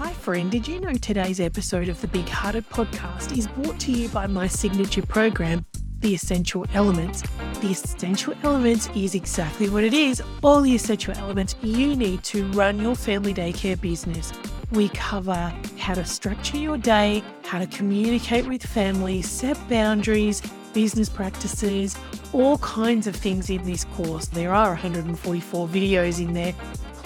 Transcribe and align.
Hi, 0.00 0.14
friend. 0.14 0.50
Did 0.50 0.66
you 0.66 0.80
know 0.80 0.94
today's 0.94 1.40
episode 1.40 1.90
of 1.90 2.00
the 2.00 2.08
Big 2.08 2.26
Hearted 2.26 2.66
podcast 2.70 3.36
is 3.36 3.46
brought 3.48 3.78
to 3.80 3.92
you 3.92 4.08
by 4.08 4.26
my 4.26 4.46
signature 4.46 5.02
program, 5.02 5.66
The 5.98 6.14
Essential 6.14 6.64
Elements? 6.72 7.20
The 7.60 7.72
Essential 7.72 8.32
Elements 8.42 8.88
is 8.96 9.14
exactly 9.14 9.68
what 9.68 9.84
it 9.84 9.92
is 9.92 10.22
all 10.42 10.62
the 10.62 10.74
essential 10.74 11.12
elements 11.18 11.54
you 11.60 11.94
need 11.94 12.24
to 12.24 12.46
run 12.52 12.80
your 12.80 12.94
family 12.94 13.34
daycare 13.34 13.78
business. 13.78 14.32
We 14.72 14.88
cover 14.88 15.52
how 15.76 15.92
to 15.92 16.06
structure 16.06 16.56
your 16.56 16.78
day, 16.78 17.22
how 17.44 17.58
to 17.58 17.66
communicate 17.66 18.46
with 18.46 18.64
families, 18.64 19.28
set 19.28 19.58
boundaries, 19.68 20.40
business 20.72 21.10
practices, 21.10 21.94
all 22.32 22.56
kinds 22.58 23.06
of 23.06 23.14
things 23.14 23.50
in 23.50 23.62
this 23.64 23.84
course. 23.84 24.28
There 24.28 24.54
are 24.54 24.70
144 24.70 25.68
videos 25.68 26.20
in 26.20 26.32
there. 26.32 26.54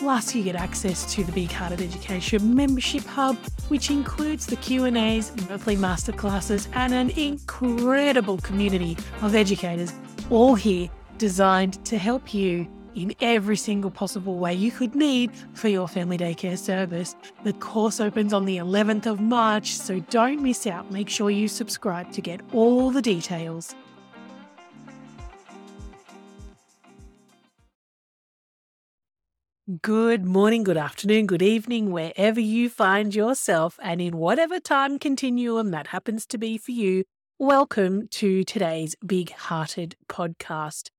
Plus, 0.04 0.34
you 0.34 0.42
get 0.42 0.54
access 0.54 1.10
to 1.14 1.24
the 1.24 1.32
Big 1.32 1.50
Hearted 1.50 1.80
Education 1.80 2.54
membership 2.54 3.04
hub, 3.04 3.38
which 3.68 3.90
includes 3.90 4.44
the 4.44 4.56
Q&As, 4.56 5.34
monthly 5.48 5.76
masterclasses, 5.76 6.68
and 6.74 6.92
an 6.92 7.08
incredible 7.18 8.36
community 8.36 8.98
of 9.22 9.34
educators, 9.34 9.94
all 10.28 10.56
here 10.56 10.90
designed 11.16 11.82
to 11.86 11.96
help 11.96 12.34
you 12.34 12.68
in 12.94 13.14
every 13.22 13.56
single 13.56 13.90
possible 13.90 14.36
way 14.36 14.52
you 14.52 14.70
could 14.70 14.94
need 14.94 15.30
for 15.54 15.68
your 15.68 15.88
family 15.88 16.18
daycare 16.18 16.58
service. 16.58 17.16
The 17.42 17.54
course 17.54 17.98
opens 17.98 18.34
on 18.34 18.44
the 18.44 18.58
11th 18.58 19.06
of 19.06 19.20
March, 19.20 19.72
so 19.72 20.00
don't 20.10 20.42
miss 20.42 20.66
out. 20.66 20.90
Make 20.90 21.08
sure 21.08 21.30
you 21.30 21.48
subscribe 21.48 22.12
to 22.12 22.20
get 22.20 22.42
all 22.52 22.90
the 22.90 23.00
details. 23.00 23.74
Good 29.80 30.26
morning, 30.26 30.62
good 30.62 30.76
afternoon, 30.76 31.24
good 31.24 31.40
evening, 31.40 31.90
wherever 31.90 32.38
you 32.38 32.68
find 32.68 33.14
yourself, 33.14 33.78
and 33.82 33.98
in 33.98 34.18
whatever 34.18 34.60
time 34.60 34.98
continuum 34.98 35.70
that 35.70 35.86
happens 35.86 36.26
to 36.26 36.36
be 36.36 36.58
for 36.58 36.72
you. 36.72 37.04
Welcome 37.38 38.08
to 38.08 38.44
today's 38.44 38.94
Big 39.06 39.30
Hearted 39.32 39.96
podcast. 40.06 40.90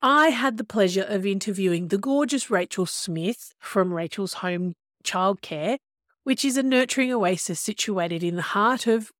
I 0.00 0.28
had 0.28 0.58
the 0.58 0.64
pleasure 0.64 1.02
of 1.02 1.26
interviewing 1.26 1.88
the 1.88 1.98
gorgeous 1.98 2.52
Rachel 2.52 2.86
Smith 2.86 3.52
from 3.58 3.92
Rachel's 3.92 4.34
Home 4.34 4.74
Childcare, 5.02 5.78
which 6.22 6.44
is 6.44 6.56
a 6.56 6.62
nurturing 6.62 7.12
oasis 7.12 7.58
situated 7.58 8.22
in 8.22 8.36
the 8.36 8.42
heart 8.42 8.86
of, 8.86 9.10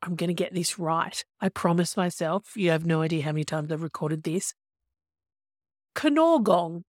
I'm 0.00 0.14
going 0.14 0.28
to 0.28 0.34
get 0.34 0.54
this 0.54 0.78
right. 0.78 1.24
I 1.40 1.48
promise 1.48 1.96
myself. 1.96 2.52
You 2.54 2.70
have 2.70 2.86
no 2.86 3.02
idea 3.02 3.24
how 3.24 3.32
many 3.32 3.42
times 3.42 3.72
I've 3.72 3.82
recorded 3.82 4.22
this. 4.22 4.54
Knorgong. 5.96 6.82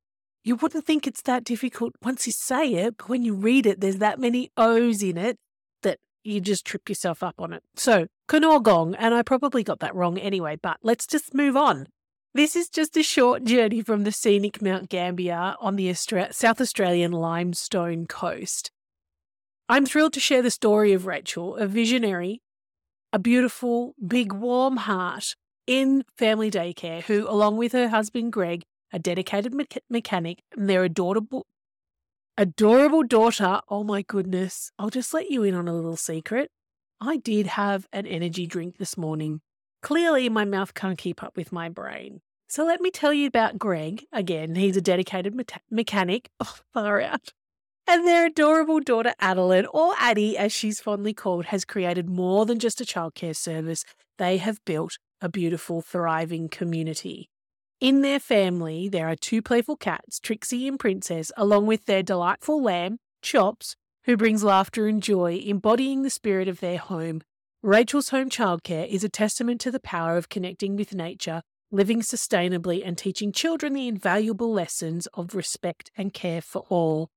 You 0.44 0.58
wouldn't 0.58 0.86
think 0.86 1.08
it's 1.08 1.22
that 1.22 1.46
difficult 1.46 1.94
once 2.04 2.28
you 2.28 2.34
say 2.34 2.74
it, 2.74 2.98
but 2.98 3.08
when 3.08 3.24
you 3.24 3.34
read 3.34 3.66
it, 3.66 3.80
there's 3.80 3.98
that 3.98 4.20
many 4.20 4.52
O's 4.58 5.02
in 5.02 5.18
it 5.18 5.38
that 5.84 6.00
you 6.24 6.42
just 6.42 6.66
trip 6.66 6.90
yourself 6.90 7.24
up 7.24 7.40
on 7.40 7.54
it. 7.54 7.64
So, 7.76 8.08
Knorgong, 8.28 8.96
and 9.00 9.14
I 9.14 9.22
probably 9.22 9.64
got 9.64 9.80
that 9.80 9.96
wrong 9.96 10.18
anyway, 10.18 10.58
but 10.62 10.78
let's 10.84 11.08
just 11.08 11.34
move 11.34 11.56
on. 11.56 11.88
This 12.34 12.56
is 12.56 12.68
just 12.68 12.98
a 12.98 13.04
short 13.04 13.46
journey 13.46 13.82
from 13.82 14.04
the 14.04 14.12
scenic 14.12 14.62
Mount 14.62 14.90
Gambier 14.90 15.56
on 15.62 15.76
the 15.76 15.90
Austra- 15.90 16.34
South 16.34 16.60
Australian 16.60 17.12
limestone 17.12 18.06
coast. 18.06 18.72
I'm 19.70 19.86
thrilled 19.86 20.14
to 20.14 20.20
share 20.20 20.42
the 20.42 20.52
story 20.52 20.92
of 20.92 21.06
Rachel, 21.06 21.56
a 21.56 21.68
visionary, 21.68 22.42
a 23.14 23.20
beautiful, 23.20 23.94
big, 24.06 24.34
warm 24.34 24.78
heart 24.78 25.36
in 25.68 26.04
family 26.18 26.52
daycare, 26.52 27.04
who, 27.04 27.30
along 27.30 27.58
with 27.58 27.72
her 27.72 27.90
husband 27.90 28.34
Greg, 28.34 28.64
a 28.94 29.00
dedicated 29.00 29.54
me- 29.54 29.66
mechanic, 29.90 30.44
and 30.56 30.70
their 30.70 30.84
adorable, 30.84 31.46
adorable 32.38 33.04
daughter. 33.04 33.60
Oh 33.68 33.84
my 33.84 34.04
goodness! 34.04 34.72
I'll 34.80 34.90
just 34.90 35.14
let 35.14 35.30
you 35.30 35.44
in 35.44 35.56
on 35.56 35.68
a 35.68 35.74
little 35.74 35.98
secret. 35.98 36.52
I 37.02 37.18
did 37.18 37.48
have 37.48 37.88
an 37.92 38.08
energy 38.08 38.48
drink 38.48 38.78
this 38.78 38.98
morning. 38.98 39.42
Clearly, 39.82 40.30
my 40.30 40.46
mouth 40.46 40.74
can't 40.74 40.98
keep 40.98 41.22
up 41.22 41.36
with 41.36 41.52
my 41.52 41.68
brain. 41.68 42.22
So 42.48 42.64
let 42.66 42.80
me 42.80 42.92
tell 42.92 43.12
you 43.12 43.28
about 43.28 43.58
Greg. 43.58 44.06
Again, 44.14 44.56
he's 44.56 44.78
a 44.78 44.82
dedicated 44.82 45.36
me- 45.36 45.44
mechanic. 45.70 46.30
Oh, 46.40 46.56
far 46.74 47.02
out. 47.02 47.34
And 47.86 48.08
their 48.08 48.28
adorable 48.28 48.80
daughter, 48.80 49.14
Adeline, 49.20 49.66
or 49.74 49.94
Addie 50.00 50.38
as 50.38 50.54
she's 50.54 50.80
fondly 50.80 51.14
called, 51.14 51.46
has 51.46 51.66
created 51.66 52.10
more 52.10 52.46
than 52.46 52.60
just 52.60 52.80
a 52.80 52.86
childcare 52.86 53.36
service. 53.36 53.84
They 54.18 54.38
have 54.38 54.64
built 54.66 55.00
a 55.20 55.28
beautiful, 55.28 55.82
thriving 55.82 56.48
community. 56.48 57.30
In 57.84 58.00
their 58.00 58.22
family, 58.22 58.88
there 58.88 59.10
are 59.10 59.16
two 59.18 59.42
playful 59.42 59.76
cats, 59.76 60.18
Trixie 60.18 60.70
and 60.70 60.80
Princess, 60.80 61.34
along 61.36 61.66
with 61.66 61.84
their 61.84 62.02
delightful 62.02 62.64
lamb, 62.64 63.00
Chops, 63.22 63.76
who 64.06 64.16
brings 64.16 64.42
laughter 64.42 64.88
and 64.88 65.04
joy, 65.04 65.42
embodying 65.46 66.02
the 66.02 66.10
spirit 66.10 66.48
of 66.48 66.62
their 66.62 66.78
home 66.78 67.24
Rachel's 67.62 68.08
Home 68.08 68.30
Childcare 68.30 68.88
is 68.88 69.04
a 69.04 69.10
testament 69.10 69.60
to 69.62 69.72
the 69.72 69.82
power 69.82 70.16
of 70.16 70.30
connecting 70.30 70.78
with 70.78 70.96
nature, 70.96 71.42
living 71.72 72.00
sustainably, 72.00 72.82
and 72.86 72.98
teaching 72.98 73.34
children 73.34 73.74
the 73.74 73.90
invaluable 73.90 74.54
lessons 74.54 75.06
of 75.08 75.36
respect 75.36 75.92
and 75.98 76.14
care 76.14 76.42
for 76.42 76.64
all. 76.70 77.10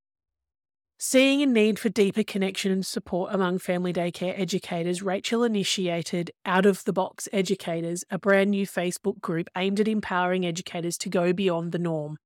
Seeing 0.98 1.42
a 1.42 1.46
need 1.46 1.78
for 1.78 1.90
deeper 1.90 2.22
connection 2.22 2.72
and 2.72 2.84
support 2.84 3.34
among 3.34 3.58
family 3.58 3.92
daycare 3.92 4.38
educators, 4.40 5.02
Rachel 5.02 5.44
initiated 5.44 6.30
Out 6.46 6.64
of 6.64 6.84
the 6.84 6.92
Box 6.92 7.28
Educators, 7.34 8.02
a 8.10 8.18
brand 8.18 8.52
new 8.52 8.66
Facebook 8.66 9.20
group 9.20 9.50
aimed 9.54 9.78
at 9.78 9.88
empowering 9.88 10.46
educators 10.46 10.96
to 10.98 11.10
go 11.10 11.34
beyond 11.34 11.72
the 11.72 11.78
norm. 11.78 12.16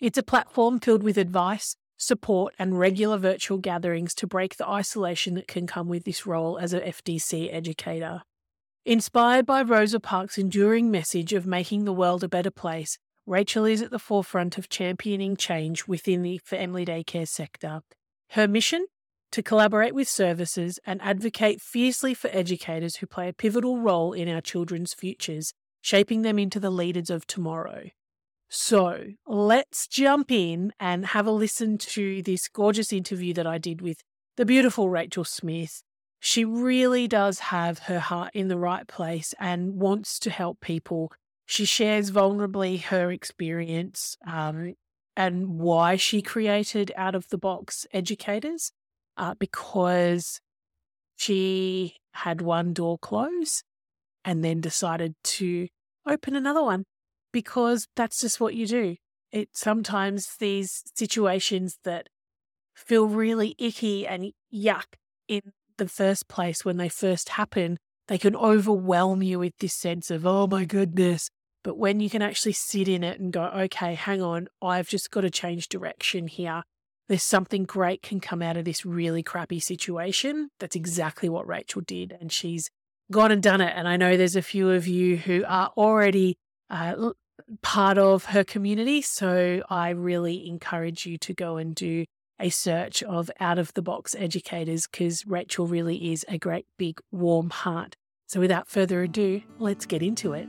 It's 0.00 0.18
a 0.18 0.24
platform 0.24 0.80
filled 0.80 1.04
with 1.04 1.16
advice, 1.16 1.76
support, 1.96 2.52
and 2.58 2.80
regular 2.80 3.16
virtual 3.16 3.58
gatherings 3.58 4.12
to 4.16 4.26
break 4.26 4.56
the 4.56 4.68
isolation 4.68 5.34
that 5.34 5.46
can 5.46 5.68
come 5.68 5.86
with 5.86 6.02
this 6.02 6.26
role 6.26 6.58
as 6.58 6.72
a 6.72 6.80
FDC 6.80 7.48
educator. 7.54 8.22
Inspired 8.86 9.46
by 9.46 9.62
Rosa 9.62 10.00
Parks' 10.00 10.36
enduring 10.36 10.90
message 10.90 11.32
of 11.32 11.46
making 11.46 11.84
the 11.84 11.92
world 11.92 12.24
a 12.24 12.28
better 12.28 12.50
place, 12.50 12.98
Rachel 13.28 13.66
is 13.66 13.82
at 13.82 13.90
the 13.90 13.98
forefront 13.98 14.56
of 14.56 14.70
championing 14.70 15.36
change 15.36 15.86
within 15.86 16.22
the 16.22 16.38
family 16.38 16.86
daycare 16.86 17.28
sector. 17.28 17.82
Her 18.30 18.48
mission? 18.48 18.86
To 19.32 19.42
collaborate 19.42 19.94
with 19.94 20.08
services 20.08 20.78
and 20.86 20.98
advocate 21.02 21.60
fiercely 21.60 22.14
for 22.14 22.30
educators 22.32 22.96
who 22.96 23.06
play 23.06 23.28
a 23.28 23.34
pivotal 23.34 23.80
role 23.80 24.14
in 24.14 24.30
our 24.30 24.40
children's 24.40 24.94
futures, 24.94 25.52
shaping 25.82 26.22
them 26.22 26.38
into 26.38 26.58
the 26.58 26.70
leaders 26.70 27.10
of 27.10 27.26
tomorrow. 27.26 27.90
So 28.48 29.08
let's 29.26 29.86
jump 29.86 30.30
in 30.30 30.72
and 30.80 31.04
have 31.08 31.26
a 31.26 31.30
listen 31.30 31.76
to 31.78 32.22
this 32.22 32.48
gorgeous 32.48 32.94
interview 32.94 33.34
that 33.34 33.46
I 33.46 33.58
did 33.58 33.82
with 33.82 33.98
the 34.38 34.46
beautiful 34.46 34.88
Rachel 34.88 35.24
Smith. 35.24 35.82
She 36.18 36.46
really 36.46 37.06
does 37.06 37.40
have 37.40 37.80
her 37.80 38.00
heart 38.00 38.30
in 38.32 38.48
the 38.48 38.58
right 38.58 38.88
place 38.88 39.34
and 39.38 39.74
wants 39.74 40.18
to 40.20 40.30
help 40.30 40.60
people. 40.60 41.12
She 41.50 41.64
shares 41.64 42.10
vulnerably 42.10 42.82
her 42.82 43.10
experience 43.10 44.18
um, 44.26 44.74
and 45.16 45.58
why 45.58 45.96
she 45.96 46.20
created 46.20 46.92
Out 46.94 47.14
of 47.14 47.26
the 47.30 47.38
Box 47.38 47.86
Educators 47.90 48.70
uh, 49.16 49.32
because 49.38 50.42
she 51.16 51.96
had 52.12 52.42
one 52.42 52.74
door 52.74 52.98
close 52.98 53.62
and 54.26 54.44
then 54.44 54.60
decided 54.60 55.14
to 55.24 55.68
open 56.06 56.36
another 56.36 56.62
one 56.62 56.84
because 57.32 57.88
that's 57.96 58.20
just 58.20 58.40
what 58.40 58.54
you 58.54 58.66
do. 58.66 58.96
It 59.32 59.48
sometimes 59.54 60.36
these 60.38 60.82
situations 60.94 61.78
that 61.84 62.08
feel 62.74 63.06
really 63.06 63.54
icky 63.56 64.06
and 64.06 64.32
yuck 64.54 64.84
in 65.26 65.40
the 65.78 65.88
first 65.88 66.28
place 66.28 66.62
when 66.62 66.76
they 66.76 66.90
first 66.90 67.30
happen, 67.30 67.78
they 68.06 68.18
can 68.18 68.36
overwhelm 68.36 69.22
you 69.22 69.38
with 69.38 69.54
this 69.60 69.74
sense 69.74 70.10
of, 70.10 70.26
oh 70.26 70.46
my 70.46 70.66
goodness. 70.66 71.30
But 71.64 71.76
when 71.76 72.00
you 72.00 72.08
can 72.08 72.22
actually 72.22 72.52
sit 72.52 72.88
in 72.88 73.02
it 73.02 73.20
and 73.20 73.32
go, 73.32 73.44
okay, 73.44 73.94
hang 73.94 74.22
on, 74.22 74.48
I've 74.62 74.88
just 74.88 75.10
got 75.10 75.22
to 75.22 75.30
change 75.30 75.68
direction 75.68 76.28
here. 76.28 76.62
There's 77.08 77.22
something 77.22 77.64
great 77.64 78.02
can 78.02 78.20
come 78.20 78.42
out 78.42 78.56
of 78.56 78.64
this 78.64 78.84
really 78.84 79.22
crappy 79.22 79.60
situation. 79.60 80.50
That's 80.60 80.76
exactly 80.76 81.28
what 81.28 81.46
Rachel 81.46 81.80
did. 81.80 82.16
And 82.20 82.30
she's 82.30 82.70
gone 83.10 83.32
and 83.32 83.42
done 83.42 83.60
it. 83.60 83.72
And 83.74 83.88
I 83.88 83.96
know 83.96 84.16
there's 84.16 84.36
a 84.36 84.42
few 84.42 84.70
of 84.70 84.86
you 84.86 85.16
who 85.16 85.44
are 85.46 85.72
already 85.76 86.36
uh, 86.70 87.12
part 87.62 87.98
of 87.98 88.26
her 88.26 88.44
community. 88.44 89.02
So 89.02 89.62
I 89.70 89.90
really 89.90 90.46
encourage 90.46 91.06
you 91.06 91.16
to 91.18 91.34
go 91.34 91.56
and 91.56 91.74
do 91.74 92.04
a 92.38 92.50
search 92.50 93.02
of 93.02 93.30
out 93.40 93.58
of 93.58 93.74
the 93.74 93.82
box 93.82 94.14
educators 94.16 94.86
because 94.86 95.26
Rachel 95.26 95.66
really 95.66 96.12
is 96.12 96.24
a 96.28 96.38
great 96.38 96.66
big 96.76 97.00
warm 97.10 97.50
heart. 97.50 97.96
So 98.26 98.40
without 98.40 98.68
further 98.68 99.02
ado, 99.02 99.42
let's 99.58 99.86
get 99.86 100.02
into 100.02 100.34
it. 100.34 100.46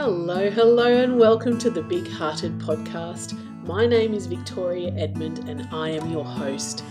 Hello, 0.00 0.48
hello, 0.48 1.02
and 1.02 1.18
welcome 1.18 1.58
to 1.58 1.70
the 1.70 1.82
Big 1.82 2.08
Hearted 2.08 2.56
Podcast. 2.60 3.36
My 3.66 3.84
name 3.84 4.14
is 4.14 4.26
Victoria 4.26 4.92
Edmond, 4.94 5.40
and 5.48 5.68
I 5.74 5.88
am 5.88 6.12
your 6.12 6.24
host. 6.24 6.84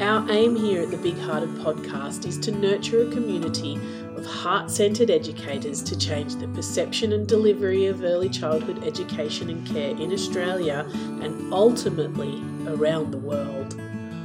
Our 0.00 0.28
aim 0.28 0.56
here 0.56 0.82
at 0.82 0.90
the 0.90 0.96
Big 0.96 1.16
Hearted 1.20 1.50
Podcast 1.50 2.26
is 2.26 2.36
to 2.40 2.50
nurture 2.50 3.02
a 3.02 3.12
community 3.12 3.76
of 4.16 4.26
heart 4.26 4.72
centered 4.72 5.08
educators 5.08 5.84
to 5.84 5.96
change 5.96 6.34
the 6.34 6.48
perception 6.48 7.12
and 7.12 7.28
delivery 7.28 7.86
of 7.86 8.02
early 8.02 8.28
childhood 8.28 8.82
education 8.82 9.50
and 9.50 9.64
care 9.64 9.90
in 9.90 10.12
Australia 10.12 10.84
and 11.22 11.52
ultimately 11.54 12.42
around 12.66 13.12
the 13.12 13.18
world. 13.18 13.80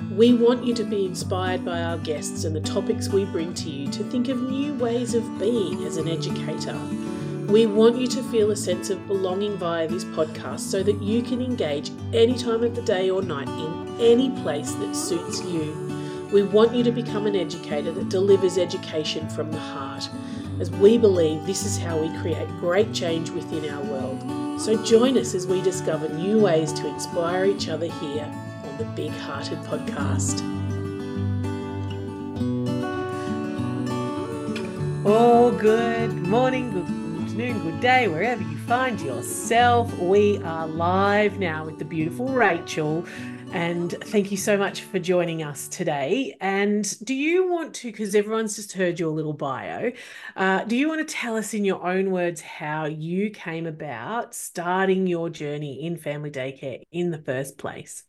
We 0.09 0.33
want 0.33 0.65
you 0.65 0.73
to 0.73 0.83
be 0.83 1.05
inspired 1.05 1.63
by 1.63 1.83
our 1.83 1.99
guests 1.99 2.45
and 2.45 2.55
the 2.55 2.61
topics 2.61 3.09
we 3.09 3.25
bring 3.25 3.53
to 3.53 3.69
you 3.69 3.91
to 3.91 4.03
think 4.05 4.27
of 4.27 4.41
new 4.41 4.73
ways 4.73 5.13
of 5.13 5.37
being 5.37 5.83
as 5.85 5.97
an 5.97 6.07
educator. 6.07 6.79
We 7.47 7.65
want 7.67 7.97
you 7.97 8.07
to 8.07 8.23
feel 8.23 8.51
a 8.51 8.55
sense 8.55 8.89
of 8.89 9.05
belonging 9.05 9.57
via 9.57 9.87
this 9.87 10.05
podcast 10.05 10.61
so 10.61 10.81
that 10.81 11.01
you 11.01 11.21
can 11.21 11.41
engage 11.41 11.91
any 12.13 12.35
time 12.35 12.63
of 12.63 12.75
the 12.75 12.81
day 12.81 13.09
or 13.09 13.21
night 13.21 13.47
in 13.47 13.97
any 13.99 14.31
place 14.41 14.71
that 14.73 14.95
suits 14.95 15.43
you. 15.43 16.29
We 16.31 16.41
want 16.41 16.73
you 16.73 16.83
to 16.83 16.91
become 16.91 17.27
an 17.27 17.35
educator 17.35 17.91
that 17.91 18.09
delivers 18.09 18.57
education 18.57 19.29
from 19.29 19.51
the 19.51 19.59
heart, 19.59 20.09
as 20.59 20.71
we 20.71 20.97
believe 20.97 21.45
this 21.45 21.65
is 21.65 21.77
how 21.77 21.97
we 21.97 22.09
create 22.19 22.47
great 22.59 22.91
change 22.93 23.29
within 23.29 23.69
our 23.69 23.83
world. 23.83 24.59
So 24.59 24.83
join 24.83 25.17
us 25.17 25.35
as 25.35 25.45
we 25.45 25.61
discover 25.61 26.09
new 26.09 26.39
ways 26.39 26.73
to 26.73 26.87
inspire 26.87 27.45
each 27.45 27.69
other 27.69 27.87
here 27.87 28.25
on 28.63 28.77
the 28.77 28.85
Big 28.95 29.11
Hearted 29.11 29.59
Podcast. 29.59 30.41
Oh, 35.05 35.51
good 35.51 36.13
morning, 36.15 36.71
good 36.71 37.02
afternoon, 37.33 37.63
good 37.63 37.79
day, 37.79 38.07
wherever 38.07 38.43
you 38.43 38.57
find 38.59 39.01
yourself. 39.01 39.91
We 39.97 40.37
are 40.43 40.67
live 40.67 41.39
now 41.39 41.65
with 41.65 41.79
the 41.79 41.85
beautiful 41.85 42.27
Rachel. 42.27 43.07
And 43.53 43.89
thank 43.89 44.29
you 44.29 44.37
so 44.37 44.55
much 44.55 44.81
for 44.81 44.99
joining 44.99 45.41
us 45.41 45.67
today. 45.67 46.37
And 46.41 46.95
do 47.03 47.15
you 47.15 47.51
want 47.51 47.73
to, 47.75 47.91
because 47.91 48.13
everyone's 48.13 48.55
just 48.55 48.73
heard 48.73 48.99
your 48.99 49.09
little 49.09 49.33
bio, 49.33 49.91
uh, 50.35 50.63
do 50.65 50.75
you 50.75 50.87
want 50.87 51.07
to 51.07 51.11
tell 51.11 51.35
us 51.35 51.55
in 51.55 51.65
your 51.65 51.83
own 51.83 52.11
words 52.11 52.39
how 52.39 52.85
you 52.85 53.31
came 53.31 53.65
about 53.65 54.35
starting 54.35 55.07
your 55.07 55.31
journey 55.31 55.87
in 55.87 55.97
family 55.97 56.29
daycare 56.29 56.83
in 56.91 57.09
the 57.09 57.17
first 57.17 57.57
place? 57.57 58.03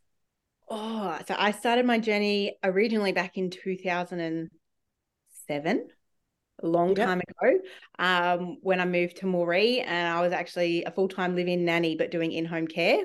Oh, 0.69 1.17
so 1.27 1.33
I 1.35 1.49
started 1.49 1.87
my 1.87 1.97
journey 1.97 2.59
originally 2.63 3.11
back 3.11 3.39
in 3.39 3.49
2007, 3.49 5.87
a 6.65 6.69
long 6.69 6.95
yep. 6.95 7.07
time 7.07 7.21
ago, 7.21 7.59
um, 7.99 8.57
when 8.61 8.79
I 8.79 8.85
moved 8.85 9.17
to 9.17 9.25
Moree, 9.25 9.83
and 9.85 10.07
I 10.07 10.21
was 10.21 10.33
actually 10.33 10.83
a 10.83 10.91
full 10.91 11.07
time 11.07 11.35
living 11.35 11.65
nanny, 11.65 11.95
but 11.95 12.11
doing 12.11 12.31
in 12.31 12.45
home 12.45 12.67
care. 12.67 13.03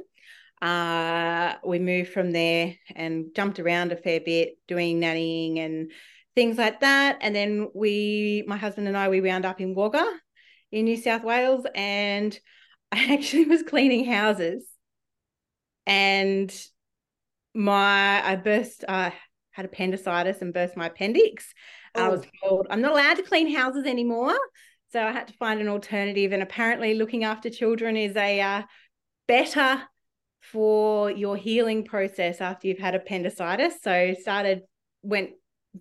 Uh, 0.60 1.54
we 1.64 1.78
moved 1.78 2.12
from 2.12 2.32
there 2.32 2.74
and 2.94 3.34
jumped 3.34 3.58
around 3.58 3.92
a 3.92 3.96
fair 3.96 4.20
bit, 4.20 4.58
doing 4.68 5.00
nannying 5.00 5.58
and 5.58 5.90
things 6.34 6.58
like 6.58 6.80
that. 6.80 7.18
And 7.22 7.34
then 7.34 7.68
we, 7.74 8.44
my 8.46 8.56
husband 8.56 8.86
and 8.86 8.96
I, 8.96 9.08
we 9.08 9.20
wound 9.20 9.46
up 9.46 9.60
in 9.60 9.74
Wagga 9.74 10.06
in 10.70 10.84
New 10.84 10.96
South 10.96 11.24
Wales, 11.24 11.64
and 11.74 12.38
I 12.92 13.14
actually 13.14 13.44
was 13.44 13.62
cleaning 13.62 14.04
houses 14.04 14.64
and 15.86 16.54
my 17.54 18.24
I 18.24 18.36
burst 18.36 18.84
I 18.88 19.12
had 19.50 19.64
appendicitis 19.64 20.40
and 20.40 20.54
burst 20.54 20.76
my 20.76 20.86
appendix. 20.86 21.52
Oh. 21.94 22.04
I 22.04 22.08
was 22.08 22.22
told 22.42 22.66
I'm 22.70 22.80
not 22.80 22.92
allowed 22.92 23.14
to 23.14 23.22
clean 23.22 23.54
houses 23.54 23.84
anymore. 23.84 24.36
So 24.92 25.00
I 25.00 25.12
had 25.12 25.28
to 25.28 25.34
find 25.34 25.60
an 25.60 25.68
alternative. 25.68 26.32
And 26.32 26.42
apparently 26.42 26.94
looking 26.94 27.24
after 27.24 27.48
children 27.48 27.96
is 27.96 28.16
a 28.16 28.40
uh, 28.40 28.62
better 29.28 29.82
for 30.40 31.10
your 31.10 31.36
healing 31.36 31.84
process 31.84 32.40
after 32.40 32.66
you've 32.66 32.78
had 32.78 32.94
appendicitis. 32.94 33.74
So 33.82 34.14
started 34.20 34.62
went 35.02 35.30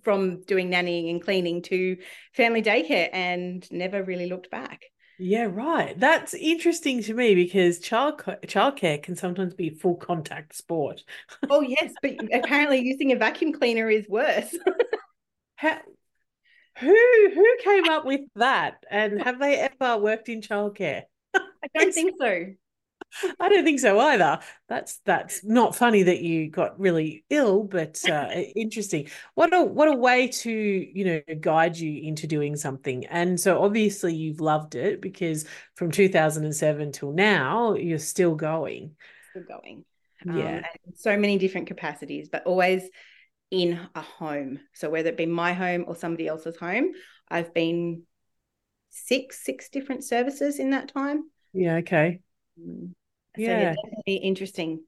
from 0.04 0.44
doing 0.44 0.70
nannying 0.70 1.10
and 1.10 1.24
cleaning 1.24 1.62
to 1.64 1.98
family 2.34 2.62
daycare 2.62 3.10
and 3.12 3.70
never 3.72 4.04
really 4.04 4.28
looked 4.28 4.52
back. 4.52 4.84
Yeah, 5.22 5.48
right. 5.52 6.00
That's 6.00 6.34
interesting 6.34 7.04
to 7.04 7.14
me 7.14 7.36
because 7.36 7.80
child 7.80 8.22
childcare 8.24 9.04
can 9.04 9.18
sometimes 9.18 9.54
be 9.54 9.70
full 9.70 9.96
contact 9.96 10.56
sport. 10.56 11.04
oh 11.50 11.62
yes, 11.62 11.94
but 12.02 12.14
apparently 12.34 12.80
using 12.80 13.12
a 13.12 13.18
vacuum 13.18 13.52
cleaner 13.52 13.90
is 13.90 14.08
worse. 14.08 14.56
How, 15.56 15.80
who 16.80 17.32
who 17.34 17.58
came 17.64 17.90
up 17.90 18.06
with 18.06 18.22
that? 18.36 18.84
And 18.90 19.22
have 19.22 19.40
they 19.40 19.58
ever 19.58 19.98
worked 19.98 20.30
in 20.30 20.42
childcare? 20.42 21.04
I 21.34 21.68
don't 21.74 21.94
think 21.94 22.16
so. 22.20 22.46
I 23.40 23.50
don't 23.50 23.64
think 23.64 23.80
so 23.80 24.00
either. 24.00 24.40
That's 24.68 25.00
that's 25.06 25.44
not 25.44 25.76
funny 25.76 26.04
that 26.04 26.22
you 26.22 26.50
got 26.50 26.80
really 26.80 27.26
ill, 27.30 27.64
but 27.64 28.00
uh, 28.10 28.30
interesting. 28.56 29.10
What 29.36 29.54
a 29.54 29.64
what 29.64 29.88
a 29.88 29.96
way 29.96 30.28
to 30.28 30.52
you 30.52 31.06
know 31.06 31.36
guide 31.40 31.78
you 31.78 32.02
into 32.08 32.28
doing 32.28 32.56
something. 32.56 33.06
And 33.06 33.40
so 33.40 33.62
obviously 33.62 34.16
you've 34.16 34.42
loved 34.42 34.76
it 34.76 35.02
because 35.02 35.46
from 35.76 35.92
2007 35.92 36.92
till 36.92 37.12
now 37.12 37.74
you're 37.74 38.00
still 38.00 38.36
going. 38.36 38.96
Still 39.32 39.44
going. 39.44 39.86
Yeah. 40.26 40.58
Um, 40.58 40.94
so 40.96 41.18
many 41.18 41.38
different 41.38 41.68
capacities, 41.68 42.30
but 42.30 42.46
always 42.46 42.84
in 43.52 43.80
a 43.96 44.02
home. 44.02 44.60
So 44.74 44.90
whether 44.90 45.10
it 45.10 45.18
be 45.18 45.26
my 45.26 45.54
home 45.54 45.86
or 45.88 45.96
somebody 45.96 46.28
else's 46.28 46.58
home, 46.58 46.92
I've 47.30 47.54
been 47.54 48.04
six 48.90 49.44
six 49.44 49.70
different 49.70 50.04
services 50.04 50.60
in 50.60 50.72
that 50.72 50.94
time. 50.94 51.24
Yeah. 51.54 51.76
Okay. 51.76 52.22
So 52.58 52.82
yeah, 53.38 53.76
definitely 53.76 54.16
interesting. 54.16 54.84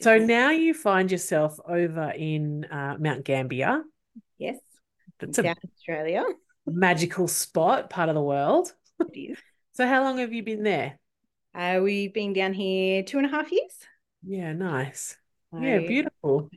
So 0.00 0.18
now 0.18 0.50
you 0.50 0.74
find 0.74 1.10
yourself 1.10 1.58
over 1.66 2.10
in 2.10 2.64
uh, 2.66 2.96
Mount 3.00 3.24
Gambier. 3.24 3.82
Yes, 4.36 4.58
that's 5.18 5.36
South 5.36 5.56
Australia. 5.76 6.24
Magical 6.66 7.26
spot, 7.26 7.88
part 7.88 8.08
of 8.08 8.14
the 8.14 8.22
world. 8.22 8.72
It 9.00 9.18
is. 9.18 9.38
so 9.72 9.86
how 9.86 10.02
long 10.02 10.18
have 10.18 10.32
you 10.32 10.42
been 10.42 10.62
there? 10.62 10.98
Uh, 11.54 11.80
we've 11.82 12.12
been 12.12 12.32
down 12.34 12.52
here 12.52 13.02
two 13.02 13.16
and 13.18 13.26
a 13.26 13.30
half 13.30 13.50
years. 13.50 13.72
Yeah, 14.22 14.52
nice. 14.52 15.16
So, 15.50 15.60
yeah, 15.60 15.78
beautiful. 15.78 16.50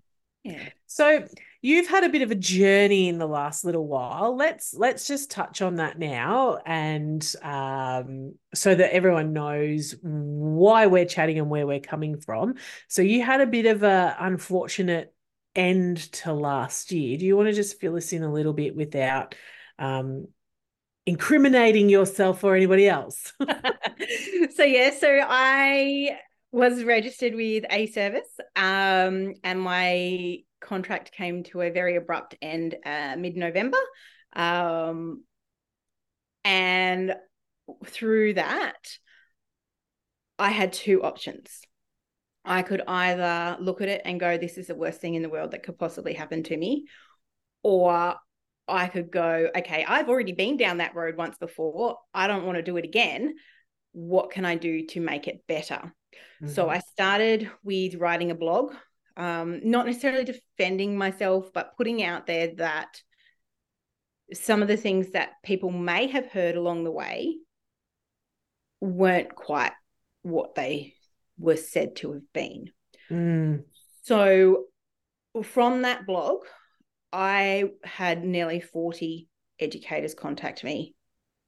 Yeah. 0.44 0.70
So 0.92 1.26
you've 1.62 1.88
had 1.88 2.04
a 2.04 2.10
bit 2.10 2.22
of 2.22 2.32
a 2.32 2.36
journey 2.36 3.08
in 3.08 3.18
the 3.18 3.28
last 3.28 3.64
little 3.64 3.88
while. 3.88 4.36
Let's 4.36 4.74
let's 4.74 5.08
just 5.08 5.32
touch 5.32 5.62
on 5.62 5.76
that 5.76 5.98
now, 5.98 6.58
and 6.66 7.24
um, 7.42 8.36
so 8.54 8.76
that 8.76 8.94
everyone 8.94 9.32
knows 9.32 9.96
why 10.02 10.88
we're 10.88 11.06
chatting 11.06 11.40
and 11.40 11.50
where 11.50 11.66
we're 11.66 11.80
coming 11.80 12.20
from. 12.20 12.56
So 12.90 13.02
you 13.02 13.24
had 13.24 13.40
a 13.40 13.48
bit 13.48 13.68
of 13.68 13.84
a 13.84 14.18
unfortunate 14.20 15.14
end 15.56 16.12
to 16.14 16.34
last 16.34 16.92
year. 16.92 17.18
Do 17.18 17.26
you 17.26 17.38
want 17.38 17.48
to 17.48 17.54
just 17.54 17.80
fill 17.80 17.96
us 17.96 18.12
in 18.12 18.24
a 18.24 18.32
little 18.32 18.54
bit 18.54 18.76
without 18.76 19.34
um, 19.80 20.28
incriminating 21.06 21.88
yourself 21.88 22.44
or 22.44 22.56
anybody 22.56 22.90
else? 22.90 23.32
so 24.56 24.64
yeah, 24.64 24.92
so 24.92 25.08
I 25.08 26.18
was 26.52 26.84
registered 26.84 27.34
with 27.34 27.64
a 27.70 27.88
service 27.88 28.28
um, 28.58 29.36
and 29.42 29.62
my 29.62 30.40
contract 30.62 31.12
came 31.12 31.44
to 31.46 31.62
a 31.62 31.72
very 31.72 31.96
abrupt 31.96 32.36
end 32.42 32.76
uh, 32.86 33.16
mid-november. 33.18 33.78
Um, 34.34 35.24
and 36.44 37.16
through 37.86 38.34
that 38.34 38.98
i 40.40 40.50
had 40.50 40.74
two 40.74 41.04
options. 41.04 41.62
I 42.44 42.64
could 42.64 42.82
either 42.88 43.58
look 43.60 43.82
at 43.82 43.90
it 43.90 44.02
and 44.04 44.20
go 44.20 44.38
this 44.38 44.58
is 44.58 44.68
the 44.68 44.76
worst 44.76 45.00
thing 45.00 45.14
in 45.14 45.22
the 45.22 45.30
world 45.30 45.52
that 45.52 45.62
could 45.62 45.78
possibly 45.78 46.14
happen 46.14 46.42
to 46.44 46.58
me 46.58 46.86
or 47.62 48.16
i 48.68 48.88
could 48.88 49.12
go 49.12 49.50
okay 49.56 49.86
i've 49.88 50.10
already 50.10 50.32
been 50.32 50.58
down 50.58 50.78
that 50.78 50.96
road 50.96 51.16
once 51.18 51.38
before. 51.38 51.98
I 52.14 52.28
don't 52.28 52.46
want 52.46 52.56
to 52.56 52.64
do 52.64 52.78
it 52.78 52.86
again. 52.86 53.36
What 53.92 54.32
can 54.32 54.46
i 54.46 54.56
do 54.56 54.88
to 54.88 55.00
make 55.00 55.28
it 55.28 55.46
better? 55.48 55.94
Mm-hmm. 56.42 56.50
So 56.50 56.70
I 56.70 56.80
started 56.80 57.50
with 57.64 57.96
writing 57.96 58.32
a 58.32 58.36
blog, 58.36 58.74
um, 59.18 59.62
not 59.64 59.86
necessarily 59.86 60.24
defending 60.24 60.98
myself, 60.98 61.52
but 61.54 61.76
putting 61.78 62.04
out 62.04 62.28
there 62.28 62.56
that 62.56 63.02
some 64.34 64.62
of 64.62 64.68
the 64.68 64.78
things 64.78 65.12
that 65.12 65.32
people 65.44 65.72
may 65.72 66.08
have 66.08 66.28
heard 66.28 66.56
along 66.56 66.84
the 66.84 66.92
way 66.92 67.38
weren't 68.80 69.36
quite 69.36 69.74
what 70.24 70.56
they 70.56 70.94
were 71.38 71.58
said 71.58 71.96
to 71.98 72.14
have 72.14 72.34
been. 72.34 72.72
Mm. 73.10 73.64
So 74.04 74.66
from 75.44 75.84
that 75.84 76.06
blog, 76.06 76.40
I 77.12 77.72
had 77.84 78.24
nearly 78.24 78.62
40 78.62 79.28
educators 79.60 80.14
contact 80.14 80.64
me 80.64 80.96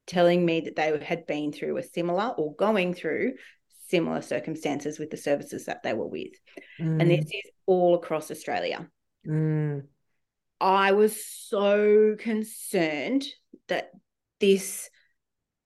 telling 0.06 0.46
me 0.46 0.62
that 0.62 0.76
they 0.76 0.98
had 1.04 1.26
been 1.26 1.52
through 1.52 1.78
a 1.78 1.84
similar 1.84 2.34
or 2.38 2.56
going 2.56 2.94
through 2.94 3.34
similar 3.94 4.24
circumstances 4.24 4.98
with 4.98 5.12
the 5.12 5.18
services 5.18 5.66
that 5.66 5.84
they 5.84 5.94
were 5.94 6.08
with. 6.08 6.34
Mm. 6.82 7.00
And 7.00 7.12
this 7.12 7.26
is 7.26 7.52
all 7.68 7.94
across 7.94 8.32
Australia. 8.32 8.90
Mm. 9.28 9.84
I 10.60 10.94
was 10.94 11.24
so 11.24 12.16
concerned 12.18 13.24
that 13.68 13.92
this 14.40 14.90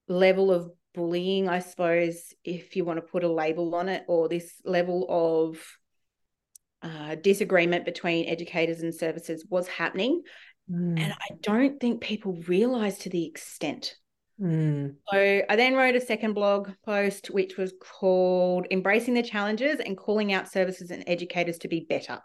level 0.10 0.52
of 0.52 0.70
bullying, 0.94 1.48
I 1.48 1.60
suppose, 1.60 2.34
if 2.44 2.76
you 2.76 2.84
want 2.84 2.98
to 2.98 3.12
put 3.14 3.24
a 3.24 3.32
label 3.32 3.74
on 3.76 3.88
it, 3.88 4.04
or 4.10 4.28
this 4.28 4.56
level 4.66 5.06
of 5.08 5.58
uh, 6.82 7.16
disagreement 7.16 7.86
between 7.86 8.28
educators 8.28 8.82
and 8.82 8.94
services 8.94 9.46
was 9.50 9.70
happening. 9.70 10.22
Mm. 10.70 11.00
And 11.00 11.14
I 11.14 11.36
don't 11.42 11.80
think 11.80 12.02
people 12.02 12.44
realize 12.46 12.98
to 13.00 13.10
the 13.10 13.26
extent 13.26 13.96
Mm. 14.42 14.96
So 15.12 15.42
I 15.50 15.56
then 15.56 15.76
wrote 15.76 15.96
a 15.96 16.02
second 16.02 16.34
blog 16.34 16.70
post, 16.86 17.28
which 17.28 17.58
was 17.58 17.74
called 17.80 18.68
Embracing 18.72 19.14
the 19.14 19.24
Challenges 19.24 19.80
and 19.80 19.98
Calling 19.98 20.34
Out 20.34 20.52
Services 20.52 20.92
and 20.92 21.04
Educators 21.08 21.58
to 21.60 21.68
Be 21.68 21.86
Better. 21.88 22.20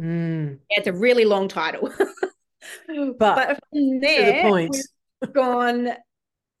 Mm. 0.00 0.58
It's 0.70 0.86
a 0.86 0.92
really 0.92 1.24
long 1.24 1.48
title. 1.48 1.92
But, 2.88 3.18
but 3.18 3.46
from 3.70 4.00
there, 4.00 4.26
to 4.26 4.42
the 4.42 4.48
point. 4.48 4.76
we've 5.20 5.32
gone 5.32 5.88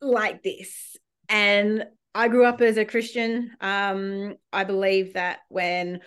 like 0.00 0.42
this. 0.42 0.96
And 1.28 1.84
I 2.14 2.28
grew 2.28 2.44
up 2.44 2.60
as 2.60 2.76
a 2.76 2.84
Christian. 2.84 3.50
Um, 3.60 4.36
I 4.52 4.64
believe 4.64 5.14
that 5.14 5.40
when 5.48 6.00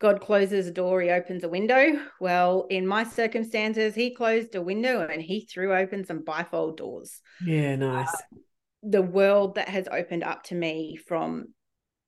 God 0.00 0.20
closes 0.20 0.66
a 0.66 0.72
door, 0.72 1.02
he 1.02 1.10
opens 1.10 1.44
a 1.44 1.48
window. 1.48 2.00
Well, 2.20 2.66
in 2.70 2.86
my 2.86 3.04
circumstances, 3.04 3.94
he 3.94 4.14
closed 4.14 4.54
a 4.54 4.62
window 4.62 5.06
and 5.06 5.20
he 5.20 5.46
threw 5.46 5.74
open 5.74 6.06
some 6.06 6.24
bifold 6.24 6.78
doors. 6.78 7.20
Yeah, 7.44 7.76
nice. 7.76 8.08
Uh, 8.08 8.38
the 8.82 9.02
world 9.02 9.56
that 9.56 9.68
has 9.68 9.86
opened 9.92 10.24
up 10.24 10.42
to 10.44 10.54
me 10.54 10.96
from 11.06 11.48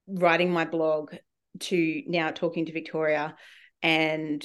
writing 0.09 0.51
my 0.51 0.65
blog 0.65 1.15
to 1.61 2.03
now 2.07 2.31
talking 2.31 2.65
to 2.65 2.73
Victoria 2.73 3.37
and 3.83 4.43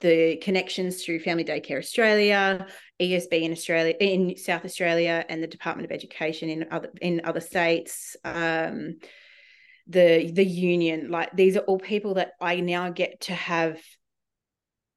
the 0.00 0.36
connections 0.38 1.04
through 1.04 1.20
Family 1.20 1.44
Daycare 1.44 1.78
Australia, 1.78 2.66
ESB 3.00 3.42
in 3.42 3.52
Australia, 3.52 3.94
in 4.00 4.36
South 4.38 4.64
Australia, 4.64 5.24
and 5.28 5.42
the 5.42 5.46
Department 5.46 5.84
of 5.84 5.94
Education 5.94 6.48
in 6.48 6.66
other 6.70 6.90
in 7.00 7.20
other 7.24 7.40
states. 7.40 8.16
Um, 8.24 8.96
the 9.90 10.30
the 10.30 10.44
union, 10.44 11.10
like 11.10 11.34
these 11.34 11.56
are 11.56 11.60
all 11.60 11.78
people 11.78 12.14
that 12.14 12.32
I 12.40 12.60
now 12.60 12.90
get 12.90 13.22
to 13.22 13.34
have 13.34 13.78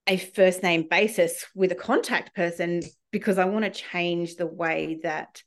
a 0.08 0.18
first 0.18 0.64
name 0.64 0.88
basis 0.90 1.46
with 1.56 1.72
a 1.72 1.76
contact 1.76 2.36
person 2.36 2.82
because 3.12 3.38
I 3.38 3.46
want 3.46 3.66
to 3.66 3.72
change 3.72 4.36
the 4.36 4.48
way 4.48 5.00
that 5.04 5.42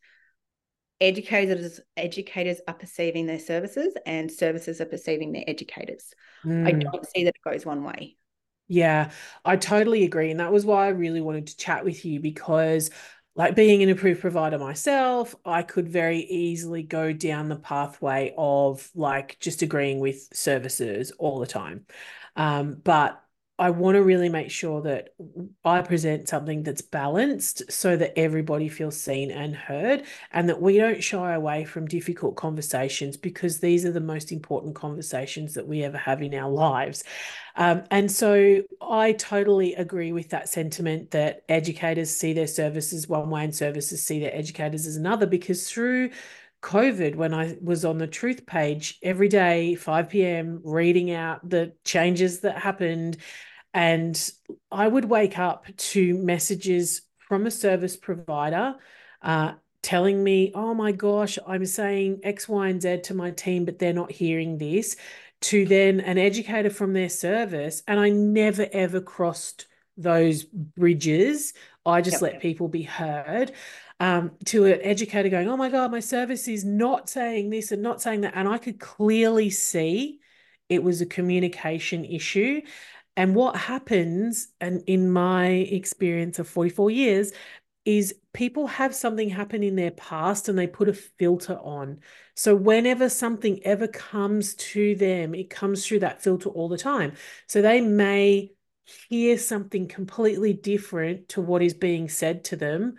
educators 1.00 1.80
educators 1.96 2.60
are 2.66 2.74
perceiving 2.74 3.26
their 3.26 3.38
services 3.38 3.94
and 4.06 4.32
services 4.32 4.80
are 4.80 4.86
perceiving 4.86 5.32
their 5.32 5.44
educators. 5.46 6.12
Mm. 6.44 6.66
I 6.66 6.72
don't 6.72 7.06
see 7.06 7.24
that 7.24 7.34
it 7.36 7.48
goes 7.48 7.64
one 7.64 7.84
way. 7.84 8.16
Yeah, 8.68 9.10
I 9.44 9.56
totally 9.56 10.04
agree. 10.04 10.32
And 10.32 10.40
that 10.40 10.52
was 10.52 10.64
why 10.64 10.86
I 10.86 10.90
really 10.90 11.20
wanted 11.20 11.48
to 11.48 11.56
chat 11.56 11.84
with 11.84 12.04
you 12.04 12.18
because, 12.18 12.90
like, 13.36 13.54
being 13.54 13.82
an 13.82 13.90
approved 13.90 14.22
provider 14.22 14.58
myself, 14.58 15.34
I 15.44 15.62
could 15.62 15.88
very 15.88 16.20
easily 16.20 16.82
go 16.82 17.12
down 17.12 17.48
the 17.48 17.56
pathway 17.56 18.34
of 18.36 18.90
like 18.94 19.38
just 19.38 19.60
agreeing 19.60 20.00
with 20.00 20.28
services 20.32 21.12
all 21.18 21.38
the 21.38 21.46
time. 21.46 21.84
Um, 22.34 22.80
but 22.82 23.22
I 23.58 23.70
want 23.70 23.94
to 23.94 24.02
really 24.02 24.28
make 24.28 24.50
sure 24.50 24.82
that 24.82 25.14
I 25.64 25.80
present 25.80 26.28
something 26.28 26.62
that's 26.62 26.82
balanced 26.82 27.72
so 27.72 27.96
that 27.96 28.18
everybody 28.18 28.68
feels 28.68 29.00
seen 29.00 29.30
and 29.30 29.56
heard, 29.56 30.04
and 30.32 30.48
that 30.50 30.60
we 30.60 30.76
don't 30.76 31.02
shy 31.02 31.32
away 31.32 31.64
from 31.64 31.86
difficult 31.86 32.36
conversations 32.36 33.16
because 33.16 33.58
these 33.58 33.86
are 33.86 33.92
the 33.92 34.00
most 34.00 34.30
important 34.30 34.74
conversations 34.74 35.54
that 35.54 35.66
we 35.66 35.84
ever 35.84 35.96
have 35.96 36.20
in 36.20 36.34
our 36.34 36.50
lives. 36.50 37.02
Um, 37.56 37.84
and 37.90 38.12
so 38.12 38.62
I 38.82 39.12
totally 39.12 39.74
agree 39.74 40.12
with 40.12 40.28
that 40.30 40.50
sentiment 40.50 41.12
that 41.12 41.42
educators 41.48 42.14
see 42.14 42.34
their 42.34 42.46
services 42.46 43.08
one 43.08 43.30
way 43.30 43.44
and 43.44 43.54
services 43.54 44.02
see 44.02 44.20
their 44.20 44.36
educators 44.36 44.86
as 44.86 44.96
another 44.96 45.26
because 45.26 45.70
through 45.70 46.10
COVID, 46.62 47.14
when 47.14 47.32
I 47.32 47.56
was 47.62 47.84
on 47.84 47.98
the 47.98 48.06
truth 48.06 48.44
page 48.44 48.98
every 49.02 49.28
day, 49.28 49.76
5 49.76 50.08
p.m., 50.08 50.60
reading 50.64 51.12
out 51.12 51.48
the 51.48 51.72
changes 51.84 52.40
that 52.40 52.58
happened. 52.58 53.18
And 53.76 54.30
I 54.72 54.88
would 54.88 55.04
wake 55.04 55.38
up 55.38 55.66
to 55.76 56.14
messages 56.16 57.02
from 57.18 57.46
a 57.46 57.50
service 57.50 57.94
provider 57.94 58.76
uh, 59.20 59.52
telling 59.82 60.24
me, 60.24 60.50
oh 60.54 60.72
my 60.72 60.92
gosh, 60.92 61.38
I'm 61.46 61.66
saying 61.66 62.20
X, 62.22 62.48
Y, 62.48 62.68
and 62.68 62.80
Z 62.80 63.00
to 63.02 63.14
my 63.14 63.32
team, 63.32 63.66
but 63.66 63.78
they're 63.78 63.92
not 63.92 64.10
hearing 64.10 64.56
this 64.56 64.96
to 65.42 65.66
then 65.66 66.00
an 66.00 66.16
educator 66.16 66.70
from 66.70 66.94
their 66.94 67.10
service. 67.10 67.82
And 67.86 68.00
I 68.00 68.08
never 68.08 68.66
ever 68.72 69.02
crossed 69.02 69.66
those 69.98 70.44
bridges. 70.44 71.52
I 71.84 72.00
just 72.00 72.22
yep. 72.22 72.32
let 72.32 72.40
people 72.40 72.68
be 72.68 72.82
heard. 72.82 73.52
Um, 74.00 74.32
to 74.46 74.64
an 74.64 74.80
educator 74.82 75.28
going, 75.28 75.48
oh 75.50 75.56
my 75.58 75.68
God, 75.68 75.90
my 75.90 76.00
service 76.00 76.48
is 76.48 76.64
not 76.64 77.10
saying 77.10 77.50
this 77.50 77.72
and 77.72 77.82
not 77.82 78.00
saying 78.00 78.22
that. 78.22 78.32
And 78.36 78.48
I 78.48 78.56
could 78.56 78.80
clearly 78.80 79.50
see 79.50 80.20
it 80.68 80.82
was 80.82 81.00
a 81.00 81.06
communication 81.06 82.04
issue. 82.04 82.62
And 83.16 83.34
what 83.34 83.56
happens, 83.56 84.48
and 84.60 84.82
in 84.86 85.10
my 85.10 85.46
experience 85.46 86.38
of 86.38 86.48
44 86.48 86.90
years, 86.90 87.32
is 87.86 88.14
people 88.32 88.66
have 88.66 88.94
something 88.94 89.28
happen 89.30 89.62
in 89.62 89.76
their 89.76 89.92
past 89.92 90.48
and 90.48 90.58
they 90.58 90.66
put 90.66 90.88
a 90.88 90.92
filter 90.92 91.56
on. 91.56 92.00
So 92.34 92.54
whenever 92.54 93.08
something 93.08 93.64
ever 93.64 93.86
comes 93.86 94.54
to 94.54 94.96
them, 94.96 95.34
it 95.34 95.48
comes 95.48 95.86
through 95.86 96.00
that 96.00 96.20
filter 96.20 96.50
all 96.50 96.68
the 96.68 96.76
time. 96.76 97.12
So 97.46 97.62
they 97.62 97.80
may 97.80 98.52
hear 99.08 99.38
something 99.38 99.88
completely 99.88 100.52
different 100.52 101.28
to 101.30 101.40
what 101.40 101.62
is 101.62 101.74
being 101.74 102.08
said 102.08 102.44
to 102.44 102.56
them 102.56 102.96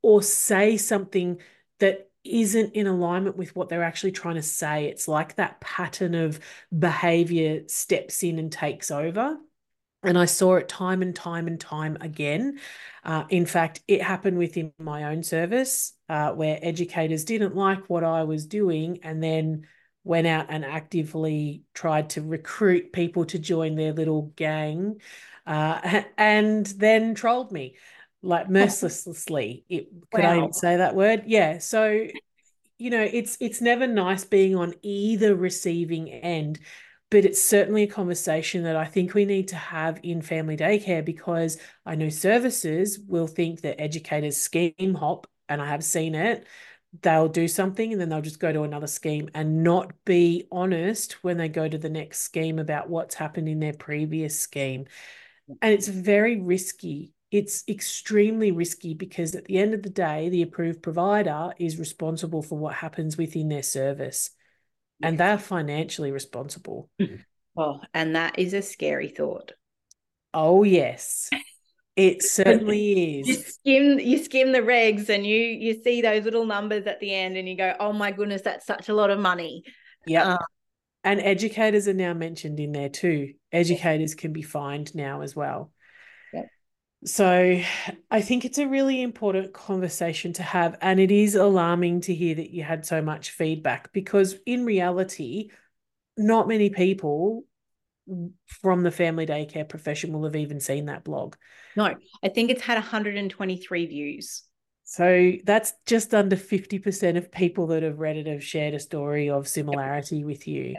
or 0.00 0.22
say 0.22 0.76
something 0.76 1.40
that 1.80 2.08
isn't 2.22 2.74
in 2.74 2.86
alignment 2.86 3.36
with 3.36 3.54
what 3.56 3.68
they're 3.68 3.82
actually 3.82 4.12
trying 4.12 4.36
to 4.36 4.42
say. 4.42 4.86
It's 4.86 5.08
like 5.08 5.36
that 5.36 5.60
pattern 5.60 6.14
of 6.14 6.38
behavior 6.76 7.62
steps 7.66 8.22
in 8.22 8.38
and 8.38 8.50
takes 8.52 8.90
over. 8.90 9.38
And 10.02 10.18
I 10.18 10.24
saw 10.24 10.56
it 10.56 10.68
time 10.68 11.02
and 11.02 11.14
time 11.14 11.46
and 11.46 11.60
time 11.60 11.98
again. 12.00 12.58
Uh, 13.04 13.24
in 13.28 13.44
fact, 13.44 13.82
it 13.86 14.02
happened 14.02 14.38
within 14.38 14.72
my 14.78 15.04
own 15.04 15.22
service 15.22 15.92
uh, 16.08 16.32
where 16.32 16.58
educators 16.62 17.24
didn't 17.24 17.54
like 17.54 17.88
what 17.88 18.04
I 18.04 18.24
was 18.24 18.46
doing 18.46 19.00
and 19.02 19.22
then 19.22 19.66
went 20.04 20.26
out 20.26 20.46
and 20.48 20.64
actively 20.64 21.62
tried 21.74 22.10
to 22.10 22.22
recruit 22.22 22.92
people 22.92 23.26
to 23.26 23.38
join 23.38 23.74
their 23.74 23.92
little 23.92 24.32
gang 24.36 25.00
uh, 25.46 26.02
and 26.18 26.66
then 26.66 27.14
trolled 27.14 27.52
me 27.52 27.76
like 28.22 28.48
mercilessly. 28.50 29.64
It, 29.68 29.88
could 30.12 30.24
wow. 30.24 30.32
I 30.32 30.36
even 30.38 30.52
say 30.52 30.76
that 30.76 30.94
word? 30.94 31.24
Yeah. 31.26 31.58
So, 31.58 32.06
you 32.78 32.90
know, 32.90 33.02
it's 33.02 33.36
it's 33.40 33.60
never 33.60 33.86
nice 33.86 34.24
being 34.24 34.56
on 34.56 34.74
either 34.82 35.34
receiving 35.34 36.08
end 36.08 36.58
but 37.10 37.24
it's 37.24 37.42
certainly 37.42 37.82
a 37.82 37.88
conversation 37.88 38.62
that 38.62 38.76
I 38.76 38.84
think 38.84 39.14
we 39.14 39.24
need 39.24 39.48
to 39.48 39.56
have 39.56 39.98
in 40.04 40.22
family 40.22 40.56
daycare 40.56 41.04
because 41.04 41.58
I 41.84 41.96
know 41.96 42.08
services 42.08 43.00
will 43.00 43.26
think 43.26 43.62
that 43.62 43.80
educators 43.80 44.36
scheme 44.36 44.94
hop, 44.94 45.26
and 45.48 45.60
I 45.60 45.66
have 45.66 45.82
seen 45.82 46.14
it. 46.14 46.46
They'll 47.02 47.28
do 47.28 47.48
something 47.48 47.92
and 47.92 48.00
then 48.00 48.08
they'll 48.08 48.20
just 48.20 48.40
go 48.40 48.52
to 48.52 48.62
another 48.62 48.86
scheme 48.86 49.28
and 49.34 49.62
not 49.62 49.92
be 50.04 50.46
honest 50.50 51.22
when 51.22 51.36
they 51.36 51.48
go 51.48 51.68
to 51.68 51.78
the 51.78 51.90
next 51.90 52.20
scheme 52.20 52.58
about 52.58 52.88
what's 52.88 53.14
happened 53.14 53.48
in 53.48 53.60
their 53.60 53.72
previous 53.72 54.38
scheme. 54.38 54.86
And 55.62 55.72
it's 55.72 55.88
very 55.88 56.40
risky. 56.40 57.12
It's 57.30 57.64
extremely 57.68 58.50
risky 58.52 58.94
because 58.94 59.34
at 59.34 59.44
the 59.44 59.58
end 59.58 59.74
of 59.74 59.82
the 59.82 59.90
day, 59.90 60.28
the 60.28 60.42
approved 60.42 60.82
provider 60.82 61.52
is 61.58 61.78
responsible 61.78 62.42
for 62.42 62.58
what 62.58 62.74
happens 62.74 63.16
within 63.16 63.48
their 63.48 63.62
service 63.62 64.30
and 65.02 65.18
they're 65.18 65.38
financially 65.38 66.12
responsible. 66.12 66.90
Oh, 67.56 67.80
and 67.94 68.16
that 68.16 68.38
is 68.38 68.54
a 68.54 68.62
scary 68.62 69.08
thought. 69.08 69.52
Oh 70.32 70.62
yes. 70.62 71.30
It 71.96 72.22
certainly 72.22 73.20
is. 73.20 73.28
You 73.28 73.34
skim 73.34 73.98
you 73.98 74.18
skim 74.18 74.52
the 74.52 74.60
regs 74.60 75.08
and 75.08 75.26
you 75.26 75.36
you 75.36 75.82
see 75.82 76.02
those 76.02 76.24
little 76.24 76.46
numbers 76.46 76.86
at 76.86 77.00
the 77.00 77.14
end 77.14 77.36
and 77.36 77.48
you 77.48 77.56
go, 77.56 77.74
"Oh 77.80 77.92
my 77.92 78.12
goodness, 78.12 78.42
that's 78.42 78.66
such 78.66 78.88
a 78.88 78.94
lot 78.94 79.10
of 79.10 79.18
money." 79.18 79.64
Yeah. 80.06 80.34
Um, 80.34 80.38
and 81.02 81.20
educators 81.20 81.88
are 81.88 81.94
now 81.94 82.12
mentioned 82.12 82.60
in 82.60 82.72
there 82.72 82.90
too. 82.90 83.34
Educators 83.52 84.14
can 84.14 84.32
be 84.32 84.42
fined 84.42 84.94
now 84.94 85.22
as 85.22 85.34
well. 85.34 85.72
So 87.04 87.60
I 88.10 88.20
think 88.20 88.44
it's 88.44 88.58
a 88.58 88.68
really 88.68 89.00
important 89.00 89.54
conversation 89.54 90.34
to 90.34 90.42
have. 90.42 90.76
And 90.82 91.00
it 91.00 91.10
is 91.10 91.34
alarming 91.34 92.02
to 92.02 92.14
hear 92.14 92.34
that 92.34 92.50
you 92.50 92.62
had 92.62 92.84
so 92.84 93.00
much 93.00 93.30
feedback 93.30 93.92
because 93.92 94.36
in 94.44 94.66
reality, 94.66 95.50
not 96.16 96.48
many 96.48 96.68
people 96.68 97.44
from 98.46 98.82
the 98.82 98.90
family 98.90 99.24
daycare 99.24 99.68
profession 99.68 100.12
will 100.12 100.24
have 100.24 100.36
even 100.36 100.60
seen 100.60 100.86
that 100.86 101.04
blog. 101.04 101.36
No, 101.76 101.94
I 102.22 102.28
think 102.28 102.50
it's 102.50 102.62
had 102.62 102.74
123 102.74 103.86
views. 103.86 104.42
So 104.84 105.32
that's 105.44 105.72
just 105.86 106.12
under 106.14 106.36
50% 106.36 107.16
of 107.16 107.30
people 107.30 107.68
that 107.68 107.84
have 107.84 108.00
read 108.00 108.16
it 108.16 108.26
have 108.26 108.42
shared 108.42 108.74
a 108.74 108.80
story 108.80 109.30
of 109.30 109.46
similarity 109.46 110.24
with 110.24 110.48
you. 110.48 110.76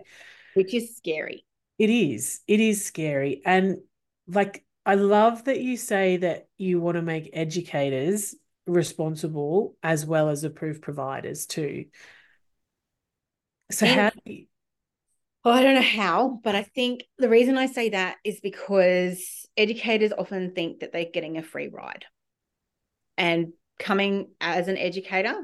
Which 0.53 0.73
is 0.73 0.97
scary. 0.97 1.45
It 1.79 1.89
is. 1.89 2.41
It 2.45 2.59
is 2.59 2.83
scary. 2.83 3.41
And 3.45 3.77
like 4.27 4.65
I 4.85 4.95
love 4.95 5.45
that 5.45 5.61
you 5.61 5.77
say 5.77 6.17
that 6.17 6.47
you 6.57 6.81
want 6.81 6.95
to 6.95 7.01
make 7.01 7.29
educators 7.33 8.35
responsible 8.65 9.75
as 9.83 10.05
well 10.05 10.29
as 10.29 10.43
approved 10.43 10.81
providers 10.81 11.45
too. 11.45 11.85
So 13.71 13.85
and, 13.85 13.99
how 13.99 14.09
do 14.09 14.31
you... 14.31 14.45
well, 15.43 15.53
I 15.53 15.63
don't 15.63 15.75
know 15.75 15.81
how, 15.81 16.39
but 16.43 16.55
I 16.55 16.63
think 16.63 17.03
the 17.17 17.29
reason 17.29 17.57
I 17.57 17.67
say 17.67 17.89
that 17.89 18.17
is 18.23 18.39
because 18.41 19.47
educators 19.55 20.11
often 20.17 20.53
think 20.53 20.79
that 20.79 20.91
they're 20.91 21.05
getting 21.05 21.37
a 21.37 21.43
free 21.43 21.67
ride. 21.67 22.05
And 23.17 23.53
coming 23.79 24.31
as 24.39 24.67
an 24.67 24.77
educator, 24.77 25.35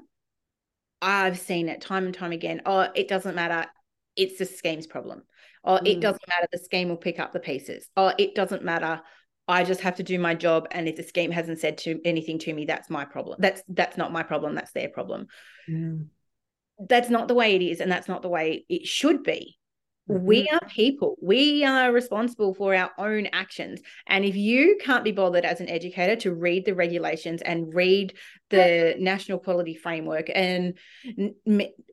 I've 1.01 1.39
seen 1.39 1.70
it 1.70 1.82
time 1.82 2.06
and 2.06 2.13
time 2.13 2.32
again. 2.32 2.62
Oh, 2.65 2.88
it 2.96 3.08
doesn't 3.08 3.36
matter. 3.36 3.70
it's 4.15 4.39
the 4.39 4.46
scheme's 4.46 4.88
problem. 4.88 5.22
Or 5.63 5.77
Mm. 5.77 5.88
it 5.88 6.00
doesn't 6.01 6.27
matter, 6.27 6.48
the 6.51 6.58
scheme 6.58 6.89
will 6.89 6.98
pick 6.98 7.20
up 7.20 7.34
the 7.34 7.39
pieces. 7.39 7.88
Or 7.96 8.15
it 8.17 8.34
doesn't 8.34 8.63
matter, 8.63 9.01
I 9.48 9.63
just 9.63 9.82
have 9.82 9.96
to 9.96 10.04
do 10.04 10.20
my 10.20 10.36
job. 10.36 10.68
And 10.72 10.88
if 10.88 10.96
the 10.96 11.04
scheme 11.04 11.32
hasn't 11.32 11.60
said 11.60 11.77
to 11.80 12.00
anything 12.04 12.39
to 12.39 12.54
me, 12.54 12.66
that's 12.66 12.89
my 12.89 13.06
problem. 13.06 13.38
That's 13.39 13.62
that's 13.70 13.98
not 13.98 14.12
my 14.12 14.24
problem. 14.24 14.56
That's 14.56 14.72
their 14.74 14.89
problem. 14.89 15.27
Mm. 15.70 16.08
That's 16.80 17.10
not 17.10 17.27
the 17.27 17.34
way 17.34 17.56
it 17.56 17.62
is, 17.62 17.80
and 17.80 17.92
that's 17.92 18.08
not 18.08 18.22
the 18.22 18.30
way 18.30 18.66
it 18.70 18.86
should 18.88 19.24
be. 19.24 19.58
We 20.10 20.48
Mhm. 20.48 20.54
are 20.54 20.68
people. 20.70 21.18
We 21.22 21.66
are 21.66 21.92
responsible 21.92 22.54
for 22.54 22.74
our 22.74 22.92
own 22.98 23.25
actions. 23.27 23.82
And 24.08 24.24
if 24.24 24.38
you 24.38 24.77
can't 24.82 25.04
be 25.04 25.12
bothered 25.12 25.44
as 25.44 25.60
an 25.60 25.68
educator 25.68 26.16
to 26.18 26.34
read 26.34 26.63
the 26.63 26.75
regulations 26.75 27.42
and 27.42 27.74
read 27.74 28.13
the 28.50 28.96
national 29.00 29.39
quality 29.39 29.75
framework 29.75 30.30
and 30.34 30.77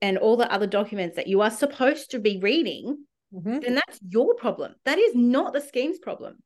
and 0.01 0.19
all 0.19 0.37
the 0.37 0.53
other 0.53 0.69
documents 0.69 1.17
that 1.17 1.27
you 1.27 1.41
are 1.41 1.51
supposed 1.51 2.13
to 2.13 2.21
be 2.21 2.39
reading, 2.39 3.05
Mhm. 3.35 3.63
then 3.63 3.75
that's 3.75 3.99
your 4.09 4.35
problem. 4.35 4.77
That 4.85 4.99
is 4.99 5.17
not 5.17 5.53
the 5.53 5.61
scheme's 5.61 5.99
problem. 5.99 6.41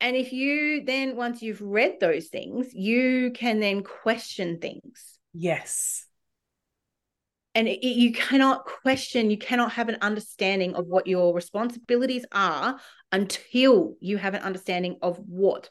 And 0.00 0.16
if 0.16 0.32
you 0.32 0.84
then, 0.84 1.16
once 1.16 1.42
you've 1.42 1.62
read 1.62 1.98
those 2.00 2.28
things, 2.28 2.74
you 2.74 3.30
can 3.32 3.60
then 3.60 3.82
question 3.82 4.58
things. 4.58 5.18
Yes. 5.32 6.06
And 7.54 7.68
it, 7.68 7.84
you 7.86 8.12
cannot 8.12 8.66
question, 8.66 9.30
you 9.30 9.38
cannot 9.38 9.72
have 9.72 9.88
an 9.88 9.98
understanding 10.02 10.74
of 10.74 10.86
what 10.86 11.06
your 11.06 11.34
responsibilities 11.34 12.26
are 12.32 12.78
until 13.12 13.94
you 14.00 14.18
have 14.18 14.34
an 14.34 14.42
understanding 14.42 14.98
of 15.02 15.18
what 15.18 15.70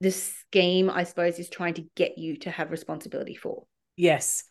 the 0.00 0.12
scheme, 0.12 0.90
I 0.90 1.04
suppose, 1.04 1.38
is 1.38 1.50
trying 1.50 1.74
to 1.74 1.86
get 1.96 2.18
you 2.18 2.36
to 2.38 2.50
have 2.50 2.70
responsibility 2.70 3.34
for. 3.34 3.64
Yes. 3.96 4.44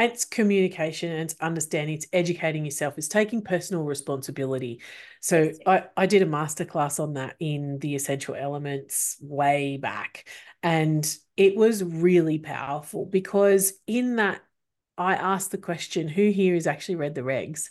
And 0.00 0.10
it's 0.10 0.24
communication 0.24 1.12
and 1.12 1.20
it's 1.20 1.36
understanding, 1.42 1.94
it's 1.94 2.06
educating 2.10 2.64
yourself, 2.64 2.96
it's 2.96 3.06
taking 3.06 3.42
personal 3.42 3.82
responsibility. 3.82 4.80
So 5.20 5.52
I, 5.66 5.84
I 5.94 6.06
did 6.06 6.22
a 6.22 6.26
masterclass 6.26 6.98
on 6.98 7.12
that 7.14 7.36
in 7.38 7.78
the 7.80 7.94
essential 7.94 8.34
elements 8.34 9.18
way 9.20 9.76
back. 9.76 10.26
And 10.62 11.06
it 11.36 11.54
was 11.54 11.84
really 11.84 12.38
powerful 12.38 13.04
because 13.04 13.74
in 13.86 14.16
that 14.16 14.40
I 14.96 15.16
asked 15.16 15.50
the 15.50 15.58
question, 15.58 16.08
who 16.08 16.30
here 16.30 16.54
has 16.54 16.66
actually 16.66 16.96
read 16.96 17.14
the 17.14 17.20
regs? 17.20 17.68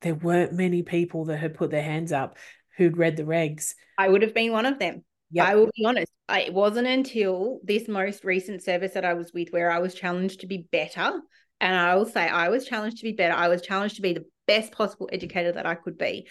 There 0.00 0.14
weren't 0.14 0.54
many 0.54 0.82
people 0.82 1.26
that 1.26 1.36
had 1.36 1.52
put 1.52 1.70
their 1.70 1.82
hands 1.82 2.12
up 2.12 2.38
who'd 2.78 2.96
read 2.96 3.18
the 3.18 3.24
regs. 3.24 3.74
I 3.98 4.08
would 4.08 4.22
have 4.22 4.32
been 4.32 4.52
one 4.52 4.64
of 4.64 4.78
them. 4.78 5.04
Yep. 5.32 5.46
I 5.46 5.54
will 5.56 5.70
be 5.76 5.84
honest. 5.84 6.10
I, 6.30 6.40
it 6.42 6.54
wasn't 6.54 6.86
until 6.86 7.60
this 7.64 7.88
most 7.88 8.24
recent 8.24 8.62
service 8.62 8.92
that 8.92 9.04
I 9.04 9.14
was 9.14 9.32
with 9.32 9.48
where 9.50 9.70
I 9.70 9.80
was 9.80 9.94
challenged 9.94 10.40
to 10.40 10.46
be 10.46 10.68
better. 10.70 11.20
And 11.60 11.74
I 11.76 11.94
will 11.96 12.06
say 12.06 12.26
I 12.26 12.48
was 12.48 12.64
challenged 12.64 12.98
to 12.98 13.04
be 13.04 13.12
better. 13.12 13.34
I 13.34 13.48
was 13.48 13.60
challenged 13.60 13.96
to 13.96 14.02
be 14.02 14.14
the 14.14 14.24
best 14.46 14.72
possible 14.72 15.10
educator 15.12 15.52
that 15.52 15.66
I 15.66 15.74
could 15.74 15.98
be, 15.98 16.28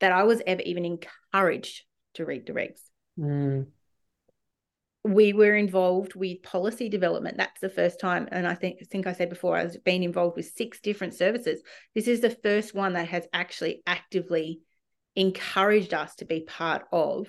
that 0.00 0.12
I 0.12 0.22
was 0.22 0.40
ever 0.46 0.62
even 0.62 0.84
encouraged 0.84 1.82
to 2.14 2.24
read 2.24 2.46
the 2.46 2.52
regs. 2.52 2.80
Mm, 3.18 3.66
We 5.02 5.32
were 5.32 5.56
involved 5.56 6.14
with 6.14 6.42
policy 6.42 6.88
development. 6.88 7.38
That's 7.38 7.60
the 7.60 7.70
first 7.70 7.98
time. 7.98 8.28
And 8.30 8.46
I 8.46 8.54
think, 8.54 8.78
I 8.80 8.84
think 8.84 9.06
I 9.06 9.12
said 9.14 9.30
before, 9.30 9.56
I 9.56 9.64
was 9.64 9.76
been 9.78 10.02
involved 10.02 10.36
with 10.36 10.52
six 10.54 10.80
different 10.80 11.14
services. 11.14 11.60
This 11.94 12.06
is 12.06 12.20
the 12.20 12.30
first 12.30 12.74
one 12.74 12.92
that 12.92 13.08
has 13.08 13.26
actually 13.32 13.82
actively 13.86 14.60
encouraged 15.16 15.92
us 15.92 16.14
to 16.16 16.24
be 16.24 16.40
part 16.40 16.84
of 16.92 17.26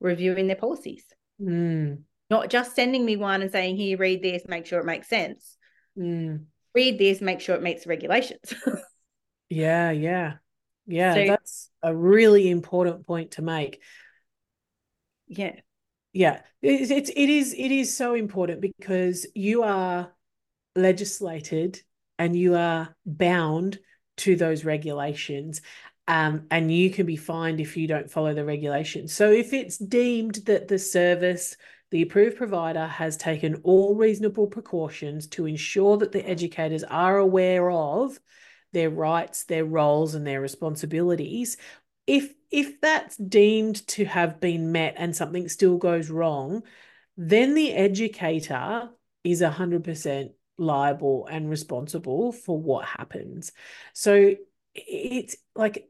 reviewing 0.00 0.46
their 0.46 0.56
policies. 0.56 1.04
mm, 1.40 1.98
not 2.30 2.48
just 2.50 2.74
sending 2.76 3.04
me 3.04 3.16
one 3.16 3.42
and 3.42 3.50
saying, 3.50 3.76
here, 3.76 3.96
read 3.98 4.22
this, 4.22 4.42
make 4.46 4.66
sure 4.66 4.78
it 4.80 4.86
makes 4.86 5.08
sense. 5.08 5.56
mm. 5.98 6.44
Read 6.74 6.98
this, 6.98 7.20
make 7.20 7.40
sure 7.40 7.56
it 7.56 7.62
meets 7.62 7.84
the 7.84 7.88
regulations. 7.90 8.54
Yeah, 9.52 9.90
yeah. 9.90 10.34
Yeah, 10.86 11.14
So- 11.14 11.26
that's 11.26 11.70
a 11.82 11.94
really 11.94 12.48
important 12.48 13.04
point 13.06 13.32
to 13.32 13.42
make. 13.42 13.82
yeah. 15.26 15.56
Yeah, 16.12 16.40
it's, 16.60 16.90
it's 16.90 17.10
it 17.10 17.28
is 17.28 17.52
it 17.56 17.70
is 17.70 17.96
so 17.96 18.14
important 18.14 18.60
because 18.60 19.26
you 19.34 19.62
are 19.62 20.12
legislated 20.74 21.80
and 22.18 22.34
you 22.34 22.56
are 22.56 22.96
bound 23.06 23.78
to 24.18 24.34
those 24.34 24.64
regulations. 24.64 25.60
Um, 26.10 26.46
and 26.50 26.74
you 26.74 26.90
can 26.90 27.06
be 27.06 27.14
fined 27.14 27.60
if 27.60 27.76
you 27.76 27.86
don't 27.86 28.10
follow 28.10 28.34
the 28.34 28.44
regulations. 28.44 29.14
So 29.14 29.30
if 29.30 29.52
it's 29.52 29.78
deemed 29.78 30.40
that 30.46 30.66
the 30.66 30.76
service, 30.76 31.56
the 31.92 32.02
approved 32.02 32.36
provider 32.36 32.84
has 32.84 33.16
taken 33.16 33.60
all 33.62 33.94
reasonable 33.94 34.48
precautions 34.48 35.28
to 35.28 35.46
ensure 35.46 35.96
that 35.98 36.10
the 36.10 36.28
educators 36.28 36.82
are 36.82 37.18
aware 37.18 37.70
of 37.70 38.18
their 38.72 38.90
rights, 38.90 39.44
their 39.44 39.64
roles, 39.64 40.16
and 40.16 40.26
their 40.26 40.40
responsibilities, 40.40 41.56
if 42.08 42.34
if 42.50 42.80
that's 42.80 43.16
deemed 43.16 43.86
to 43.86 44.04
have 44.04 44.40
been 44.40 44.72
met 44.72 44.94
and 44.96 45.14
something 45.14 45.48
still 45.48 45.76
goes 45.76 46.10
wrong, 46.10 46.64
then 47.16 47.54
the 47.54 47.72
educator 47.72 48.90
is 49.22 49.42
100% 49.42 50.30
liable 50.58 51.28
and 51.30 51.48
responsible 51.48 52.32
for 52.32 52.60
what 52.60 52.84
happens. 52.84 53.52
So 53.92 54.34
it's 54.74 55.36
like 55.54 55.89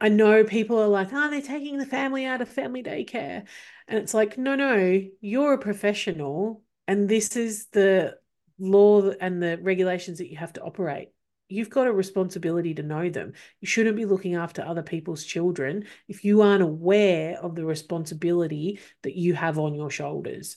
I 0.00 0.08
know 0.08 0.44
people 0.44 0.78
are 0.78 0.88
like, 0.88 1.10
oh, 1.12 1.30
they're 1.30 1.42
taking 1.42 1.76
the 1.76 1.86
family 1.86 2.24
out 2.24 2.40
of 2.40 2.48
family 2.48 2.82
daycare. 2.82 3.46
And 3.86 3.98
it's 3.98 4.14
like, 4.14 4.38
no, 4.38 4.54
no, 4.54 5.02
you're 5.20 5.52
a 5.52 5.58
professional 5.58 6.62
and 6.88 7.08
this 7.08 7.36
is 7.36 7.66
the 7.66 8.16
law 8.58 9.10
and 9.20 9.42
the 9.42 9.58
regulations 9.62 10.18
that 10.18 10.30
you 10.30 10.36
have 10.38 10.52
to 10.54 10.62
operate. 10.62 11.10
You've 11.48 11.70
got 11.70 11.86
a 11.86 11.92
responsibility 11.92 12.74
to 12.74 12.82
know 12.82 13.10
them. 13.10 13.32
You 13.60 13.68
shouldn't 13.68 13.96
be 13.96 14.06
looking 14.06 14.36
after 14.36 14.62
other 14.62 14.82
people's 14.82 15.24
children 15.24 15.84
if 16.08 16.24
you 16.24 16.42
aren't 16.42 16.62
aware 16.62 17.38
of 17.38 17.54
the 17.54 17.64
responsibility 17.64 18.80
that 19.02 19.16
you 19.16 19.34
have 19.34 19.58
on 19.58 19.74
your 19.74 19.90
shoulders. 19.90 20.56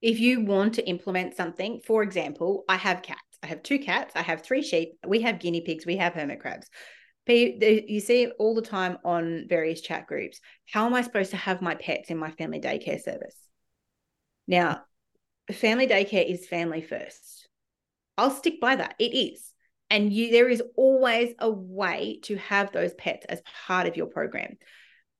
If 0.00 0.20
you 0.20 0.42
want 0.42 0.74
to 0.74 0.86
implement 0.86 1.36
something, 1.36 1.80
for 1.84 2.02
example, 2.02 2.64
I 2.68 2.76
have 2.76 3.02
cats. 3.02 3.20
I 3.42 3.46
have 3.46 3.62
two 3.62 3.78
cats. 3.78 4.12
I 4.14 4.22
have 4.22 4.42
three 4.42 4.62
sheep. 4.62 4.98
We 5.06 5.22
have 5.22 5.40
guinea 5.40 5.62
pigs. 5.62 5.86
We 5.86 5.96
have 5.96 6.14
hermit 6.14 6.40
crabs. 6.40 6.68
You 7.28 8.00
see 8.00 8.22
it 8.22 8.32
all 8.38 8.54
the 8.54 8.62
time 8.62 8.98
on 9.04 9.46
various 9.48 9.80
chat 9.80 10.06
groups. 10.06 10.40
How 10.70 10.86
am 10.86 10.94
I 10.94 11.02
supposed 11.02 11.30
to 11.30 11.36
have 11.36 11.60
my 11.62 11.74
pets 11.74 12.10
in 12.10 12.18
my 12.18 12.30
family 12.30 12.60
daycare 12.60 13.00
service? 13.02 13.36
Now, 14.46 14.82
family 15.52 15.86
daycare 15.86 16.28
is 16.28 16.46
family 16.46 16.80
first. 16.80 17.48
I'll 18.16 18.30
stick 18.30 18.60
by 18.60 18.76
that. 18.76 18.94
It 18.98 19.14
is. 19.14 19.52
And 19.90 20.12
you 20.12 20.30
there 20.30 20.48
is 20.48 20.62
always 20.76 21.34
a 21.38 21.50
way 21.50 22.20
to 22.24 22.36
have 22.36 22.72
those 22.72 22.94
pets 22.94 23.26
as 23.28 23.42
part 23.66 23.86
of 23.86 23.96
your 23.96 24.06
program. 24.06 24.56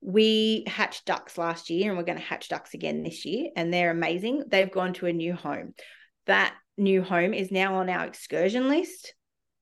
We 0.01 0.63
hatched 0.67 1.05
ducks 1.05 1.37
last 1.37 1.69
year 1.69 1.89
and 1.89 1.97
we're 1.97 2.05
going 2.05 2.17
to 2.17 2.23
hatch 2.23 2.49
ducks 2.49 2.73
again 2.73 3.03
this 3.03 3.25
year 3.25 3.49
and 3.55 3.73
they're 3.73 3.91
amazing. 3.91 4.43
They've 4.47 4.71
gone 4.71 4.93
to 4.93 5.07
a 5.07 5.13
new 5.13 5.33
home. 5.33 5.73
That 6.25 6.55
new 6.77 7.01
home 7.03 7.33
is 7.33 7.51
now 7.51 7.75
on 7.75 7.89
our 7.89 8.05
excursion 8.05 8.67
list 8.69 9.13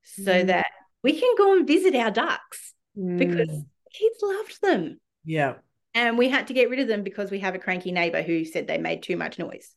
so 0.04 0.32
Mm. 0.32 0.48
that 0.48 0.68
we 1.04 1.20
can 1.20 1.36
go 1.38 1.56
and 1.56 1.68
visit 1.68 1.96
our 1.96 2.12
ducks 2.12 2.74
because 3.18 3.48
Mm, 3.50 3.66
kids 3.94 4.18
loved 4.22 4.62
them. 4.62 5.00
yeah, 5.26 5.56
And 5.94 6.18
we 6.18 6.30
had 6.30 6.48
to 6.48 6.54
get 6.54 6.70
rid 6.70 6.80
of 6.80 6.88
them 6.88 7.04
because 7.04 7.32
we 7.32 7.40
have 7.40 7.56
a 7.56 7.60
cranky 7.60 7.92
neighbor 7.92 8.22
who 8.22 8.46
said 8.46 8.68
they 8.68 8.78
made 8.78 9.04
too 9.04 9.18
much 9.18 9.40
noise. 9.40 9.74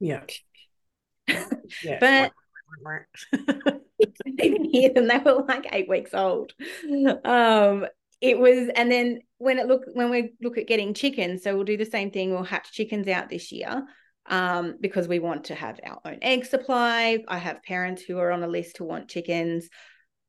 yeah, 0.00 0.20
yeah. 1.82 1.98
But 2.00 2.32
didn't 4.36 4.64
hear 4.70 4.92
them. 4.92 5.08
They 5.08 5.18
were 5.18 5.44
like 5.46 5.66
eight 5.72 5.88
weeks 5.88 6.14
old. 6.14 6.52
Um, 7.24 7.86
it 8.20 8.38
was, 8.38 8.68
and 8.74 8.90
then 8.90 9.20
when 9.38 9.58
it 9.58 9.66
look 9.66 9.82
when 9.92 10.10
we 10.10 10.32
look 10.40 10.58
at 10.58 10.66
getting 10.66 10.94
chickens, 10.94 11.42
so 11.42 11.54
we'll 11.54 11.64
do 11.64 11.76
the 11.76 11.84
same 11.84 12.10
thing. 12.10 12.30
We'll 12.30 12.42
hatch 12.42 12.72
chickens 12.72 13.08
out 13.08 13.28
this 13.28 13.52
year, 13.52 13.84
um, 14.26 14.76
because 14.80 15.08
we 15.08 15.18
want 15.18 15.44
to 15.44 15.54
have 15.54 15.78
our 15.84 16.00
own 16.04 16.18
egg 16.22 16.46
supply. 16.46 17.22
I 17.28 17.38
have 17.38 17.62
parents 17.62 18.02
who 18.02 18.18
are 18.18 18.32
on 18.32 18.42
a 18.42 18.48
list 18.48 18.78
who 18.78 18.84
want 18.84 19.08
chickens, 19.08 19.68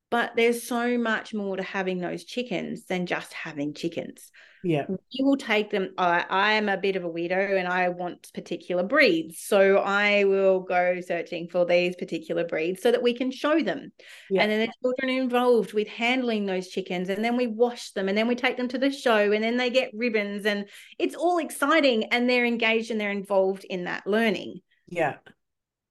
but 0.09 0.33
there's 0.35 0.67
so 0.67 0.97
much 0.97 1.33
more 1.33 1.57
to 1.57 1.63
having 1.63 1.99
those 1.99 2.23
chickens 2.23 2.85
than 2.85 3.05
just 3.05 3.33
having 3.33 3.73
chickens 3.73 4.31
yeah, 4.65 4.85
we 4.89 5.23
will 5.23 5.37
take 5.37 5.69
them. 5.69 5.93
I, 5.95 6.25
I 6.27 6.53
am 6.53 6.69
a 6.69 6.77
bit 6.77 6.95
of 6.95 7.03
a 7.03 7.09
weirdo 7.09 7.59
and 7.59 7.67
I 7.67 7.89
want 7.89 8.31
particular 8.33 8.81
breeds. 8.81 9.39
So 9.39 9.77
I 9.77 10.23
will 10.23 10.61
go 10.61 10.99
searching 11.05 11.47
for 11.49 11.67
these 11.67 11.95
particular 11.95 12.43
breeds 12.45 12.81
so 12.81 12.91
that 12.91 13.03
we 13.03 13.13
can 13.13 13.29
show 13.29 13.61
them. 13.61 13.91
Yeah. 14.27 14.41
And 14.41 14.51
then 14.51 14.61
the 14.61 14.73
children 14.81 15.15
are 15.15 15.21
involved 15.21 15.73
with 15.73 15.87
handling 15.87 16.47
those 16.47 16.69
chickens. 16.69 17.09
And 17.09 17.23
then 17.23 17.37
we 17.37 17.45
wash 17.45 17.91
them 17.91 18.09
and 18.09 18.17
then 18.17 18.27
we 18.27 18.33
take 18.33 18.57
them 18.57 18.67
to 18.69 18.79
the 18.79 18.89
show 18.89 19.31
and 19.31 19.43
then 19.43 19.57
they 19.57 19.69
get 19.69 19.91
ribbons. 19.93 20.47
And 20.47 20.65
it's 20.97 21.15
all 21.15 21.37
exciting 21.37 22.05
and 22.05 22.27
they're 22.27 22.45
engaged 22.45 22.89
and 22.89 22.99
they're 22.99 23.11
involved 23.11 23.65
in 23.65 23.83
that 23.83 24.07
learning. 24.07 24.61
yeah, 24.87 25.17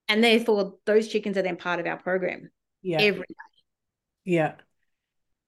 And 0.09 0.23
therefore, 0.25 0.75
those 0.85 1.07
chickens 1.07 1.39
are 1.39 1.43
then 1.43 1.57
part 1.57 1.79
of 1.79 1.87
our 1.87 1.99
program 1.99 2.51
yeah. 2.83 3.01
every 3.01 3.21
day. 3.21 3.54
Yeah. 4.25 4.55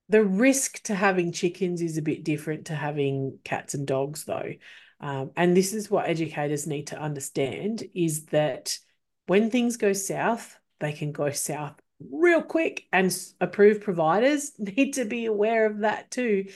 The 0.08 0.22
risk 0.22 0.82
to 0.84 0.94
having 0.94 1.32
chickens 1.32 1.82
is 1.82 1.98
a 1.98 2.02
bit 2.02 2.22
different 2.22 2.66
to 2.66 2.74
having 2.74 3.38
cats 3.44 3.74
and 3.74 3.86
dogs, 3.86 4.24
though. 4.24 4.52
Um, 5.00 5.32
and 5.36 5.56
this 5.56 5.74
is 5.74 5.90
what 5.90 6.08
educators 6.08 6.66
need 6.66 6.88
to 6.88 6.98
understand 6.98 7.84
is 7.94 8.26
that 8.26 8.78
when 9.26 9.50
things 9.50 9.76
go 9.76 9.92
south, 9.92 10.58
they 10.78 10.92
can 10.92 11.12
go 11.12 11.30
south 11.30 11.74
real 12.10 12.42
quick, 12.42 12.86
and 12.92 13.16
approved 13.40 13.82
providers 13.82 14.52
need 14.58 14.94
to 14.94 15.04
be 15.04 15.26
aware 15.26 15.66
of 15.66 15.78
that 15.78 16.10
too, 16.10 16.46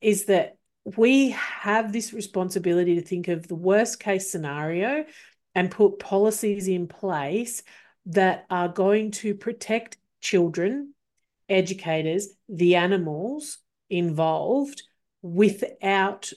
is 0.00 0.26
that 0.26 0.56
we 0.96 1.30
have 1.30 1.92
this 1.92 2.12
responsibility 2.12 2.94
to 2.94 3.02
think 3.02 3.28
of 3.28 3.46
the 3.46 3.54
worst 3.54 4.00
case 4.00 4.30
scenario 4.30 5.04
and 5.54 5.70
put 5.70 5.98
policies 5.98 6.68
in 6.68 6.88
place 6.88 7.62
that 8.06 8.46
are 8.48 8.68
going 8.68 9.10
to 9.10 9.34
protect 9.34 9.98
children, 10.20 10.94
educators, 11.48 12.28
the 12.48 12.76
animals 12.76 13.58
involved 13.90 14.82
without 15.22 16.30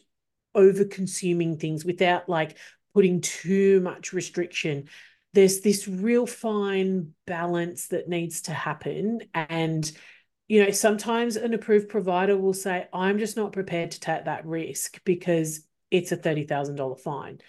over 0.54 0.86
consuming 0.86 1.58
things, 1.58 1.86
without 1.86 2.28
like 2.28 2.58
putting 2.94 3.22
too 3.22 3.80
much 3.82 4.14
restriction. 4.14 4.90
There's 5.34 5.62
this 5.62 5.88
real 5.88 6.26
fine 6.26 7.14
balance 7.26 7.88
that 7.88 8.10
needs 8.10 8.42
to 8.44 8.52
happen. 8.52 9.22
And, 9.34 9.90
you 10.48 10.64
know, 10.64 10.72
sometimes 10.72 11.38
an 11.38 11.54
approved 11.54 11.88
provider 11.88 12.38
will 12.38 12.54
say, 12.54 12.88
I'm 12.92 13.18
just 13.18 13.38
not 13.38 13.54
prepared 13.54 13.92
to 13.92 14.00
take 14.00 14.26
that 14.26 14.46
risk 14.46 15.02
because 15.06 15.66
it's 15.90 16.12
a 16.12 16.18
$30,000 16.18 17.00
fine 17.00 17.40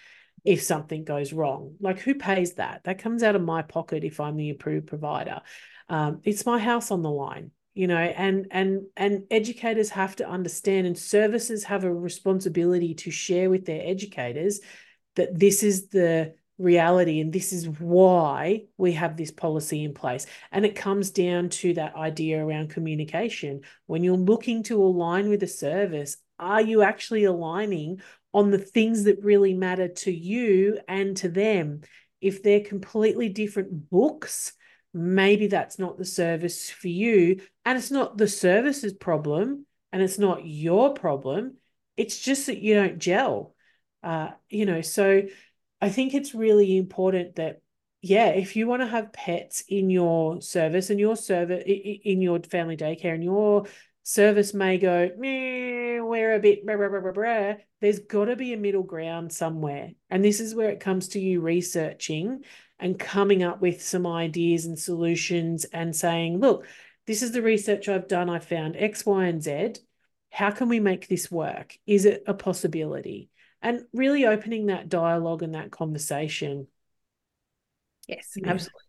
if 0.43 0.61
something 0.61 1.03
goes 1.03 1.33
wrong. 1.33 1.75
Like, 1.79 1.99
who 1.99 2.15
pays 2.15 2.55
that? 2.55 2.83
That 2.83 2.99
comes 2.99 3.23
out 3.23 3.35
of 3.35 3.41
my 3.41 3.61
pocket 3.61 4.03
if 4.03 4.19
I'm 4.19 4.35
the 4.35 4.49
approved 4.49 4.87
provider. 4.87 5.41
Um, 5.89 6.21
it's 6.23 6.45
my 6.45 6.59
house 6.59 6.91
on 6.91 7.01
the 7.01 7.11
line 7.11 7.51
you 7.73 7.87
know 7.87 7.97
and 7.97 8.47
and 8.51 8.83
and 8.95 9.23
educators 9.31 9.89
have 9.89 10.15
to 10.15 10.27
understand 10.27 10.87
and 10.87 10.97
services 10.97 11.63
have 11.63 11.83
a 11.83 11.93
responsibility 11.93 12.93
to 12.93 13.11
share 13.11 13.49
with 13.49 13.65
their 13.65 13.81
educators 13.83 14.59
that 15.15 15.37
this 15.37 15.63
is 15.63 15.87
the 15.89 16.33
reality 16.59 17.19
and 17.19 17.33
this 17.33 17.51
is 17.51 17.67
why 17.67 18.63
we 18.77 18.91
have 18.91 19.17
this 19.17 19.31
policy 19.31 19.83
in 19.83 19.93
place 19.93 20.27
and 20.51 20.65
it 20.65 20.75
comes 20.75 21.09
down 21.09 21.49
to 21.49 21.73
that 21.73 21.95
idea 21.95 22.43
around 22.43 22.69
communication 22.69 23.61
when 23.87 24.03
you're 24.03 24.15
looking 24.15 24.61
to 24.61 24.81
align 24.81 25.29
with 25.29 25.41
a 25.41 25.47
service 25.47 26.17
are 26.37 26.61
you 26.61 26.83
actually 26.83 27.23
aligning 27.23 27.99
on 28.33 28.51
the 28.51 28.57
things 28.57 29.03
that 29.03 29.23
really 29.23 29.53
matter 29.53 29.87
to 29.87 30.11
you 30.11 30.79
and 30.87 31.15
to 31.17 31.29
them 31.29 31.81
if 32.21 32.41
they're 32.41 32.61
completely 32.61 33.29
different 33.29 33.89
books 33.89 34.53
maybe 34.93 35.47
that's 35.47 35.79
not 35.79 35.97
the 35.97 36.05
service 36.05 36.69
for 36.69 36.87
you. 36.87 37.41
And 37.65 37.77
it's 37.77 37.91
not 37.91 38.17
the 38.17 38.27
service's 38.27 38.93
problem 38.93 39.65
and 39.91 40.01
it's 40.01 40.19
not 40.19 40.45
your 40.45 40.93
problem. 40.93 41.57
It's 41.97 42.19
just 42.19 42.45
that 42.47 42.59
you 42.59 42.75
don't 42.75 42.99
gel. 42.99 43.55
Uh, 44.03 44.31
you 44.49 44.65
know, 44.65 44.81
so 44.81 45.23
I 45.81 45.89
think 45.89 46.13
it's 46.13 46.35
really 46.35 46.77
important 46.77 47.35
that, 47.37 47.61
yeah, 48.01 48.27
if 48.29 48.55
you 48.55 48.67
want 48.67 48.81
to 48.81 48.87
have 48.87 49.13
pets 49.13 49.63
in 49.67 49.89
your 49.89 50.41
service 50.41 50.89
and 50.89 50.99
your 50.99 51.15
service 51.15 51.63
in 51.65 52.21
your 52.21 52.39
family 52.41 52.75
daycare 52.75 53.13
and 53.13 53.23
your 53.23 53.65
service 54.03 54.53
may 54.53 54.77
go, 54.77 55.09
we're 55.15 56.35
a 56.35 56.39
bit, 56.39 56.65
blah, 56.65 56.75
blah, 56.75 57.11
blah, 57.11 57.53
there's 57.81 57.99
got 57.99 58.25
to 58.25 58.35
be 58.35 58.53
a 58.53 58.57
middle 58.57 58.83
ground 58.83 59.31
somewhere. 59.31 59.91
And 60.09 60.23
this 60.23 60.39
is 60.39 60.53
where 60.53 60.69
it 60.69 60.79
comes 60.79 61.09
to 61.09 61.19
you 61.19 61.41
researching 61.41 62.43
and 62.79 62.99
coming 62.99 63.43
up 63.43 63.61
with 63.61 63.81
some 63.81 64.05
ideas 64.05 64.65
and 64.65 64.77
solutions 64.77 65.65
and 65.65 65.95
saying, 65.95 66.39
look, 66.39 66.65
this 67.07 67.21
is 67.21 67.31
the 67.31 67.41
research 67.41 67.89
I've 67.89 68.07
done. 68.07 68.29
I 68.29 68.39
found 68.39 68.75
X, 68.77 69.05
Y, 69.05 69.25
and 69.25 69.41
Z. 69.41 69.75
How 70.29 70.51
can 70.51 70.69
we 70.69 70.79
make 70.79 71.07
this 71.07 71.29
work? 71.31 71.77
Is 71.85 72.05
it 72.05 72.23
a 72.27 72.33
possibility? 72.33 73.29
And 73.61 73.83
really 73.93 74.25
opening 74.25 74.65
that 74.65 74.89
dialogue 74.89 75.43
and 75.43 75.55
that 75.55 75.71
conversation. 75.71 76.67
Yes, 78.07 78.31
yeah. 78.35 78.49
absolutely. 78.49 78.79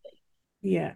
Yeah. 0.62 0.94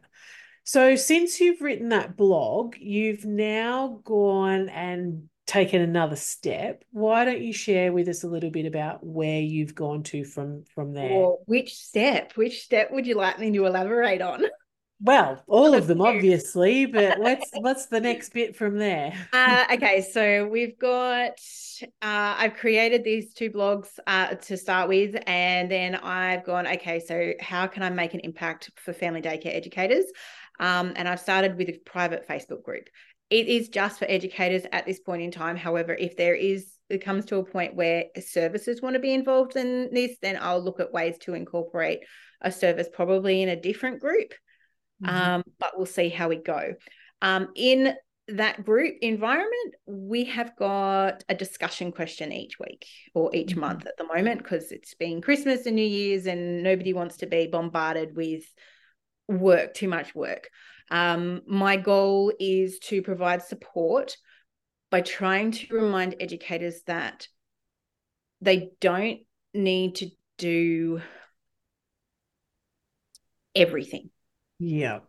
So 0.68 0.96
since 0.96 1.40
you've 1.40 1.62
written 1.62 1.88
that 1.88 2.14
blog, 2.14 2.76
you've 2.78 3.24
now 3.24 4.02
gone 4.04 4.68
and 4.68 5.30
taken 5.46 5.80
another 5.80 6.14
step. 6.14 6.84
Why 6.90 7.24
don't 7.24 7.40
you 7.40 7.54
share 7.54 7.90
with 7.90 8.06
us 8.06 8.22
a 8.22 8.28
little 8.28 8.50
bit 8.50 8.66
about 8.66 9.02
where 9.02 9.40
you've 9.40 9.74
gone 9.74 10.02
to 10.02 10.24
from 10.24 10.64
from 10.74 10.92
there? 10.92 11.08
Well, 11.08 11.38
which 11.46 11.74
step? 11.74 12.34
Which 12.34 12.60
step 12.60 12.90
would 12.90 13.06
you 13.06 13.14
like 13.14 13.38
me 13.38 13.50
to 13.50 13.64
elaborate 13.64 14.20
on? 14.20 14.44
Well, 15.00 15.42
all 15.46 15.72
of 15.72 15.86
them, 15.86 16.00
obviously, 16.02 16.84
but 16.84 17.18
what's 17.18 17.50
what's 17.54 17.86
the 17.86 18.00
next 18.00 18.34
bit 18.34 18.54
from 18.54 18.76
there? 18.76 19.14
uh, 19.32 19.64
okay, 19.72 20.02
so 20.02 20.46
we've 20.48 20.78
got. 20.78 21.40
Uh, 22.02 22.34
I've 22.36 22.56
created 22.56 23.04
these 23.04 23.32
two 23.32 23.50
blogs 23.50 23.88
uh, 24.06 24.34
to 24.34 24.56
start 24.58 24.90
with, 24.90 25.16
and 25.26 25.70
then 25.70 25.94
I've 25.94 26.44
gone. 26.44 26.66
Okay, 26.66 27.00
so 27.00 27.32
how 27.40 27.68
can 27.68 27.82
I 27.82 27.88
make 27.88 28.12
an 28.12 28.20
impact 28.20 28.70
for 28.76 28.92
family 28.92 29.22
daycare 29.22 29.54
educators? 29.54 30.04
Um, 30.60 30.92
and 30.96 31.08
I've 31.08 31.20
started 31.20 31.56
with 31.56 31.68
a 31.68 31.78
private 31.84 32.26
Facebook 32.28 32.62
group 32.62 32.88
it 33.30 33.46
is 33.46 33.68
just 33.68 33.98
for 33.98 34.06
educators 34.06 34.62
at 34.72 34.86
this 34.86 35.00
point 35.00 35.22
in 35.22 35.30
time. 35.30 35.56
However, 35.56 35.94
if 35.94 36.16
there 36.16 36.34
is, 36.34 36.72
it 36.88 37.04
comes 37.04 37.26
to 37.26 37.36
a 37.36 37.44
point 37.44 37.74
where 37.74 38.04
services 38.20 38.80
want 38.80 38.94
to 38.94 39.00
be 39.00 39.12
involved 39.12 39.56
in 39.56 39.90
this, 39.92 40.16
then 40.22 40.38
I'll 40.40 40.62
look 40.62 40.80
at 40.80 40.92
ways 40.92 41.18
to 41.22 41.34
incorporate 41.34 42.00
a 42.40 42.50
service 42.50 42.88
probably 42.90 43.42
in 43.42 43.48
a 43.50 43.60
different 43.60 44.00
group. 44.00 44.32
Mm-hmm. 45.02 45.14
Um, 45.14 45.44
but 45.58 45.72
we'll 45.76 45.86
see 45.86 46.08
how 46.08 46.28
we 46.28 46.36
go. 46.36 46.74
Um, 47.20 47.48
in 47.54 47.94
that 48.28 48.64
group 48.64 48.96
environment, 49.02 49.74
we 49.86 50.24
have 50.24 50.56
got 50.56 51.24
a 51.28 51.34
discussion 51.34 51.92
question 51.92 52.32
each 52.32 52.58
week 52.58 52.86
or 53.14 53.34
each 53.34 53.50
mm-hmm. 53.50 53.60
month 53.60 53.86
at 53.86 53.96
the 53.98 54.06
moment 54.06 54.38
because 54.42 54.72
it's 54.72 54.94
been 54.94 55.20
Christmas 55.20 55.66
and 55.66 55.76
New 55.76 55.86
Year's 55.86 56.26
and 56.26 56.62
nobody 56.62 56.94
wants 56.94 57.18
to 57.18 57.26
be 57.26 57.46
bombarded 57.46 58.16
with 58.16 58.44
work, 59.28 59.74
too 59.74 59.88
much 59.88 60.14
work. 60.14 60.48
Um, 60.90 61.42
my 61.46 61.76
goal 61.76 62.32
is 62.40 62.78
to 62.84 63.02
provide 63.02 63.42
support 63.42 64.16
by 64.90 65.02
trying 65.02 65.52
to 65.52 65.74
remind 65.74 66.16
educators 66.18 66.82
that 66.86 67.28
they 68.40 68.70
don't 68.80 69.20
need 69.52 69.96
to 69.96 70.10
do 70.38 71.02
everything. 73.54 74.10
Yeah. 74.58 75.00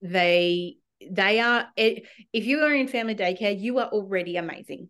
They 0.00 0.76
they 1.10 1.40
are 1.40 1.68
if 1.76 2.06
you 2.32 2.60
are 2.60 2.74
in 2.74 2.88
family 2.88 3.14
daycare, 3.14 3.60
you 3.60 3.78
are 3.78 3.88
already 3.88 4.36
amazing. 4.36 4.88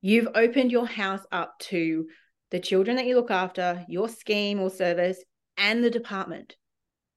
You've 0.00 0.28
opened 0.34 0.72
your 0.72 0.86
house 0.86 1.24
up 1.30 1.58
to 1.60 2.08
the 2.50 2.60
children 2.60 2.96
that 2.96 3.06
you 3.06 3.14
look 3.14 3.30
after, 3.30 3.84
your 3.88 4.08
scheme 4.08 4.60
or 4.60 4.68
service, 4.68 5.22
and 5.56 5.82
the 5.82 5.90
department. 5.90 6.56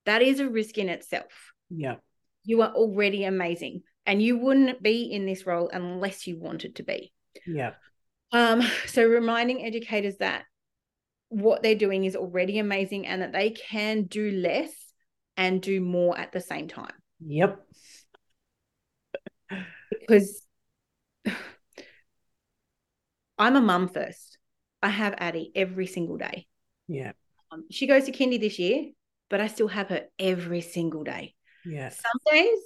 That 0.06 0.22
is 0.22 0.40
a 0.40 0.50
risk 0.50 0.78
in 0.78 0.90
itself. 0.90 1.54
Yeah. 1.70 1.96
You 2.44 2.62
are 2.62 2.72
already 2.72 3.24
amazing. 3.24 3.84
And 4.06 4.22
you 4.22 4.38
wouldn't 4.38 4.84
be 4.84 5.04
in 5.04 5.26
this 5.26 5.46
role 5.48 5.70
unless 5.74 6.28
you 6.28 6.38
wanted 6.40 6.76
to 6.76 6.84
be. 6.84 7.12
Yeah. 7.48 7.72
Um, 8.32 8.62
so 8.88 9.04
reminding 9.06 9.66
educators 9.66 10.18
that 10.18 10.44
what 11.30 11.64
they're 11.64 11.76
doing 11.76 12.06
is 12.06 12.16
already 12.16 12.60
amazing 12.60 13.08
and 13.08 13.22
that 13.22 13.34
they 13.34 13.50
can 13.50 14.04
do 14.04 14.32
less 14.32 14.72
and 15.38 15.62
do 15.62 15.82
more 15.82 16.18
at 16.18 16.32
the 16.32 16.40
same 16.40 16.68
time. 16.68 16.94
Yep. 17.26 17.60
Because 20.00 20.44
I'm 23.38 23.56
a 23.56 23.62
mum 23.62 23.90
first. 23.90 24.38
I 24.82 24.90
have 24.90 25.16
Addie 25.18 25.52
every 25.56 25.88
single 25.88 26.18
day. 26.18 26.48
Yeah. 26.88 27.14
Um, 27.52 27.66
she 27.72 27.88
goes 27.88 28.06
to 28.06 28.12
kindy 28.12 28.40
this 28.40 28.60
year, 28.60 28.92
but 29.30 29.42
I 29.42 29.48
still 29.48 29.68
have 29.68 29.90
her 29.90 30.04
every 30.20 30.62
single 30.62 31.04
day. 31.04 31.36
Yeah. 31.66 31.90
Some 31.90 32.20
days 32.32 32.58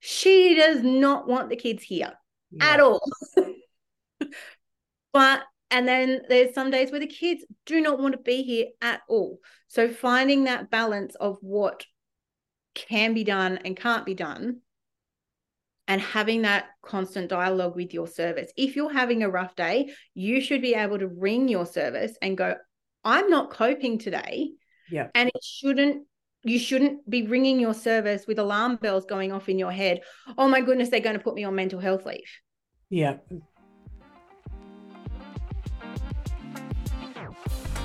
she 0.00 0.54
does 0.54 0.82
not 0.82 1.28
want 1.28 1.48
the 1.48 1.56
kids 1.56 1.82
here 1.82 2.12
yeah. 2.50 2.64
at 2.64 2.80
all. 2.80 3.00
but 5.12 5.42
and 5.70 5.88
then 5.88 6.22
there's 6.28 6.54
some 6.54 6.70
days 6.70 6.90
where 6.90 7.00
the 7.00 7.06
kids 7.06 7.44
do 7.64 7.80
not 7.80 7.98
want 7.98 8.12
to 8.12 8.18
be 8.18 8.42
here 8.42 8.66
at 8.82 9.00
all. 9.08 9.38
So 9.68 9.88
finding 9.88 10.44
that 10.44 10.70
balance 10.70 11.14
of 11.14 11.38
what 11.40 11.86
can 12.74 13.14
be 13.14 13.24
done 13.24 13.58
and 13.64 13.76
can't 13.76 14.04
be 14.04 14.14
done 14.14 14.60
and 15.88 16.00
having 16.00 16.42
that 16.42 16.66
constant 16.82 17.28
dialogue 17.28 17.74
with 17.74 17.94
your 17.94 18.06
service. 18.06 18.52
If 18.56 18.76
you're 18.76 18.92
having 18.92 19.22
a 19.22 19.30
rough 19.30 19.56
day, 19.56 19.92
you 20.14 20.40
should 20.40 20.62
be 20.62 20.74
able 20.74 20.98
to 20.98 21.08
ring 21.08 21.48
your 21.48 21.66
service 21.66 22.16
and 22.20 22.36
go, 22.36 22.54
I'm 23.04 23.30
not 23.30 23.50
coping 23.50 23.98
today. 23.98 24.50
Yeah. 24.90 25.08
And 25.14 25.30
it 25.34 25.44
shouldn't 25.44 26.06
you 26.44 26.58
shouldn't 26.58 27.08
be 27.08 27.26
ringing 27.26 27.60
your 27.60 27.74
service 27.74 28.26
with 28.26 28.38
alarm 28.38 28.76
bells 28.76 29.04
going 29.04 29.32
off 29.32 29.48
in 29.48 29.58
your 29.58 29.70
head. 29.70 30.00
Oh 30.36 30.48
my 30.48 30.60
goodness, 30.60 30.88
they're 30.88 31.00
going 31.00 31.16
to 31.16 31.22
put 31.22 31.34
me 31.34 31.44
on 31.44 31.54
mental 31.54 31.78
health 31.78 32.04
leave. 32.04 32.18
Yeah. 32.90 33.18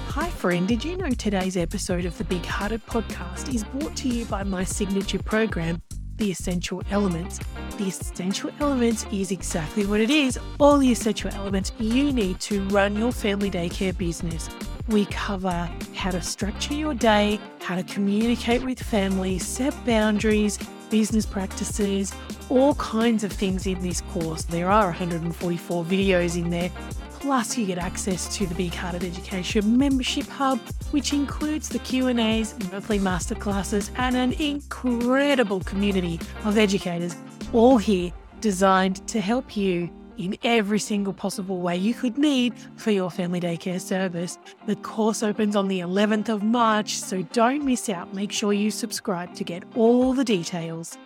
Hi, 0.10 0.30
friend. 0.30 0.68
Did 0.68 0.84
you 0.84 0.98
know 0.98 1.12
today's 1.12 1.56
episode 1.56 2.06
of 2.06 2.18
the 2.18 2.24
Big 2.24 2.44
Hearted 2.44 2.84
podcast 2.88 3.54
is 3.54 3.64
brought 3.64 3.96
to 3.98 4.10
you 4.10 4.26
by 4.26 4.42
my 4.42 4.64
signature 4.64 5.22
program, 5.22 5.80
The 6.16 6.32
Essential 6.32 6.82
Elements? 6.90 7.40
The 7.78 7.88
Essential 7.88 8.50
Elements 8.60 9.06
is 9.12 9.30
exactly 9.30 9.86
what 9.86 10.00
it 10.00 10.10
is 10.10 10.40
all 10.60 10.80
the 10.80 10.92
essential 10.92 11.30
elements 11.36 11.72
you 11.78 12.12
need 12.12 12.40
to 12.40 12.64
run 12.70 12.96
your 12.96 13.12
family 13.12 13.52
daycare 13.52 13.96
business 13.96 14.50
we 14.88 15.06
cover 15.06 15.70
how 15.96 16.12
to 16.12 16.22
structure 16.22 16.74
your 16.74 16.94
day, 16.94 17.40
how 17.62 17.76
to 17.76 17.84
communicate 17.84 18.64
with 18.64 18.82
family, 18.82 19.38
set 19.40 19.74
boundaries, 19.86 20.58
business 20.90 21.26
practices, 21.26 22.14
all 22.50 22.76
kinds 22.76 23.24
of 23.24 23.32
things 23.32 23.68
in 23.68 23.82
this 23.82 24.02
course. 24.02 24.44
There 24.44 24.70
are 24.70 24.86
144 24.86 25.84
videos 25.84 26.38
in 26.38 26.50
there. 26.50 26.72
Plus, 27.20 27.58
you 27.58 27.66
get 27.66 27.78
access 27.78 28.34
to 28.38 28.46
the 28.46 28.56
Big 28.56 28.74
Hearted 28.74 29.04
Education 29.04 29.78
membership 29.78 30.28
hub, 30.28 30.60
which 30.92 31.14
includes 31.14 31.68
the 31.68 31.80
Q&As, 31.80 32.58
monthly 32.72 33.00
masterclasses, 33.00 33.90
and 33.98 34.16
an 34.16 34.34
incredible 34.34 35.60
community 35.62 36.20
of 36.46 36.58
educators, 36.58 37.16
all 37.52 37.78
here 37.78 38.14
designed 38.40 39.06
to 39.08 39.20
help 39.20 39.58
you 39.58 39.90
in 40.18 40.38
every 40.44 40.80
single 40.80 41.14
possible 41.14 41.62
way 41.62 41.78
you 41.78 41.94
could 41.94 42.18
need 42.18 42.54
for 42.76 42.92
your 42.92 43.10
family 43.10 43.40
daycare 43.40 43.80
service. 43.80 44.38
The 44.66 44.76
course 44.78 45.24
opens 45.24 45.56
on 45.56 45.68
the 45.68 45.80
11th 45.80 46.30
of 46.30 46.44
March, 46.44 46.96
so 46.98 47.22
don't 47.34 47.64
miss 47.64 47.90
out. 47.90 48.14
Make 48.14 48.32
sure 48.32 48.54
you 48.54 48.72
subscribe 48.72 49.36
to 49.36 49.44
get 49.44 49.64
all 49.76 50.14
the 50.14 50.24
details. 50.24 50.98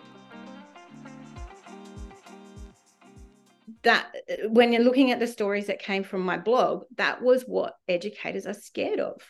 That 3.82 4.14
when 4.48 4.72
you're 4.72 4.82
looking 4.82 5.10
at 5.10 5.18
the 5.18 5.26
stories 5.26 5.66
that 5.66 5.82
came 5.82 6.04
from 6.04 6.22
my 6.22 6.38
blog, 6.38 6.84
that 6.96 7.20
was 7.20 7.42
what 7.42 7.74
educators 7.88 8.46
are 8.46 8.54
scared 8.54 9.00
of. 9.00 9.20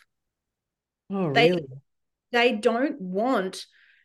Oh, 1.10 1.26
really? 1.26 1.66
They, 2.32 2.50
they 2.50 2.52
don't 2.52 3.00
want 3.00 3.64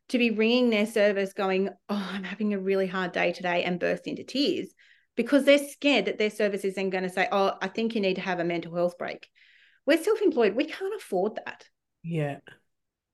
to 0.09 0.17
be 0.17 0.31
ringing 0.31 0.69
their 0.69 0.85
service 0.85 1.33
going, 1.33 1.69
Oh, 1.89 2.09
I'm 2.13 2.23
having 2.23 2.53
a 2.53 2.59
really 2.59 2.87
hard 2.87 3.11
day 3.11 3.33
today 3.33 3.65
and 3.65 3.77
burst 3.77 4.07
into 4.07 4.23
tears 4.23 4.73
because 5.17 5.43
they're 5.43 5.57
scared 5.57 6.05
that 6.05 6.19
their 6.19 6.29
service 6.29 6.63
is 6.63 6.75
then 6.75 6.89
going 6.89 7.03
to 7.03 7.09
say, 7.09 7.27
Oh, 7.29 7.53
I 7.61 7.67
think 7.67 7.95
you 7.95 8.01
need 8.01 8.15
to 8.15 8.21
have 8.21 8.39
a 8.39 8.45
mental 8.45 8.73
health 8.73 8.97
break. 8.97 9.27
We're 9.85 10.01
self 10.01 10.21
employed. 10.21 10.55
We 10.55 10.65
can't 10.65 10.95
afford 10.95 11.35
that. 11.35 11.65
Yeah. 12.03 12.37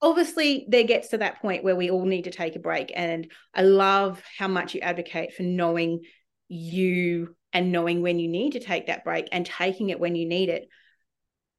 Obviously, 0.02 0.66
there 0.68 0.84
gets 0.84 1.10
to 1.10 1.20
that 1.20 1.42
point 1.42 1.64
where 1.64 1.78
we 1.78 1.90
all 1.90 2.06
need 2.06 2.26
to 2.26 2.32
take 2.32 2.58
a 2.58 2.60
break. 2.60 2.92
And 2.94 3.32
I 3.56 3.62
love 3.62 4.22
how 4.38 4.50
much 4.50 4.76
you 4.76 4.82
advocate 4.82 5.34
for 5.34 5.44
knowing 5.44 6.02
you 6.50 7.36
and 7.54 7.72
knowing 7.72 8.02
when 8.02 8.20
you 8.20 8.28
need 8.28 8.52
to 8.54 8.60
take 8.60 8.88
that 8.88 9.06
break 9.06 9.30
and 9.32 9.46
taking 9.46 9.90
it 9.90 10.00
when 10.00 10.16
you 10.16 10.28
need 10.28 10.50
it. 10.50 10.68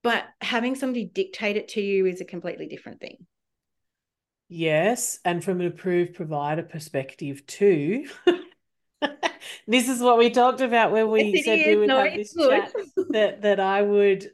But 0.03 0.25
having 0.43 0.75
somebody 0.75 1.07
dictate 1.07 1.57
it 1.57 1.69
to 1.69 1.81
you 1.81 2.05
is 2.05 2.21
a 2.21 2.27
completely 2.27 2.67
different 2.67 3.01
thing. 3.01 3.27
Yes. 4.51 5.19
And 5.25 5.43
from 5.43 5.63
an 5.63 5.69
approved 5.69 6.15
provider 6.15 6.65
perspective, 6.65 7.47
too. 7.47 8.09
this 9.67 9.89
is 9.89 10.01
what 10.01 10.19
we 10.19 10.31
talked 10.31 10.61
about 10.61 10.93
when 10.93 11.11
we 11.11 11.25
yes, 11.35 11.45
said 11.45 11.59
is. 11.59 11.67
we 11.67 11.77
would 11.77 11.89
no, 11.89 12.05
have 12.05 12.15
this 12.15 12.33
good. 12.33 12.51
chat 12.51 12.75
that 13.11 13.43
that 13.43 13.61
I 13.61 13.83
would 13.83 14.31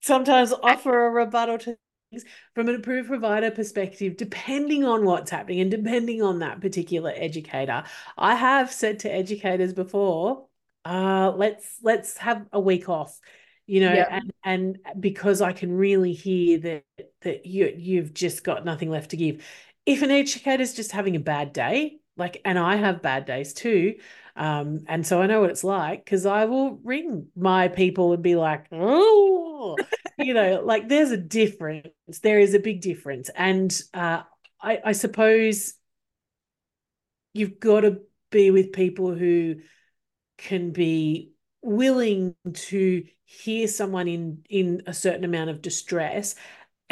sometimes 0.00 0.52
offer 0.62 1.06
a 1.06 1.10
rebuttal 1.10 1.58
to 1.58 1.76
things 2.10 2.24
from 2.54 2.68
an 2.68 2.76
approved 2.76 3.08
provider 3.08 3.50
perspective, 3.50 4.16
depending 4.16 4.84
on 4.84 5.04
what's 5.04 5.30
happening 5.30 5.60
and 5.60 5.70
depending 5.70 6.22
on 6.22 6.40
that 6.40 6.60
particular 6.60 7.12
educator. 7.14 7.84
I 8.16 8.34
have 8.34 8.72
said 8.72 9.00
to 9.00 9.12
educators 9.12 9.72
before, 9.72 10.46
uh, 10.84 11.32
let's 11.36 11.78
let's 11.82 12.16
have 12.18 12.46
a 12.52 12.60
week 12.60 12.88
off 12.88 13.18
you 13.66 13.80
know 13.80 13.92
yep. 13.92 14.08
and 14.10 14.32
and 14.44 14.78
because 14.98 15.40
i 15.40 15.52
can 15.52 15.72
really 15.72 16.12
hear 16.12 16.58
that 16.58 16.84
that 17.22 17.46
you 17.46 17.72
you've 17.76 18.12
just 18.12 18.42
got 18.42 18.64
nothing 18.64 18.90
left 18.90 19.10
to 19.10 19.16
give 19.16 19.44
if 19.86 20.02
an 20.02 20.10
educator's 20.10 20.74
just 20.74 20.92
having 20.92 21.16
a 21.16 21.20
bad 21.20 21.52
day 21.52 21.98
like 22.16 22.40
and 22.44 22.58
i 22.58 22.76
have 22.76 23.02
bad 23.02 23.24
days 23.24 23.52
too 23.52 23.94
um, 24.34 24.84
and 24.88 25.06
so 25.06 25.20
I 25.20 25.26
know 25.26 25.40
what 25.40 25.50
it's 25.50 25.64
like 25.64 26.04
because 26.04 26.24
I 26.24 26.46
will 26.46 26.78
ring 26.82 27.28
my 27.36 27.68
people 27.68 28.12
and 28.12 28.22
be 28.22 28.34
like, 28.34 28.66
oh, 28.72 29.76
you 30.18 30.32
know, 30.32 30.62
like 30.64 30.88
there's 30.88 31.10
a 31.10 31.16
difference. 31.16 31.88
There 32.22 32.38
is 32.38 32.54
a 32.54 32.58
big 32.58 32.80
difference. 32.80 33.30
And 33.36 33.78
uh, 33.92 34.22
I, 34.60 34.80
I 34.86 34.92
suppose 34.92 35.74
you've 37.34 37.60
got 37.60 37.80
to 37.80 38.00
be 38.30 38.50
with 38.50 38.72
people 38.72 39.14
who 39.14 39.56
can 40.38 40.70
be 40.72 41.32
willing 41.60 42.34
to 42.54 43.04
hear 43.24 43.68
someone 43.68 44.08
in 44.08 44.42
in 44.50 44.82
a 44.86 44.92
certain 44.92 45.24
amount 45.24 45.48
of 45.48 45.62
distress 45.62 46.34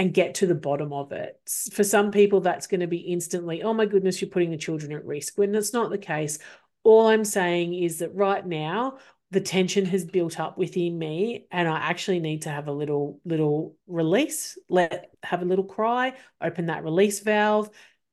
and 0.01 0.15
get 0.15 0.37
to 0.37 0.47
the 0.47 0.55
bottom 0.55 0.95
of 0.95 1.13
it. 1.13 1.39
For 1.75 1.85
some 1.85 2.11
people, 2.11 2.41
that's 2.41 2.67
going 2.67 2.81
to 2.81 2.87
be 2.87 3.01
instantly, 3.01 3.63
oh 3.63 3.75
my 3.75 3.85
goodness, 3.85 4.19
you're 4.23 4.31
putting 4.31 4.51
the 4.51 4.57
children 4.57 4.93
at 4.93 5.05
risk. 5.05 5.37
When 5.37 5.53
that's 5.53 5.75
not 5.75 5.91
the 5.91 5.99
case, 5.99 6.39
all 6.85 7.09
I'm 7.09 7.23
saying 7.23 7.75
is 7.75 7.99
that 7.99 8.15
right 8.15 8.45
now, 8.45 8.97
the 9.31 9.43
tension 9.43 9.85
has 9.85 10.07
built 10.07 10.41
up 10.41 10.57
within 10.57 10.99
me 10.99 11.47
and 11.53 11.69
I 11.69 11.81
actually 11.81 12.19
need 12.19 12.43
to 12.43 12.49
have 12.49 12.67
a 12.67 12.73
little 12.73 13.21
little 13.27 13.77
release, 13.87 14.57
let 14.71 15.11
have 15.23 15.43
a 15.43 15.45
little 15.45 15.67
cry, 15.67 16.15
open 16.41 16.67
that 16.67 16.83
release 16.83 17.21
valve, 17.21 17.69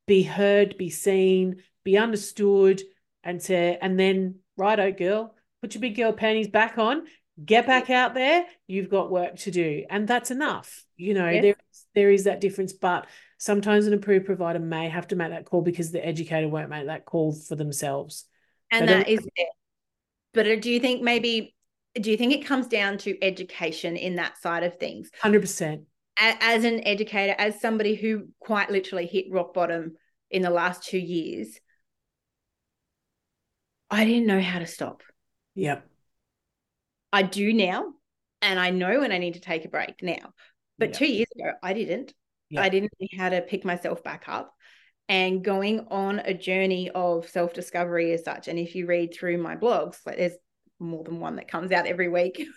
be 0.07 0.23
heard, 0.23 0.77
be 0.77 0.89
seen, 0.89 1.63
be 1.85 1.97
understood, 1.97 2.81
and 3.23 3.41
say, 3.41 3.77
and 3.81 3.97
then 3.97 4.39
right, 4.57 4.77
righto, 4.77 4.91
girl, 4.91 5.35
put 5.61 5.73
your 5.73 5.81
big 5.81 5.95
girl 5.95 6.11
panties 6.11 6.49
back 6.49 6.77
on, 6.77 7.05
get 7.43 7.67
back 7.67 7.89
out 7.89 8.13
there. 8.13 8.45
You've 8.67 8.89
got 8.89 9.11
work 9.11 9.37
to 9.37 9.51
do, 9.51 9.85
and 9.89 10.07
that's 10.07 10.31
enough. 10.31 10.83
You 10.95 11.13
know, 11.13 11.29
yes. 11.29 11.41
there 11.41 11.55
there 11.95 12.11
is 12.11 12.23
that 12.25 12.41
difference, 12.41 12.73
but 12.73 13.07
sometimes 13.37 13.87
an 13.87 13.93
approved 13.93 14.25
provider 14.25 14.59
may 14.59 14.89
have 14.89 15.07
to 15.07 15.15
make 15.15 15.29
that 15.29 15.45
call 15.45 15.61
because 15.61 15.91
the 15.91 16.05
educator 16.05 16.47
won't 16.47 16.69
make 16.69 16.87
that 16.87 17.05
call 17.05 17.33
for 17.33 17.55
themselves 17.55 18.25
and 18.71 18.87
that 18.87 19.07
is 19.07 19.27
it. 19.35 19.49
But 20.33 20.47
uh, 20.47 20.55
do 20.57 20.69
you 20.69 20.79
think 20.79 21.01
maybe 21.01 21.55
do 21.99 22.11
you 22.11 22.17
think 22.17 22.33
it 22.33 22.45
comes 22.45 22.67
down 22.67 22.97
to 22.99 23.17
education 23.23 23.95
in 23.95 24.15
that 24.15 24.37
side 24.37 24.63
of 24.63 24.77
things? 24.77 25.09
Hundred 25.21 25.41
percent. 25.41 25.83
As 26.19 26.63
an 26.63 26.85
educator, 26.85 27.35
as 27.37 27.61
somebody 27.61 27.93
who 27.95 28.27
quite 28.39 28.71
literally 28.71 29.05
hit 29.05 29.25
rock 29.29 29.53
bottom 29.53 29.97
in 30.31 30.41
the 30.41 30.49
last 30.49 30.83
two 30.83 30.97
years, 30.97 31.59
I 33.91 34.03
didn't 34.03 34.25
know 34.25 34.41
how 34.41 34.59
to 34.59 34.65
stop. 34.65 35.03
Yep. 35.53 35.87
I 37.11 37.23
do 37.23 37.53
now, 37.53 37.93
and 38.41 38.59
I 38.59 38.69
know 38.69 38.99
when 38.99 39.11
I 39.11 39.17
need 39.17 39.35
to 39.35 39.39
take 39.39 39.65
a 39.65 39.69
break 39.69 40.01
now. 40.01 40.33
But 40.77 40.89
yep. 40.89 40.97
two 40.97 41.07
years 41.07 41.27
ago, 41.35 41.51
I 41.63 41.73
didn't. 41.73 42.13
Yep. 42.49 42.63
I 42.63 42.69
didn't 42.69 42.91
know 42.99 43.07
how 43.17 43.29
to 43.29 43.41
pick 43.41 43.65
myself 43.65 44.03
back 44.03 44.25
up 44.27 44.53
and 45.09 45.43
going 45.43 45.87
on 45.89 46.19
a 46.19 46.33
journey 46.33 46.89
of 46.89 47.29
self 47.29 47.53
discovery 47.53 48.13
as 48.13 48.23
such. 48.23 48.47
And 48.47 48.59
if 48.59 48.75
you 48.75 48.85
read 48.85 49.13
through 49.13 49.37
my 49.37 49.55
blogs, 49.55 49.97
like 50.05 50.17
there's 50.17 50.37
more 50.79 51.03
than 51.03 51.19
one 51.19 51.37
that 51.37 51.47
comes 51.47 51.71
out 51.71 51.87
every 51.87 52.09
week. 52.09 52.45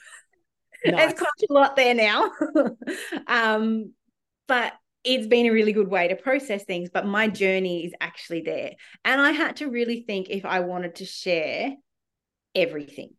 Nice. 0.82 0.96
there's 0.96 1.12
quite 1.12 1.50
a 1.50 1.52
lot 1.52 1.76
there 1.76 1.94
now. 1.94 2.30
um, 3.26 3.92
but 4.48 4.72
it's 5.04 5.26
been 5.26 5.44
a 5.44 5.50
really 5.50 5.74
good 5.74 5.88
way 5.88 6.08
to 6.08 6.16
process 6.16 6.64
things. 6.64 6.88
But 6.88 7.04
my 7.04 7.28
journey 7.28 7.84
is 7.84 7.92
actually 8.00 8.40
there. 8.40 8.72
And 9.04 9.20
I 9.20 9.32
had 9.32 9.56
to 9.56 9.68
really 9.68 10.04
think 10.06 10.30
if 10.30 10.46
I 10.46 10.60
wanted 10.60 10.94
to 10.94 11.04
share 11.04 11.74
everything. 12.54 13.10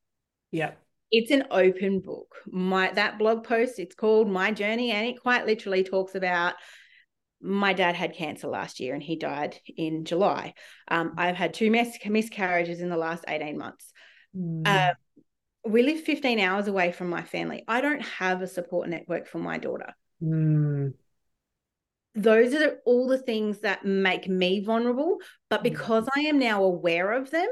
Yeah. 0.52 0.72
It's 1.12 1.32
an 1.32 1.46
open 1.52 2.00
book. 2.00 2.36
My 2.48 2.92
that 2.92 3.20
blog 3.20 3.44
post, 3.44 3.80
it's 3.80 3.96
called 3.96 4.30
My 4.30 4.52
Journey, 4.52 4.92
and 4.92 5.06
it 5.06 5.22
quite 5.22 5.46
literally 5.46 5.84
talks 5.84 6.16
about 6.16 6.56
my 7.42 7.74
dad 7.74 7.96
had 7.96 8.14
cancer 8.14 8.48
last 8.48 8.80
year 8.80 8.94
and 8.94 9.02
he 9.02 9.16
died 9.16 9.58
in 9.78 10.06
July. 10.06 10.54
Um, 10.88 11.14
I've 11.18 11.36
had 11.36 11.54
two 11.54 11.72
mis- 11.72 11.98
miscarriages 12.06 12.82
in 12.82 12.90
the 12.90 12.98
last 12.98 13.26
18 13.28 13.58
months. 13.58 13.92
Mm. 14.38 14.68
Uh, 14.68 14.94
we 15.66 15.84
live 15.84 16.02
15 16.02 16.40
hours 16.40 16.68
away 16.68 16.92
from 16.92 17.10
my 17.10 17.24
family. 17.24 17.64
I 17.68 17.82
don't 17.82 18.02
have 18.02 18.42
a 18.42 18.48
support 18.48 18.90
network 18.90 19.28
for 19.28 19.40
my 19.40 19.58
daughter. 19.58 19.94
Mm. 20.24 20.94
Those 22.14 22.54
are 22.54 22.78
all 22.86 23.08
the 23.08 23.18
things 23.18 23.60
that 23.62 23.86
make 23.86 24.28
me 24.28 24.64
vulnerable. 24.64 25.18
But 25.50 25.62
mm. 25.62 25.64
because 25.64 26.08
I 26.16 26.22
am 26.22 26.40
now 26.40 26.64
aware 26.64 27.12
of 27.12 27.32
them, 27.32 27.50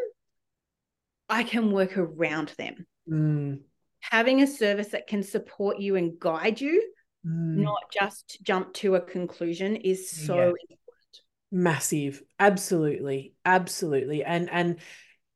I 1.28 1.43
can 1.43 1.72
work 1.72 1.98
around 1.98 2.54
them. 2.58 2.86
Mm. 3.10 3.60
Having 4.02 4.41
a 4.41 4.48
service 4.48 4.89
that 4.89 5.08
can 5.08 5.24
support 5.24 5.80
you 5.80 5.95
and 5.95 6.19
guide 6.19 6.62
you 6.62 6.82
mm. 7.26 7.58
not 7.58 7.91
just 7.91 8.38
jump 8.41 8.74
to 8.74 8.95
a 8.95 9.02
conclusion 9.02 9.76
is 9.76 10.10
so 10.10 10.36
yeah. 10.36 10.43
important 10.43 11.22
massive 11.52 12.22
absolutely 12.39 13.34
absolutely 13.43 14.24
and 14.24 14.50
and 14.52 14.80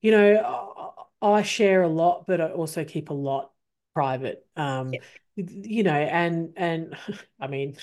you 0.02 0.12
know 0.12 0.94
i 1.22 1.42
share 1.42 1.82
a 1.82 1.88
lot 1.88 2.26
but 2.28 2.40
i 2.40 2.50
also 2.50 2.84
keep 2.84 3.10
a 3.10 3.14
lot 3.14 3.52
private 3.96 4.46
um 4.56 4.94
yeah. 4.94 5.00
you 5.36 5.84
know 5.84 5.92
and 5.92 6.54
and 6.56 6.96
i 7.40 7.48
mean 7.48 7.76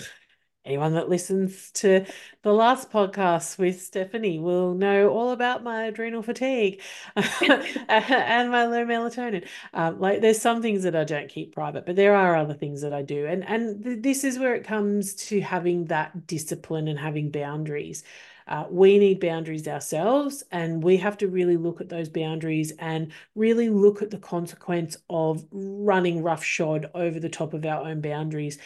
anyone 0.64 0.94
that 0.94 1.08
listens 1.08 1.70
to 1.72 2.04
the 2.42 2.52
last 2.52 2.90
podcast 2.90 3.58
with 3.58 3.80
Stephanie 3.80 4.38
will 4.38 4.74
know 4.74 5.08
all 5.08 5.30
about 5.30 5.62
my 5.62 5.84
adrenal 5.84 6.22
fatigue 6.22 6.80
and 7.16 8.50
my 8.50 8.66
low 8.66 8.84
melatonin. 8.84 9.46
Um, 9.72 9.98
like 10.00 10.20
there's 10.20 10.40
some 10.40 10.62
things 10.62 10.82
that 10.82 10.96
I 10.96 11.04
don't 11.04 11.28
keep 11.28 11.54
private, 11.54 11.86
but 11.86 11.96
there 11.96 12.14
are 12.14 12.36
other 12.36 12.54
things 12.54 12.82
that 12.82 12.92
I 12.92 13.02
do. 13.02 13.26
And 13.26 13.46
and 13.48 13.82
th- 13.82 14.02
this 14.02 14.24
is 14.24 14.38
where 14.38 14.54
it 14.54 14.64
comes 14.64 15.14
to 15.14 15.40
having 15.40 15.86
that 15.86 16.26
discipline 16.26 16.88
and 16.88 16.98
having 16.98 17.30
boundaries. 17.30 18.02
Uh, 18.48 18.66
we 18.68 18.98
need 18.98 19.20
boundaries 19.20 19.68
ourselves, 19.68 20.42
and 20.50 20.82
we 20.82 20.96
have 20.96 21.16
to 21.16 21.28
really 21.28 21.56
look 21.56 21.80
at 21.80 21.88
those 21.88 22.08
boundaries 22.08 22.72
and 22.80 23.12
really 23.36 23.68
look 23.68 24.02
at 24.02 24.10
the 24.10 24.18
consequence 24.18 24.96
of 25.08 25.44
running 25.52 26.20
roughshod 26.20 26.90
over 26.94 27.20
the 27.20 27.28
top 27.28 27.54
of 27.54 27.64
our 27.64 27.86
own 27.86 28.00
boundaries 28.00 28.58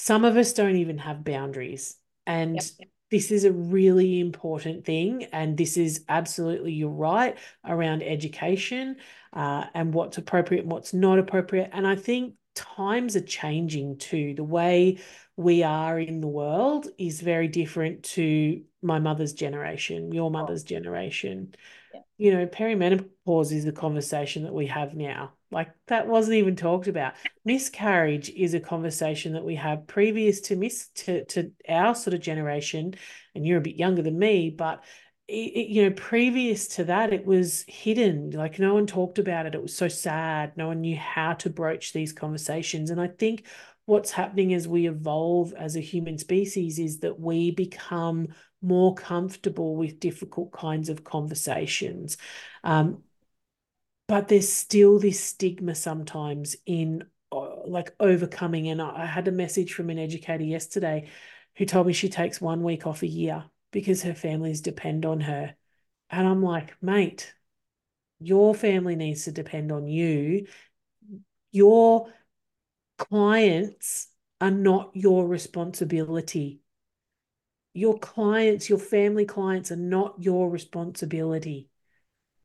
some 0.00 0.24
of 0.24 0.38
us 0.38 0.54
don't 0.54 0.76
even 0.76 0.96
have 0.96 1.24
boundaries. 1.24 1.96
And 2.26 2.54
yep. 2.54 2.88
this 3.10 3.30
is 3.30 3.44
a 3.44 3.52
really 3.52 4.18
important 4.18 4.86
thing. 4.86 5.24
And 5.24 5.58
this 5.58 5.76
is 5.76 6.06
absolutely, 6.08 6.72
you're 6.72 6.88
right, 6.88 7.36
around 7.66 8.02
education 8.02 8.96
uh, 9.34 9.66
and 9.74 9.92
what's 9.92 10.16
appropriate 10.16 10.62
and 10.62 10.72
what's 10.72 10.94
not 10.94 11.18
appropriate. 11.18 11.68
And 11.74 11.86
I 11.86 11.96
think 11.96 12.32
times 12.54 13.14
are 13.14 13.20
changing 13.20 13.98
too. 13.98 14.32
The 14.34 14.42
way 14.42 15.00
we 15.36 15.62
are 15.64 16.00
in 16.00 16.22
the 16.22 16.28
world 16.28 16.88
is 16.96 17.20
very 17.20 17.48
different 17.48 18.02
to 18.04 18.62
my 18.80 19.00
mother's 19.00 19.34
generation, 19.34 20.12
your 20.12 20.30
mother's 20.30 20.64
generation. 20.64 21.54
You 22.20 22.34
know, 22.34 22.46
perimenopause 22.46 23.50
is 23.50 23.64
the 23.64 23.72
conversation 23.72 24.44
that 24.44 24.52
we 24.52 24.66
have 24.66 24.94
now. 24.94 25.32
Like 25.50 25.70
that 25.86 26.06
wasn't 26.06 26.36
even 26.36 26.54
talked 26.54 26.86
about. 26.86 27.14
Miscarriage 27.44 28.28
is 28.28 28.52
a 28.52 28.60
conversation 28.60 29.32
that 29.32 29.44
we 29.44 29.54
have 29.54 29.86
previous 29.86 30.40
to 30.42 30.56
miss 30.56 30.88
to, 30.96 31.24
to 31.24 31.50
our 31.68 31.94
sort 31.94 32.14
of 32.14 32.20
generation, 32.20 32.94
and 33.34 33.46
you're 33.46 33.58
a 33.58 33.62
bit 33.62 33.76
younger 33.76 34.02
than 34.02 34.18
me, 34.18 34.50
but 34.50 34.84
it, 35.28 35.68
you 35.68 35.84
know, 35.84 35.92
previous 35.92 36.68
to 36.68 36.84
that, 36.84 37.12
it 37.12 37.24
was 37.24 37.64
hidden. 37.68 38.30
Like 38.30 38.58
no 38.58 38.74
one 38.74 38.86
talked 38.86 39.18
about 39.18 39.46
it. 39.46 39.54
It 39.54 39.62
was 39.62 39.76
so 39.76 39.88
sad. 39.88 40.56
No 40.56 40.66
one 40.68 40.80
knew 40.80 40.96
how 40.96 41.34
to 41.34 41.50
broach 41.50 41.92
these 41.92 42.12
conversations. 42.12 42.90
And 42.90 43.00
I 43.00 43.08
think 43.08 43.46
what's 43.90 44.12
happening 44.12 44.54
as 44.54 44.68
we 44.68 44.86
evolve 44.86 45.52
as 45.54 45.74
a 45.74 45.80
human 45.80 46.16
species 46.16 46.78
is 46.78 47.00
that 47.00 47.18
we 47.18 47.50
become 47.50 48.28
more 48.62 48.94
comfortable 48.94 49.74
with 49.74 49.98
difficult 49.98 50.52
kinds 50.52 50.88
of 50.88 51.02
conversations. 51.02 52.16
Um, 52.62 53.02
but 54.06 54.28
there's 54.28 54.48
still 54.48 55.00
this 55.00 55.18
stigma 55.18 55.74
sometimes 55.74 56.54
in 56.66 57.02
uh, 57.32 57.66
like 57.66 57.92
overcoming. 57.98 58.68
And 58.68 58.80
I 58.80 59.06
had 59.06 59.26
a 59.26 59.32
message 59.32 59.74
from 59.74 59.90
an 59.90 59.98
educator 59.98 60.44
yesterday 60.44 61.08
who 61.56 61.64
told 61.64 61.88
me 61.88 61.92
she 61.92 62.08
takes 62.08 62.40
one 62.40 62.62
week 62.62 62.86
off 62.86 63.02
a 63.02 63.08
year 63.08 63.44
because 63.72 64.04
her 64.04 64.14
families 64.14 64.60
depend 64.60 65.04
on 65.04 65.18
her. 65.18 65.56
And 66.10 66.28
I'm 66.28 66.44
like, 66.44 66.80
mate, 66.80 67.34
your 68.20 68.54
family 68.54 68.94
needs 68.94 69.24
to 69.24 69.32
depend 69.32 69.72
on 69.72 69.88
you. 69.88 70.46
Your 71.50 72.12
clients 73.00 74.08
are 74.40 74.50
not 74.50 74.90
your 74.94 75.26
responsibility. 75.26 76.60
Your 77.72 77.98
clients, 77.98 78.68
your 78.68 78.78
family 78.78 79.24
clients 79.24 79.72
are 79.72 79.76
not 79.76 80.16
your 80.18 80.50
responsibility. 80.50 81.68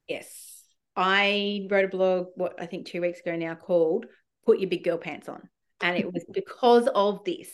Yes. 0.08 0.64
I 0.96 1.68
wrote 1.70 1.86
a 1.86 1.90
blog, 1.90 2.28
what 2.36 2.56
I 2.60 2.68
think 2.68 2.88
two 2.88 3.02
weeks 3.02 3.20
ago 3.20 3.36
now, 3.36 3.56
called 3.56 4.06
Put 4.46 4.60
Your 4.60 4.70
Big 4.70 4.84
Girl 4.84 4.98
Pants 4.98 5.28
On. 5.28 5.42
And 5.82 5.98
it 5.98 6.12
was 6.12 6.24
because 6.32 6.88
of 6.96 7.26
this 7.26 7.50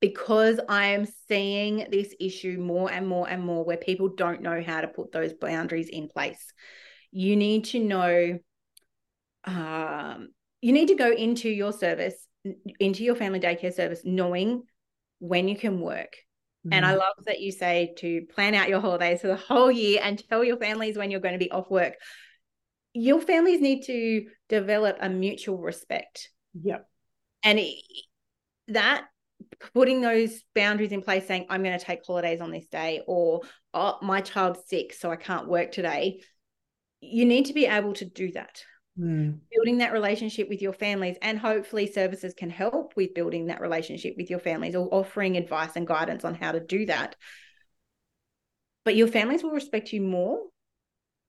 because 0.00 0.60
I 0.68 0.88
am 0.88 1.06
seeing 1.26 1.86
this 1.90 2.14
issue 2.20 2.58
more 2.60 2.92
and 2.92 3.08
more 3.08 3.28
and 3.28 3.42
more 3.42 3.64
where 3.64 3.78
people 3.78 4.10
don't 4.14 4.42
know 4.42 4.62
how 4.62 4.82
to 4.82 4.88
put 4.88 5.10
those 5.10 5.32
boundaries 5.32 5.88
in 5.88 6.08
place. 6.08 6.52
You 7.12 7.34
need 7.34 7.64
to 7.66 7.78
know, 7.78 8.38
um, 9.44 10.28
you 10.66 10.72
need 10.72 10.88
to 10.88 10.96
go 10.96 11.12
into 11.12 11.48
your 11.48 11.72
service, 11.72 12.26
into 12.80 13.04
your 13.04 13.14
family 13.14 13.38
daycare 13.38 13.72
service, 13.72 14.00
knowing 14.02 14.64
when 15.20 15.46
you 15.46 15.56
can 15.56 15.80
work. 15.80 16.16
Mm. 16.66 16.74
And 16.74 16.84
I 16.84 16.94
mm. 16.94 16.98
love 16.98 17.14
that 17.26 17.38
you 17.38 17.52
say 17.52 17.94
to 17.98 18.22
plan 18.34 18.52
out 18.52 18.68
your 18.68 18.80
holidays 18.80 19.20
for 19.20 19.28
the 19.28 19.36
whole 19.36 19.70
year 19.70 20.00
and 20.02 20.20
tell 20.28 20.42
your 20.42 20.56
families 20.56 20.98
when 20.98 21.12
you're 21.12 21.20
going 21.20 21.34
to 21.34 21.38
be 21.38 21.52
off 21.52 21.70
work. 21.70 21.94
Your 22.94 23.20
families 23.20 23.60
need 23.60 23.84
to 23.84 24.26
develop 24.48 24.96
a 25.00 25.08
mutual 25.08 25.58
respect. 25.58 26.30
Yep. 26.60 26.84
And 27.44 27.60
it, 27.60 27.76
that 28.66 29.04
putting 29.72 30.00
those 30.00 30.42
boundaries 30.52 30.90
in 30.90 31.00
place 31.00 31.28
saying 31.28 31.46
i'm 31.48 31.62
going 31.62 31.78
to 31.78 31.84
take 31.84 32.00
holidays 32.04 32.40
on 32.40 32.50
this 32.50 32.66
day 32.66 33.02
or 33.06 33.42
oh, 33.72 33.98
my 34.02 34.20
child's 34.20 34.66
sick 34.66 34.94
so 34.94 35.10
i 35.10 35.16
can't 35.16 35.46
work 35.46 35.70
today 35.70 36.22
you 37.00 37.26
need 37.26 37.44
to 37.44 37.52
be 37.52 37.66
able 37.66 37.92
to 37.92 38.06
do 38.06 38.32
that 38.32 38.62
mm. 38.98 39.38
building 39.50 39.78
that 39.78 39.92
relationship 39.92 40.48
with 40.48 40.62
your 40.62 40.72
families 40.72 41.16
and 41.22 41.38
hopefully 41.38 41.86
services 41.86 42.34
can 42.34 42.50
help 42.50 42.94
with 42.96 43.14
building 43.14 43.46
that 43.46 43.60
relationship 43.60 44.14
with 44.16 44.30
your 44.30 44.38
families 44.38 44.74
or 44.74 44.88
offering 44.92 45.36
advice 45.36 45.76
and 45.76 45.86
guidance 45.86 46.24
on 46.24 46.34
how 46.34 46.52
to 46.52 46.60
do 46.60 46.86
that 46.86 47.16
but 48.84 48.96
your 48.96 49.08
families 49.08 49.42
will 49.42 49.50
respect 49.50 49.92
you 49.92 50.00
more 50.00 50.40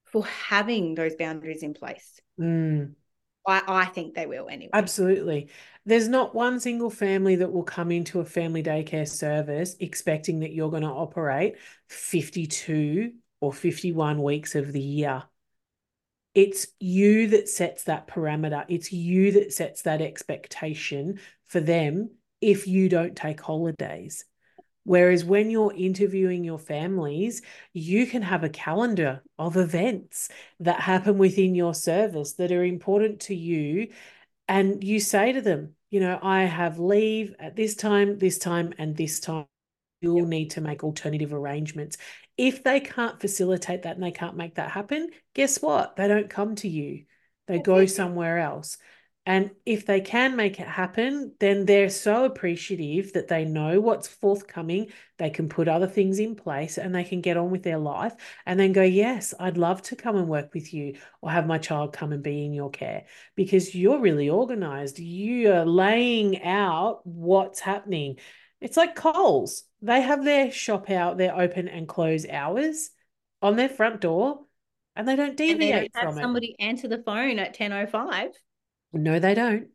for 0.06 0.26
having 0.26 0.96
those 0.96 1.16
boundaries 1.16 1.64
in 1.64 1.74
place 1.74 2.20
mm. 2.40 2.94
I, 3.48 3.62
I 3.66 3.86
think 3.86 4.14
they 4.14 4.26
will 4.26 4.50
anyway. 4.50 4.72
Absolutely. 4.74 5.48
There's 5.86 6.10
not 6.10 6.36
one 6.36 6.60
single 6.60 6.90
family 6.90 7.38
that 7.38 7.52
will 7.52 7.64
come 7.64 7.92
into 7.92 8.20
a 8.20 8.26
family 8.26 8.62
daycare 8.62 9.08
service 9.08 9.78
expecting 9.80 10.42
that 10.42 10.52
you're 10.52 10.70
going 10.70 10.84
to 10.84 10.90
operate 10.90 11.56
52 11.88 13.14
or 13.40 13.54
51 13.54 14.22
weeks 14.22 14.54
of 14.56 14.74
the 14.74 14.82
year. 14.82 15.24
It's 16.38 16.68
you 16.80 17.30
that 17.30 17.50
sets 17.50 17.86
that 17.86 18.08
parameter. 18.08 18.64
It's 18.68 18.94
you 18.94 19.32
that 19.32 19.52
sets 19.52 19.82
that 19.82 20.04
expectation 20.04 21.20
for 21.48 21.60
them 21.60 22.12
if 22.42 22.68
you 22.68 22.90
don't 22.90 23.16
take 23.16 23.42
holidays. 23.42 24.24
Whereas 24.84 25.26
when 25.26 25.50
you're 25.50 25.74
interviewing 25.76 26.44
your 26.44 26.60
families, 26.60 27.42
you 27.74 28.06
can 28.06 28.22
have 28.22 28.44
a 28.44 28.50
calendar 28.50 29.24
of 29.40 29.58
events 29.58 30.30
that 30.60 30.80
happen 30.80 31.18
within 31.18 31.56
your 31.56 31.74
service 31.74 32.34
that 32.34 32.52
are 32.52 32.64
important 32.64 33.22
to 33.22 33.34
you. 33.34 33.88
And 34.48 34.84
you 34.84 35.00
say 35.00 35.32
to 35.32 35.42
them, 35.42 35.74
you 35.90 36.00
know, 36.00 36.20
I 36.22 36.44
have 36.44 36.78
leave 36.78 37.34
at 37.40 37.56
this 37.56 37.74
time, 37.74 38.20
this 38.20 38.38
time, 38.38 38.76
and 38.78 38.96
this 38.96 39.20
time. 39.20 39.48
You'll 40.02 40.26
need 40.28 40.52
to 40.52 40.62
make 40.62 40.84
alternative 40.84 41.34
arrangements. 41.34 41.98
If 42.38 42.64
they 42.64 42.80
can't 42.80 43.20
facilitate 43.20 43.84
that 43.84 43.96
and 43.96 44.04
they 44.04 44.12
can't 44.12 44.38
make 44.38 44.56
that 44.56 44.72
happen, 44.72 45.10
guess 45.34 45.62
what? 45.62 45.96
They 45.96 46.08
don't 46.08 46.30
come 46.30 46.56
to 46.58 46.68
you, 46.68 47.06
they 47.48 47.60
go 47.60 47.86
somewhere 47.86 48.40
else. 48.40 48.78
And 49.28 49.52
if 49.66 49.86
they 49.86 50.00
can 50.00 50.38
make 50.38 50.58
it 50.58 50.68
happen, 50.68 51.34
then 51.42 51.66
they're 51.66 51.90
so 51.90 52.24
appreciative 52.24 53.12
that 53.12 53.28
they 53.28 53.44
know 53.44 53.82
what's 53.82 54.08
forthcoming. 54.08 54.88
They 55.18 55.30
can 55.30 55.50
put 55.50 55.68
other 55.68 55.86
things 55.86 56.20
in 56.20 56.36
place 56.36 56.78
and 56.78 56.96
they 56.96 57.04
can 57.04 57.20
get 57.20 57.36
on 57.36 57.52
with 57.52 57.62
their 57.62 57.78
life 57.78 58.16
and 58.46 58.58
then 58.58 58.72
go, 58.72 58.84
Yes, 58.84 59.34
I'd 59.38 59.58
love 59.58 59.82
to 59.82 59.98
come 59.98 60.16
and 60.16 60.30
work 60.30 60.54
with 60.54 60.74
you 60.74 60.96
or 61.22 61.30
have 61.30 61.46
my 61.46 61.58
child 61.58 61.92
come 61.92 62.14
and 62.14 62.24
be 62.24 62.46
in 62.46 62.54
your 62.54 62.70
care 62.70 63.04
because 63.36 63.76
you're 63.76 64.00
really 64.00 64.30
organized. 64.30 64.98
You 64.98 65.52
are 65.52 65.66
laying 65.66 66.42
out 66.44 67.06
what's 67.06 67.60
happening. 67.60 68.20
It's 68.60 68.78
like 68.78 68.96
Coles, 68.96 69.64
they 69.82 70.02
have 70.02 70.24
their 70.24 70.52
shop 70.52 70.90
out, 70.90 71.18
their 71.18 71.40
open 71.40 71.68
and 71.68 71.88
close 71.88 72.28
hours 72.28 72.90
on 73.42 73.56
their 73.56 73.70
front 73.70 74.02
door 74.02 74.40
and 74.96 75.08
they 75.08 75.16
don't 75.16 75.38
deviate 75.38 75.94
they 75.94 76.02
don't 76.02 76.16
have 76.16 76.22
somebody 76.22 76.56
answer 76.60 76.88
the 76.88 76.98
phone 76.98 77.38
at 77.38 77.56
10.05 77.56 78.32
no, 78.94 79.20
they 79.20 79.34
don't. 79.34 79.68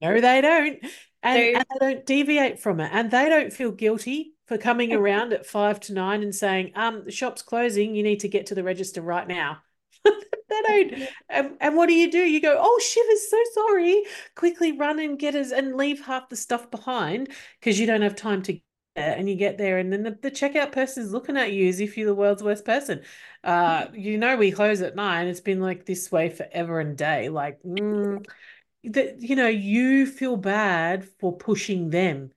no, 0.00 0.20
they 0.20 0.40
don't. 0.40 0.78
And, 1.22 1.38
so, 1.38 1.60
and, 1.60 1.64
they 1.70 1.86
don't 1.86 2.06
deviate 2.06 2.60
from 2.60 2.80
it. 2.80 2.90
And 2.92 3.10
they 3.10 3.28
don't 3.28 3.52
feel 3.52 3.70
guilty 3.70 4.34
for 4.46 4.58
coming 4.58 4.92
around 4.94 5.32
at 5.32 5.46
five 5.46 5.80
to 5.80 5.92
nine 5.92 6.22
and 6.22 6.34
saying, 6.34 6.72
um, 6.74 7.04
the 7.04 7.12
shop's 7.12 7.42
closing, 7.42 7.94
you 7.94 8.02
need 8.02 8.20
to 8.20 8.28
get 8.28 8.46
to 8.46 8.54
the 8.54 8.64
register 8.64 9.00
right 9.00 9.26
now. 9.26 9.58
they 10.48 10.62
don't. 10.62 11.08
And, 11.28 11.56
and, 11.60 11.76
what 11.76 11.88
do 11.88 11.94
you 11.94 12.10
do? 12.10 12.18
You 12.18 12.40
go, 12.40 12.56
oh, 12.58 12.80
shivers, 12.80 13.30
so 13.30 13.38
sorry. 13.54 14.02
Quickly 14.34 14.72
run 14.72 14.98
and 14.98 15.18
get 15.18 15.34
us 15.34 15.52
and 15.52 15.76
leave 15.76 16.04
half 16.04 16.28
the 16.28 16.36
stuff 16.36 16.70
behind 16.70 17.30
because 17.60 17.78
you 17.78 17.86
don't 17.86 18.02
have 18.02 18.16
time 18.16 18.42
to 18.42 18.58
and 18.96 19.28
you 19.28 19.34
get 19.34 19.58
there 19.58 19.78
and 19.78 19.92
then 19.92 20.04
the, 20.04 20.16
the 20.22 20.30
checkout 20.30 20.70
person 20.70 21.02
is 21.02 21.12
looking 21.12 21.36
at 21.36 21.52
you 21.52 21.68
as 21.68 21.80
if 21.80 21.96
you're 21.96 22.06
the 22.06 22.14
world's 22.14 22.44
worst 22.44 22.64
person 22.64 23.02
uh 23.42 23.86
you 23.92 24.16
know 24.16 24.36
we 24.36 24.52
close 24.52 24.80
at 24.82 24.94
nine 24.94 25.26
it's 25.26 25.40
been 25.40 25.60
like 25.60 25.84
this 25.84 26.12
way 26.12 26.28
forever 26.28 26.78
and 26.78 26.96
day 26.96 27.28
like 27.28 27.60
mm, 27.66 28.24
that 28.84 29.20
you 29.20 29.34
know 29.34 29.48
you 29.48 30.06
feel 30.06 30.36
bad 30.36 31.04
for 31.18 31.36
pushing 31.36 31.90
them 31.90 32.30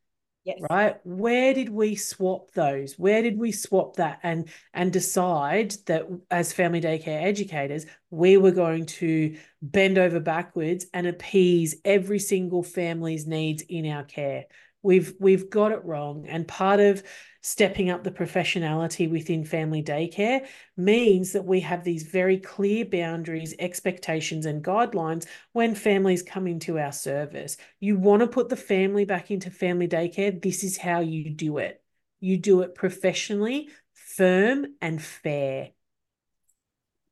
yes. 0.47 0.59
right? 0.69 0.97
Where 1.03 1.53
did 1.53 1.69
we 1.69 1.95
swap 1.95 2.51
those? 2.51 2.93
Where 2.97 3.21
did 3.21 3.37
we 3.37 3.51
swap 3.51 3.97
that 3.97 4.19
and 4.23 4.49
and 4.73 4.91
decide 4.91 5.75
that 5.85 6.07
as 6.31 6.53
family 6.53 6.81
daycare 6.81 7.23
educators 7.23 7.85
we 8.09 8.37
were 8.37 8.51
going 8.51 8.85
to 8.85 9.37
bend 9.61 9.97
over 9.97 10.19
backwards 10.19 10.85
and 10.93 11.05
appease 11.05 11.75
every 11.83 12.19
single 12.19 12.63
family's 12.63 13.27
needs 13.27 13.61
in 13.63 13.85
our 13.91 14.03
care 14.03 14.45
We've 14.87 15.13
we've 15.19 15.49
got 15.49 15.73
it 15.73 15.83
wrong. 15.83 16.25
And 16.29 16.47
part 16.47 16.79
of 16.79 17.03
stepping 17.41 17.89
up 17.89 18.05
the 18.05 18.11
professionality 18.11 19.11
within 19.11 19.43
family 19.43 19.83
daycare 19.83 20.47
means 20.77 21.33
that 21.33 21.43
we 21.43 21.59
have 21.59 21.83
these 21.83 22.03
very 22.03 22.37
clear 22.37 22.85
boundaries, 22.85 23.53
expectations, 23.59 24.45
and 24.45 24.63
guidelines 24.63 25.27
when 25.51 25.75
families 25.75 26.23
come 26.23 26.47
into 26.47 26.79
our 26.79 26.93
service. 26.93 27.57
You 27.81 27.97
want 27.97 28.21
to 28.21 28.27
put 28.27 28.47
the 28.47 28.55
family 28.55 29.03
back 29.03 29.29
into 29.29 29.51
family 29.51 29.89
daycare. 29.89 30.41
This 30.41 30.63
is 30.63 30.77
how 30.77 31.01
you 31.01 31.31
do 31.31 31.57
it. 31.57 31.83
You 32.21 32.37
do 32.37 32.61
it 32.61 32.73
professionally, 32.73 33.67
firm, 33.93 34.67
and 34.81 35.03
fair. 35.03 35.71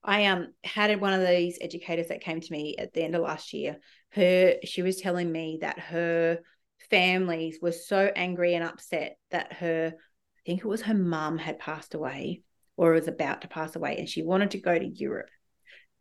I 0.01 0.27
um 0.27 0.53
had 0.63 1.01
one 1.01 1.11
of 1.11 1.27
these 1.27 1.57
educators 1.59 2.07
that 2.07 2.21
came 2.21 2.39
to 2.39 2.51
me 2.53 2.77
at 2.79 2.93
the 2.93 3.03
end 3.03 3.15
of 3.15 3.21
last 3.21 3.51
year. 3.51 3.79
Her 4.11 4.53
she 4.63 4.81
was 4.81 5.01
telling 5.01 5.29
me 5.29 5.57
that 5.59 5.77
her 5.77 6.39
families 6.89 7.59
were 7.61 7.71
so 7.71 8.11
angry 8.15 8.55
and 8.55 8.63
upset 8.63 9.17
that 9.31 9.53
her, 9.53 9.93
I 9.95 10.39
think 10.45 10.59
it 10.59 10.67
was 10.67 10.83
her 10.83 10.93
mum 10.93 11.37
had 11.37 11.59
passed 11.59 11.93
away 11.93 12.41
or 12.77 12.91
was 12.91 13.07
about 13.07 13.41
to 13.41 13.47
pass 13.47 13.75
away, 13.75 13.97
and 13.97 14.09
she 14.09 14.21
wanted 14.21 14.51
to 14.51 14.59
go 14.59 14.77
to 14.77 14.85
Europe 14.85 15.29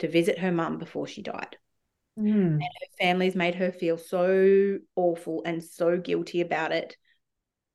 to 0.00 0.08
visit 0.08 0.38
her 0.38 0.50
mum 0.50 0.78
before 0.78 1.06
she 1.06 1.22
died. 1.22 1.56
Mm. 2.18 2.54
And 2.54 2.62
her 2.62 2.96
families 3.00 3.34
made 3.34 3.54
her 3.56 3.72
feel 3.72 3.98
so 3.98 4.78
awful 4.96 5.42
and 5.44 5.62
so 5.62 5.96
guilty 5.98 6.40
about 6.40 6.72
it 6.72 6.96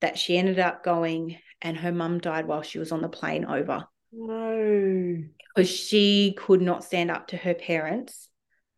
that 0.01 0.17
she 0.17 0.37
ended 0.37 0.59
up 0.59 0.83
going, 0.83 1.37
and 1.61 1.77
her 1.77 1.91
mum 1.91 2.19
died 2.19 2.45
while 2.45 2.61
she 2.61 2.79
was 2.79 2.91
on 2.91 3.01
the 3.01 3.09
plane 3.09 3.45
over 3.45 3.85
No. 4.13 5.23
because 5.55 5.69
she 5.69 6.35
could 6.37 6.61
not 6.61 6.83
stand 6.83 7.11
up 7.11 7.27
to 7.27 7.37
her 7.37 7.53
parents 7.53 8.29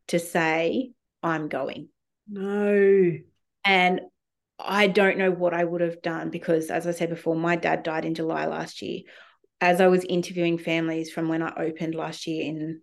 to 0.08 0.20
say, 0.20 0.92
I'm 1.24 1.48
going. 1.48 1.90
No. 2.28 3.18
And 3.64 4.02
I 4.64 4.88
don't 4.88 5.18
know 5.18 5.32
what 5.32 5.54
I 5.54 5.64
would 5.64 5.82
have 5.82 6.02
done 6.02 6.30
because, 6.30 6.70
as 6.70 6.88
I 6.88 6.92
said 6.92 7.10
before, 7.10 7.36
my 7.36 7.56
dad 7.56 7.84
died 7.84 8.06
in 8.06 8.16
July 8.16 8.46
last 8.46 8.82
year. 8.82 9.02
As 9.60 9.80
I 9.80 9.88
was 9.88 10.04
interviewing 10.06 10.58
families 10.58 11.12
from 11.12 11.28
when 11.28 11.42
I 11.44 11.54
opened 11.56 11.96
last 11.96 12.26
year 12.26 12.44
in 12.44 12.82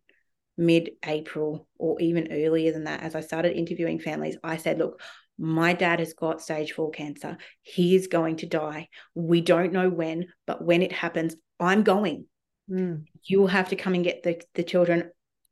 mid 0.57 0.91
April 1.05 1.67
or 1.79 2.01
even 2.01 2.29
earlier 2.31 2.73
than 2.73 2.85
that, 2.85 3.03
as 3.03 3.15
I 3.15 3.21
started 3.21 3.57
interviewing 3.57 3.99
families, 3.99 4.37
I 4.45 4.57
said, 4.57 4.79
Look, 4.79 5.01
my 5.39 5.73
dad 5.73 6.01
has 6.01 6.13
got 6.15 6.43
stage 6.43 6.73
four 6.73 6.91
cancer. 6.91 7.39
He 7.63 7.95
is 7.95 8.09
going 8.09 8.37
to 8.37 8.47
die. 8.47 8.89
We 9.15 9.41
don't 9.41 9.73
know 9.73 9.89
when, 9.89 10.27
but 10.47 10.63
when 10.63 10.83
it 10.83 10.93
happens, 10.93 11.37
I'm 11.61 11.83
going. 11.83 12.27
Mm. 12.71 13.05
You 13.25 13.41
will 13.41 13.47
have 13.49 13.71
to 13.71 13.77
come 13.77 13.95
and 13.95 14.05
get 14.05 14.23
the, 14.23 14.41
the 14.55 14.63
children 14.63 15.11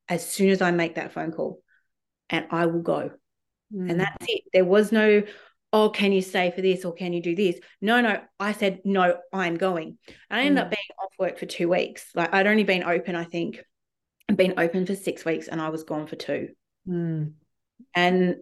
as 0.09 0.29
soon 0.29 0.51
as 0.51 0.61
I 0.61 0.71
make 0.71 0.97
that 0.97 1.13
phone 1.13 1.33
call, 1.33 1.63
and 2.31 2.47
I 2.51 2.67
will 2.67 2.83
go. 2.83 3.11
Mm. 3.75 3.91
And 3.91 4.01
that's 4.01 4.27
it. 4.29 4.43
There 4.53 4.65
was 4.65 4.93
no, 4.93 5.23
oh, 5.73 5.91
can 5.91 6.13
you 6.13 6.23
stay 6.23 6.51
for 6.51 6.63
this 6.63 6.85
or 6.85 6.95
can 6.95 7.13
you 7.13 7.21
do 7.21 7.35
this? 7.35 7.59
No, 7.81 8.01
no. 8.01 8.21
I 8.41 8.53
said, 8.53 8.81
no, 8.85 9.17
I'm 9.33 9.57
going. 9.57 9.99
And 10.31 10.41
I 10.41 10.45
ended 10.45 10.63
Mm. 10.63 10.67
up 10.67 10.71
being 10.71 10.99
off 11.03 11.13
work 11.19 11.39
for 11.39 11.47
two 11.47 11.69
weeks. 11.69 12.07
Like 12.15 12.33
I'd 12.33 12.47
only 12.47 12.65
been 12.65 12.85
open, 12.85 13.15
I 13.15 13.25
think, 13.25 13.61
I'd 14.29 14.37
been 14.37 14.55
open 14.59 14.87
for 14.87 14.95
six 14.95 15.25
weeks 15.25 15.49
and 15.49 15.61
I 15.61 15.69
was 15.69 15.85
gone 15.85 16.07
for 16.07 16.17
two. 16.17 16.49
Mm. 16.89 17.33
And 17.95 18.37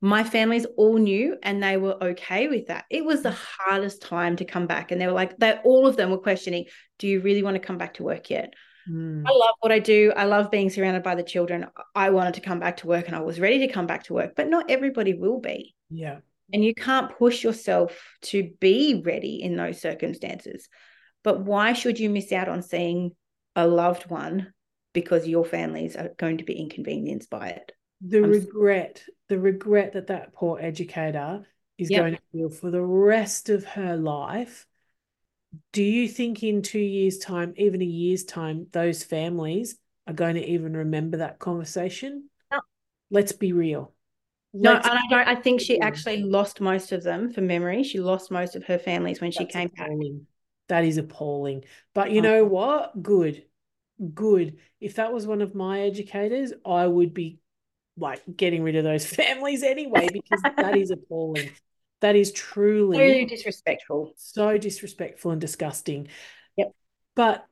my 0.00 0.24
families 0.24 0.66
all 0.78 0.96
knew 0.96 1.36
and 1.42 1.62
they 1.62 1.76
were 1.76 2.02
okay 2.02 2.48
with 2.48 2.68
that. 2.68 2.86
It 2.88 3.04
was 3.04 3.22
the 3.22 3.32
hardest 3.32 4.00
time 4.00 4.36
to 4.36 4.46
come 4.46 4.66
back. 4.66 4.92
And 4.92 5.00
they 5.00 5.06
were 5.06 5.12
like, 5.12 5.36
they 5.36 5.58
all 5.64 5.86
of 5.86 5.96
them 5.96 6.10
were 6.10 6.18
questioning, 6.18 6.64
do 6.98 7.06
you 7.06 7.20
really 7.20 7.42
want 7.42 7.56
to 7.56 7.60
come 7.60 7.76
back 7.76 7.94
to 7.94 8.02
work 8.02 8.30
yet? 8.30 8.54
Mm. 8.90 9.24
I 9.26 9.30
love 9.30 9.54
what 9.60 9.72
I 9.72 9.78
do. 9.78 10.12
I 10.16 10.24
love 10.24 10.50
being 10.50 10.70
surrounded 10.70 11.02
by 11.02 11.14
the 11.14 11.22
children. 11.22 11.66
I 11.94 12.10
wanted 12.10 12.34
to 12.34 12.40
come 12.40 12.58
back 12.58 12.78
to 12.78 12.86
work 12.86 13.06
and 13.06 13.14
I 13.14 13.20
was 13.20 13.38
ready 13.38 13.60
to 13.60 13.72
come 13.72 13.86
back 13.86 14.04
to 14.04 14.14
work, 14.14 14.34
but 14.34 14.48
not 14.48 14.70
everybody 14.70 15.14
will 15.14 15.40
be. 15.40 15.74
Yeah. 15.90 16.18
And 16.52 16.64
you 16.64 16.74
can't 16.74 17.16
push 17.16 17.44
yourself 17.44 17.96
to 18.22 18.50
be 18.58 19.02
ready 19.04 19.42
in 19.42 19.56
those 19.56 19.80
circumstances. 19.80 20.68
But 21.22 21.40
why 21.40 21.74
should 21.74 22.00
you 22.00 22.10
miss 22.10 22.32
out 22.32 22.48
on 22.48 22.62
seeing 22.62 23.12
a 23.54 23.66
loved 23.66 24.10
one 24.10 24.52
because 24.92 25.28
your 25.28 25.44
families 25.44 25.94
are 25.94 26.10
going 26.18 26.38
to 26.38 26.44
be 26.44 26.54
inconvenienced 26.54 27.30
by 27.30 27.50
it? 27.50 27.72
The 28.00 28.18
I'm 28.18 28.30
regret, 28.30 29.04
the 29.28 29.38
regret 29.38 29.92
that 29.92 30.08
that 30.08 30.32
poor 30.32 30.58
educator 30.58 31.46
is 31.78 31.90
Yep. 31.90 32.00
going 32.00 32.14
to 32.14 32.22
feel 32.32 32.50
for 32.50 32.70
the 32.70 32.82
rest 32.82 33.48
of 33.50 33.64
her 33.64 33.96
life. 33.96 34.66
Do 35.72 35.82
you 35.82 36.08
think 36.08 36.42
in 36.42 36.62
two 36.62 36.78
years' 36.78 37.18
time, 37.18 37.54
even 37.56 37.82
a 37.82 37.86
year's 37.86 38.24
time, 38.24 38.66
those 38.72 39.02
families 39.02 39.76
are 40.06 40.12
going 40.12 40.36
to 40.36 40.44
even 40.44 40.76
remember 40.76 41.18
that 41.18 41.38
conversation? 41.38 42.28
No. 42.50 42.60
Let's 43.10 43.32
be 43.32 43.52
real. 43.52 43.94
No, 44.52 44.74
Let's 44.74 44.88
and 44.88 44.98
I 44.98 45.02
don't. 45.08 45.28
I 45.28 45.34
think 45.36 45.60
she 45.60 45.80
actually 45.80 46.22
lost 46.22 46.60
most 46.60 46.90
of 46.92 47.04
them 47.04 47.32
for 47.32 47.40
memory. 47.40 47.84
She 47.84 48.00
lost 48.00 48.30
most 48.30 48.56
of 48.56 48.64
her 48.64 48.78
families 48.78 49.20
when 49.20 49.30
she 49.30 49.44
That's 49.44 49.54
came 49.54 49.70
back. 49.76 49.90
That 50.68 50.84
is 50.84 50.98
appalling. 50.98 51.64
But 51.94 52.10
you 52.10 52.20
Oh. 52.20 52.24
know 52.24 52.44
what? 52.44 53.00
Good. 53.00 53.44
Good. 54.14 54.58
If 54.80 54.96
that 54.96 55.12
was 55.12 55.26
one 55.26 55.42
of 55.42 55.54
my 55.54 55.82
educators, 55.82 56.52
I 56.64 56.86
would 56.86 57.14
be 57.14 57.38
like 57.96 58.22
getting 58.36 58.62
rid 58.62 58.76
of 58.76 58.84
those 58.84 59.06
families 59.16 59.62
anyway, 59.62 60.08
because 60.12 60.42
that 60.42 60.76
is 60.76 60.90
appalling. 60.92 61.50
That 62.00 62.16
is 62.16 62.32
truly 62.32 62.98
Really 62.98 63.24
disrespectful. 63.26 64.14
so 64.16 64.56
disrespectful 64.56 65.30
and 65.32 65.40
disgusting. 65.40 66.08
Yep. 66.56 66.72
But 67.14 67.46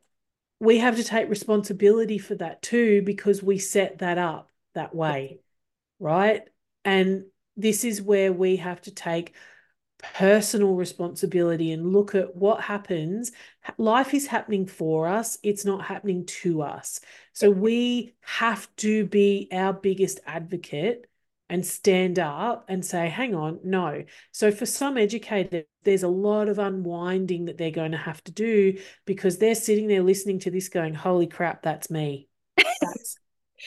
we 0.60 0.78
have 0.78 0.96
to 0.96 1.04
take 1.04 1.28
responsibility 1.28 2.18
for 2.18 2.34
that 2.36 2.62
too, 2.62 3.02
because 3.02 3.42
we 3.42 3.58
set 3.58 3.98
that 3.98 4.18
up 4.18 4.50
that 4.74 4.94
way, 4.94 5.40
right? 6.00 6.42
And 6.84 7.24
this 7.56 7.84
is 7.84 8.00
where 8.00 8.32
we 8.32 8.56
have 8.56 8.80
to 8.82 8.90
take 8.90 9.34
personal 10.14 10.76
responsibility 10.76 11.72
and 11.72 11.92
look 11.92 12.14
at 12.14 12.36
what 12.36 12.60
happens. 12.60 13.32
Life 13.78 14.14
is 14.14 14.28
happening 14.28 14.66
for 14.66 15.08
us, 15.08 15.38
it's 15.42 15.64
not 15.64 15.84
happening 15.84 16.24
to 16.26 16.62
us. 16.62 17.00
So 17.32 17.50
we 17.50 18.14
have 18.20 18.68
to 18.76 19.06
be 19.06 19.48
our 19.52 19.72
biggest 19.72 20.20
advocate 20.24 21.07
and 21.50 21.64
stand 21.64 22.18
up 22.18 22.66
and 22.68 22.84
say, 22.84 23.08
hang 23.08 23.34
on, 23.34 23.60
no. 23.64 24.04
So 24.32 24.50
for 24.50 24.66
some 24.66 24.98
educators, 24.98 25.64
there's 25.84 26.02
a 26.02 26.08
lot 26.08 26.48
of 26.48 26.58
unwinding 26.58 27.46
that 27.46 27.56
they're 27.56 27.70
going 27.70 27.92
to 27.92 27.98
have 27.98 28.22
to 28.24 28.32
do 28.32 28.78
because 29.06 29.38
they're 29.38 29.54
sitting 29.54 29.88
there 29.88 30.02
listening 30.02 30.40
to 30.40 30.50
this 30.50 30.68
going, 30.68 30.94
holy 30.94 31.26
crap, 31.26 31.62
that's 31.62 31.90
me. 31.90 32.28
That's 32.56 33.16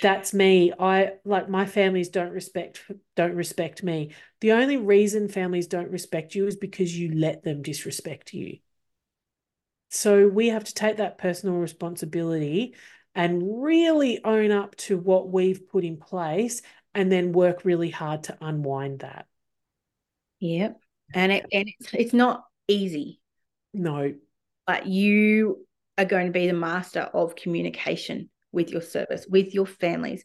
that's 0.02 0.34
me. 0.34 0.72
I 0.80 1.14
like 1.26 1.50
my 1.50 1.66
families 1.66 2.10
don't 2.10 2.32
respect 2.32 2.84
don't 3.16 3.36
respect 3.36 3.84
me. 3.84 4.14
The 4.40 4.54
only 4.54 4.78
reason 4.78 5.28
families 5.28 5.68
don't 5.68 5.92
respect 5.92 6.34
you 6.34 6.48
is 6.48 6.56
because 6.56 6.98
you 6.98 7.14
let 7.14 7.44
them 7.44 7.62
disrespect 7.62 8.34
you. 8.34 8.60
So 9.90 10.28
we 10.28 10.48
have 10.50 10.64
to 10.64 10.74
take 10.74 10.98
that 10.98 11.18
personal 11.18 11.58
responsibility 11.58 12.76
and 13.14 13.62
really 13.62 14.24
own 14.24 14.52
up 14.52 14.76
to 14.78 14.98
what 14.98 15.30
we've 15.30 15.68
put 15.68 15.84
in 15.84 15.98
place 15.98 16.62
and 16.94 17.12
then 17.12 17.32
work 17.32 17.64
really 17.64 17.90
hard 17.90 18.24
to 18.24 18.38
unwind 18.42 19.00
that. 19.00 19.26
Yep. 20.40 20.80
And 21.14 21.32
it 21.32 21.46
and 21.52 21.70
it's 21.80 21.94
it's 21.94 22.14
not 22.14 22.44
easy, 22.68 23.20
No. 23.74 24.14
but 24.66 24.88
you 24.88 25.66
are 25.98 26.06
going 26.06 26.28
to 26.28 26.32
be 26.32 26.48
the 26.48 26.54
master 26.54 27.02
of 27.02 27.36
communication 27.36 28.30
with 28.52 28.70
your 28.70 28.82
service, 28.82 29.28
with 29.30 29.54
your 29.54 29.66
families. 29.66 30.24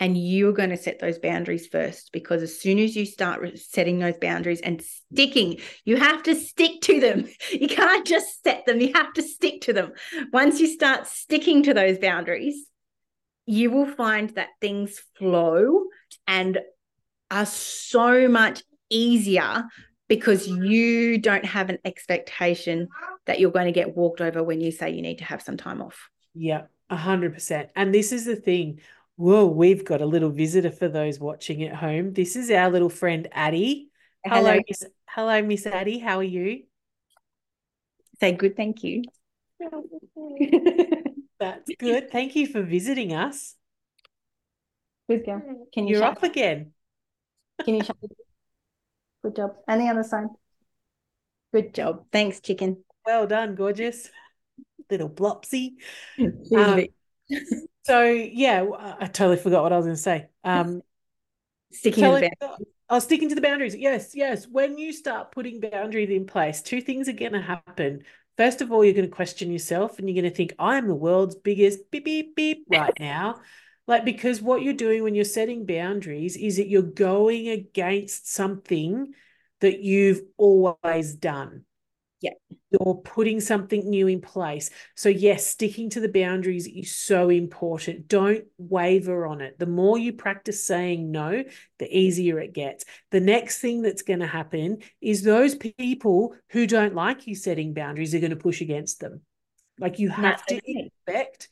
And 0.00 0.18
you're 0.18 0.52
going 0.52 0.70
to 0.70 0.76
set 0.76 0.98
those 0.98 1.20
boundaries 1.20 1.68
first 1.68 2.10
because 2.12 2.42
as 2.42 2.60
soon 2.60 2.80
as 2.80 2.96
you 2.96 3.06
start 3.06 3.48
setting 3.56 4.00
those 4.00 4.16
boundaries 4.20 4.60
and 4.60 4.82
sticking, 4.82 5.60
you 5.84 5.96
have 5.96 6.24
to 6.24 6.34
stick 6.34 6.80
to 6.82 6.98
them. 6.98 7.28
You 7.52 7.68
can't 7.68 8.04
just 8.04 8.42
set 8.42 8.66
them, 8.66 8.80
you 8.80 8.92
have 8.92 9.12
to 9.12 9.22
stick 9.22 9.60
to 9.62 9.72
them. 9.72 9.92
Once 10.32 10.58
you 10.58 10.66
start 10.66 11.06
sticking 11.06 11.62
to 11.62 11.74
those 11.74 11.98
boundaries, 11.98 12.66
you 13.46 13.70
will 13.70 13.86
find 13.86 14.30
that 14.30 14.48
things 14.60 15.00
flow 15.16 15.84
and 16.26 16.58
are 17.30 17.46
so 17.46 18.28
much 18.28 18.62
easier 18.90 19.64
because 20.08 20.46
you 20.46 21.18
don't 21.18 21.44
have 21.44 21.70
an 21.70 21.78
expectation 21.84 22.88
that 23.26 23.40
you're 23.40 23.50
going 23.50 23.66
to 23.66 23.72
get 23.72 23.96
walked 23.96 24.20
over 24.20 24.42
when 24.42 24.60
you 24.60 24.70
say 24.70 24.90
you 24.90 25.02
need 25.02 25.18
to 25.18 25.24
have 25.24 25.42
some 25.42 25.56
time 25.56 25.80
off. 25.80 26.10
Yeah, 26.34 26.62
a 26.90 26.96
hundred 26.96 27.34
percent. 27.34 27.70
And 27.74 27.94
this 27.94 28.12
is 28.12 28.24
the 28.24 28.36
thing. 28.36 28.80
Whoa, 29.16 29.46
we've 29.46 29.84
got 29.84 30.00
a 30.00 30.06
little 30.06 30.30
visitor 30.30 30.70
for 30.70 30.88
those 30.88 31.18
watching 31.18 31.62
at 31.62 31.74
home. 31.74 32.12
This 32.12 32.36
is 32.36 32.50
our 32.50 32.70
little 32.70 32.88
friend 32.88 33.28
Addie. 33.32 33.88
Hello, 34.24 34.50
Hello. 34.50 34.60
Miss. 34.68 34.84
Hello, 35.08 35.42
Miss 35.42 35.66
Addie. 35.66 35.98
How 35.98 36.18
are 36.18 36.24
you? 36.24 36.64
Say 38.20 38.32
good 38.32 38.56
thank 38.56 38.82
you. 38.82 39.02
That's 41.40 41.70
good. 41.78 42.10
Thank 42.10 42.36
you 42.36 42.46
for 42.46 42.62
visiting 42.62 43.14
us. 43.14 43.54
Good 45.08 45.24
girl. 45.24 45.42
Can 45.72 45.86
you 45.86 45.96
You're 45.96 46.02
shut 46.02 46.16
off 46.16 46.22
again. 46.22 46.72
Can 47.64 47.74
you 47.76 47.84
shut 47.84 47.96
Good 49.22 49.36
job. 49.36 49.54
And 49.68 49.80
the 49.80 49.88
other 49.88 50.02
side. 50.02 50.26
Good 51.52 51.74
job. 51.74 52.04
Thanks, 52.12 52.40
chicken. 52.40 52.84
Well 53.06 53.26
done, 53.26 53.54
gorgeous. 53.54 54.10
Little 54.90 55.10
blopsy. 55.10 55.74
Um, 56.54 56.84
So 57.86 58.02
yeah, 58.04 58.64
I 58.98 59.06
totally 59.06 59.36
forgot 59.36 59.62
what 59.62 59.72
I 59.72 59.76
was 59.76 59.84
going 59.84 59.96
to 59.96 60.02
say. 60.02 60.28
Um, 60.42 60.80
sticking 61.70 62.04
to 62.04 62.10
the 62.12 62.20
telling, 62.20 62.30
boundary. 62.40 62.66
oh, 62.88 62.98
sticking 62.98 63.28
to 63.28 63.34
the 63.34 63.42
boundaries. 63.42 63.76
Yes, 63.76 64.12
yes. 64.14 64.46
When 64.46 64.78
you 64.78 64.90
start 64.90 65.32
putting 65.32 65.60
boundaries 65.60 66.08
in 66.08 66.26
place, 66.26 66.62
two 66.62 66.80
things 66.80 67.10
are 67.10 67.12
going 67.12 67.32
to 67.32 67.42
happen. 67.42 68.04
First 68.38 68.62
of 68.62 68.72
all, 68.72 68.82
you're 68.84 68.94
going 68.94 69.08
to 69.08 69.14
question 69.14 69.52
yourself 69.52 69.98
and 69.98 70.08
you're 70.08 70.20
going 70.20 70.30
to 70.30 70.34
think, 70.34 70.54
I 70.58 70.78
am 70.78 70.88
the 70.88 70.94
world's 70.94 71.34
biggest 71.34 71.90
beep, 71.90 72.06
beep, 72.06 72.34
beep 72.34 72.64
right 72.70 72.94
now. 72.98 73.40
Like, 73.86 74.04
because 74.04 74.40
what 74.40 74.62
you're 74.62 74.72
doing 74.72 75.02
when 75.02 75.14
you're 75.14 75.24
setting 75.24 75.66
boundaries 75.66 76.36
is 76.36 76.56
that 76.56 76.68
you're 76.68 76.82
going 76.82 77.48
against 77.48 78.32
something 78.32 79.12
that 79.60 79.80
you've 79.80 80.22
always 80.38 81.14
done. 81.14 81.64
Yeah. 82.20 82.30
You're 82.70 82.94
putting 82.94 83.40
something 83.40 83.88
new 83.88 84.06
in 84.06 84.22
place. 84.22 84.70
So, 84.96 85.10
yes, 85.10 85.46
sticking 85.46 85.90
to 85.90 86.00
the 86.00 86.08
boundaries 86.08 86.66
is 86.66 86.96
so 86.96 87.28
important. 87.28 88.08
Don't 88.08 88.44
waver 88.56 89.26
on 89.26 89.42
it. 89.42 89.58
The 89.58 89.66
more 89.66 89.98
you 89.98 90.14
practice 90.14 90.66
saying 90.66 91.10
no, 91.10 91.44
the 91.78 91.98
easier 91.98 92.40
it 92.40 92.54
gets. 92.54 92.86
The 93.10 93.20
next 93.20 93.60
thing 93.60 93.82
that's 93.82 94.02
going 94.02 94.20
to 94.20 94.26
happen 94.26 94.78
is 95.02 95.22
those 95.22 95.54
people 95.54 96.34
who 96.48 96.66
don't 96.66 96.94
like 96.94 97.26
you 97.26 97.34
setting 97.34 97.74
boundaries 97.74 98.14
are 98.14 98.20
going 98.20 98.30
to 98.30 98.36
push 98.36 98.62
against 98.62 99.00
them. 99.00 99.20
Like 99.78 99.98
you 99.98 100.08
have 100.08 100.46
to 100.46 100.60
expect, 100.64 101.50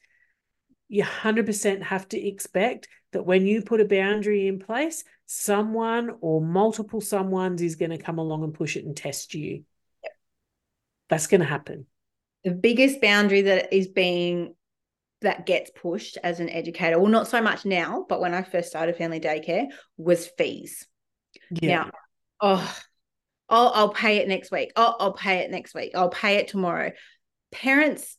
you 0.92 1.02
100% 1.02 1.82
have 1.82 2.06
to 2.10 2.20
expect 2.20 2.86
that 3.12 3.24
when 3.24 3.46
you 3.46 3.62
put 3.62 3.80
a 3.80 3.86
boundary 3.86 4.46
in 4.46 4.58
place, 4.58 5.04
someone 5.24 6.10
or 6.20 6.42
multiple 6.42 7.00
someones 7.00 7.62
is 7.62 7.76
going 7.76 7.92
to 7.92 7.96
come 7.96 8.18
along 8.18 8.44
and 8.44 8.52
push 8.52 8.76
it 8.76 8.84
and 8.84 8.94
test 8.94 9.32
you. 9.32 9.64
Yep. 10.02 10.12
That's 11.08 11.26
going 11.28 11.40
to 11.40 11.46
happen. 11.46 11.86
The 12.44 12.50
biggest 12.50 13.00
boundary 13.00 13.40
that 13.40 13.72
is 13.72 13.88
being 13.88 14.54
that 15.22 15.46
gets 15.46 15.70
pushed 15.70 16.18
as 16.22 16.40
an 16.40 16.50
educator, 16.50 16.98
well, 16.98 17.10
not 17.10 17.26
so 17.26 17.40
much 17.40 17.64
now, 17.64 18.04
but 18.06 18.20
when 18.20 18.34
I 18.34 18.42
first 18.42 18.68
started 18.68 18.96
family 18.96 19.20
daycare, 19.20 19.68
was 19.96 20.26
fees. 20.36 20.86
Yeah. 21.50 21.84
Now, 21.84 21.90
oh, 22.42 22.78
I'll, 23.48 23.72
I'll 23.74 23.94
pay 23.94 24.18
it 24.18 24.28
next 24.28 24.50
week. 24.50 24.72
Oh, 24.76 24.94
I'll 25.00 25.14
pay 25.14 25.38
it 25.38 25.50
next 25.50 25.74
week. 25.74 25.92
I'll 25.94 26.10
pay 26.10 26.36
it 26.36 26.48
tomorrow. 26.48 26.92
Parents, 27.50 28.18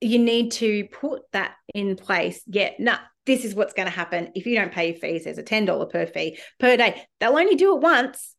you 0.00 0.18
need 0.18 0.52
to 0.52 0.84
put 0.88 1.22
that 1.32 1.54
in 1.74 1.96
place. 1.96 2.42
Yeah, 2.46 2.70
no, 2.78 2.92
nah, 2.92 2.98
this 3.26 3.44
is 3.44 3.54
what's 3.54 3.74
going 3.74 3.86
to 3.86 3.94
happen. 3.94 4.30
If 4.34 4.46
you 4.46 4.54
don't 4.56 4.72
pay 4.72 4.90
your 4.90 4.98
fees, 4.98 5.24
there's 5.24 5.38
a 5.38 5.42
$10 5.42 5.90
per 5.90 6.06
fee 6.06 6.38
per 6.58 6.76
day. 6.76 7.02
They'll 7.20 7.36
only 7.36 7.56
do 7.56 7.76
it 7.76 7.82
once. 7.82 8.34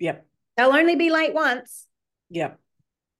Yep. 0.00 0.26
They'll 0.56 0.70
only 0.70 0.96
be 0.96 1.10
late 1.10 1.34
once. 1.34 1.86
Yep. 2.30 2.58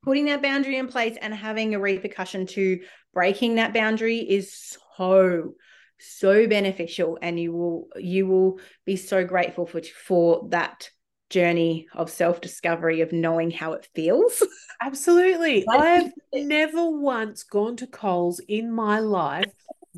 Putting 0.02 0.26
that 0.26 0.42
boundary 0.42 0.76
in 0.76 0.88
place 0.88 1.16
and 1.20 1.34
having 1.34 1.74
a 1.74 1.80
repercussion 1.80 2.46
to 2.48 2.80
breaking 3.12 3.56
that 3.56 3.72
boundary 3.72 4.18
is 4.18 4.76
so 4.96 5.54
so 5.98 6.46
beneficial 6.46 7.16
and 7.22 7.38
you 7.38 7.52
will 7.52 7.88
you 7.96 8.26
will 8.26 8.58
be 8.84 8.96
so 8.96 9.24
grateful 9.24 9.64
for 9.64 9.80
for 9.82 10.48
that 10.50 10.90
journey 11.30 11.88
of 11.94 12.10
self-discovery 12.10 13.00
of 13.00 13.12
knowing 13.12 13.50
how 13.50 13.72
it 13.72 13.88
feels 13.94 14.42
absolutely 14.82 15.66
i've 15.68 16.12
never 16.32 16.90
once 16.90 17.42
gone 17.42 17.76
to 17.76 17.86
coles 17.86 18.40
in 18.46 18.70
my 18.70 18.98
life 18.98 19.50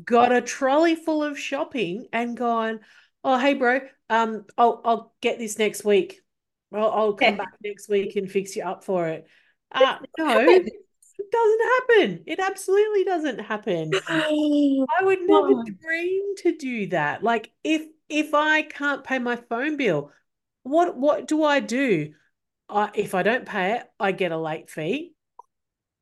got 0.03 0.31
a 0.31 0.41
trolley 0.41 0.95
full 0.95 1.23
of 1.23 1.39
shopping 1.39 2.07
and 2.13 2.37
gone, 2.37 2.79
oh 3.23 3.37
hey 3.37 3.53
bro, 3.53 3.81
um, 4.09 4.45
I'll 4.57 4.81
I'll 4.85 5.13
get 5.21 5.39
this 5.39 5.57
next 5.57 5.83
week. 5.83 6.21
I'll, 6.73 6.91
I'll 6.91 7.13
come 7.13 7.37
back 7.37 7.53
next 7.63 7.89
week 7.89 8.15
and 8.15 8.29
fix 8.29 8.55
you 8.55 8.63
up 8.63 8.83
for 8.83 9.07
it. 9.07 9.27
Uh, 9.71 9.97
no, 10.17 10.39
it 10.39 11.31
doesn't 11.31 11.61
happen. 11.61 12.23
It 12.25 12.39
absolutely 12.39 13.03
doesn't 13.03 13.39
happen. 13.39 13.91
I 14.07 14.85
would 15.01 15.19
never 15.21 15.63
dream 15.81 16.35
to 16.37 16.57
do 16.57 16.87
that. 16.87 17.23
Like 17.23 17.51
if 17.63 17.83
if 18.09 18.33
I 18.33 18.61
can't 18.61 19.03
pay 19.03 19.19
my 19.19 19.35
phone 19.35 19.77
bill, 19.77 20.11
what 20.69 20.97
what 20.97 21.27
do 21.27 21.43
I 21.43 21.59
do? 21.59 22.13
I, 22.69 22.91
if 22.93 23.15
I 23.15 23.23
don't 23.23 23.45
pay 23.45 23.73
it, 23.75 23.83
I 23.99 24.11
get 24.11 24.31
a 24.31 24.37
late 24.37 24.69
fee. 24.69 25.13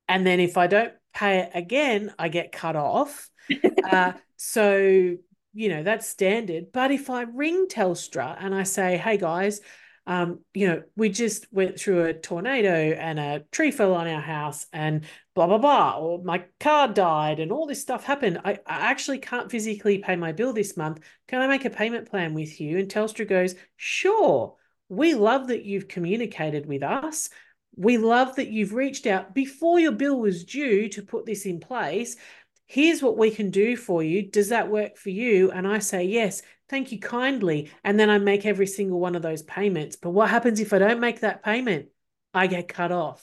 And 0.08 0.26
then 0.26 0.40
if 0.40 0.56
I 0.56 0.66
don't 0.66 0.92
pay 1.14 1.40
it 1.40 1.50
again, 1.54 2.12
I 2.18 2.28
get 2.28 2.52
cut 2.52 2.76
off. 2.76 3.28
uh, 3.90 4.12
so, 4.36 5.16
you 5.54 5.68
know, 5.68 5.82
that's 5.82 6.08
standard. 6.08 6.66
But 6.72 6.90
if 6.90 7.10
I 7.10 7.22
ring 7.22 7.66
Telstra 7.68 8.36
and 8.38 8.54
I 8.54 8.64
say, 8.64 8.96
hey 8.96 9.16
guys, 9.16 9.60
um, 10.06 10.40
you 10.54 10.68
know, 10.68 10.82
we 10.96 11.08
just 11.08 11.52
went 11.52 11.80
through 11.80 12.04
a 12.04 12.14
tornado 12.14 12.70
and 12.70 13.18
a 13.18 13.44
tree 13.50 13.72
fell 13.72 13.94
on 13.94 14.06
our 14.06 14.20
house 14.20 14.66
and 14.72 15.04
blah, 15.36 15.46
blah, 15.46 15.58
blah, 15.58 15.98
or 15.98 16.24
my 16.24 16.42
car 16.58 16.88
died 16.88 17.40
and 17.40 17.52
all 17.52 17.66
this 17.66 17.82
stuff 17.82 18.04
happened. 18.04 18.40
I, 18.42 18.52
I 18.66 18.90
actually 18.90 19.18
can't 19.18 19.50
physically 19.50 19.98
pay 19.98 20.16
my 20.16 20.32
bill 20.32 20.54
this 20.54 20.78
month. 20.78 21.00
Can 21.28 21.42
I 21.42 21.46
make 21.46 21.66
a 21.66 21.70
payment 21.70 22.08
plan 22.08 22.32
with 22.32 22.58
you? 22.58 22.78
And 22.78 22.88
Telstra 22.88 23.28
goes, 23.28 23.54
sure. 23.76 24.56
We 24.88 25.14
love 25.14 25.48
that 25.48 25.62
you've 25.62 25.88
communicated 25.88 26.64
with 26.64 26.82
us. 26.82 27.28
We 27.76 27.98
love 27.98 28.36
that 28.36 28.48
you've 28.48 28.72
reached 28.72 29.06
out 29.06 29.34
before 29.34 29.78
your 29.78 29.92
bill 29.92 30.18
was 30.18 30.42
due 30.42 30.88
to 30.88 31.02
put 31.02 31.26
this 31.26 31.44
in 31.44 31.60
place. 31.60 32.16
Here's 32.64 33.02
what 33.02 33.18
we 33.18 33.30
can 33.30 33.50
do 33.50 33.76
for 33.76 34.02
you. 34.02 34.30
Does 34.30 34.48
that 34.48 34.70
work 34.70 34.96
for 34.96 35.10
you? 35.10 35.50
And 35.50 35.68
I 35.68 35.80
say, 35.80 36.04
yes, 36.04 36.40
thank 36.70 36.92
you 36.92 36.98
kindly. 36.98 37.70
And 37.84 38.00
then 38.00 38.08
I 38.08 38.16
make 38.16 38.46
every 38.46 38.66
single 38.66 38.98
one 38.98 39.14
of 39.14 39.20
those 39.20 39.42
payments. 39.42 39.96
But 39.96 40.12
what 40.12 40.30
happens 40.30 40.60
if 40.60 40.72
I 40.72 40.78
don't 40.78 40.98
make 40.98 41.20
that 41.20 41.44
payment? 41.44 41.88
I 42.32 42.46
get 42.46 42.68
cut 42.68 42.90
off. 42.90 43.22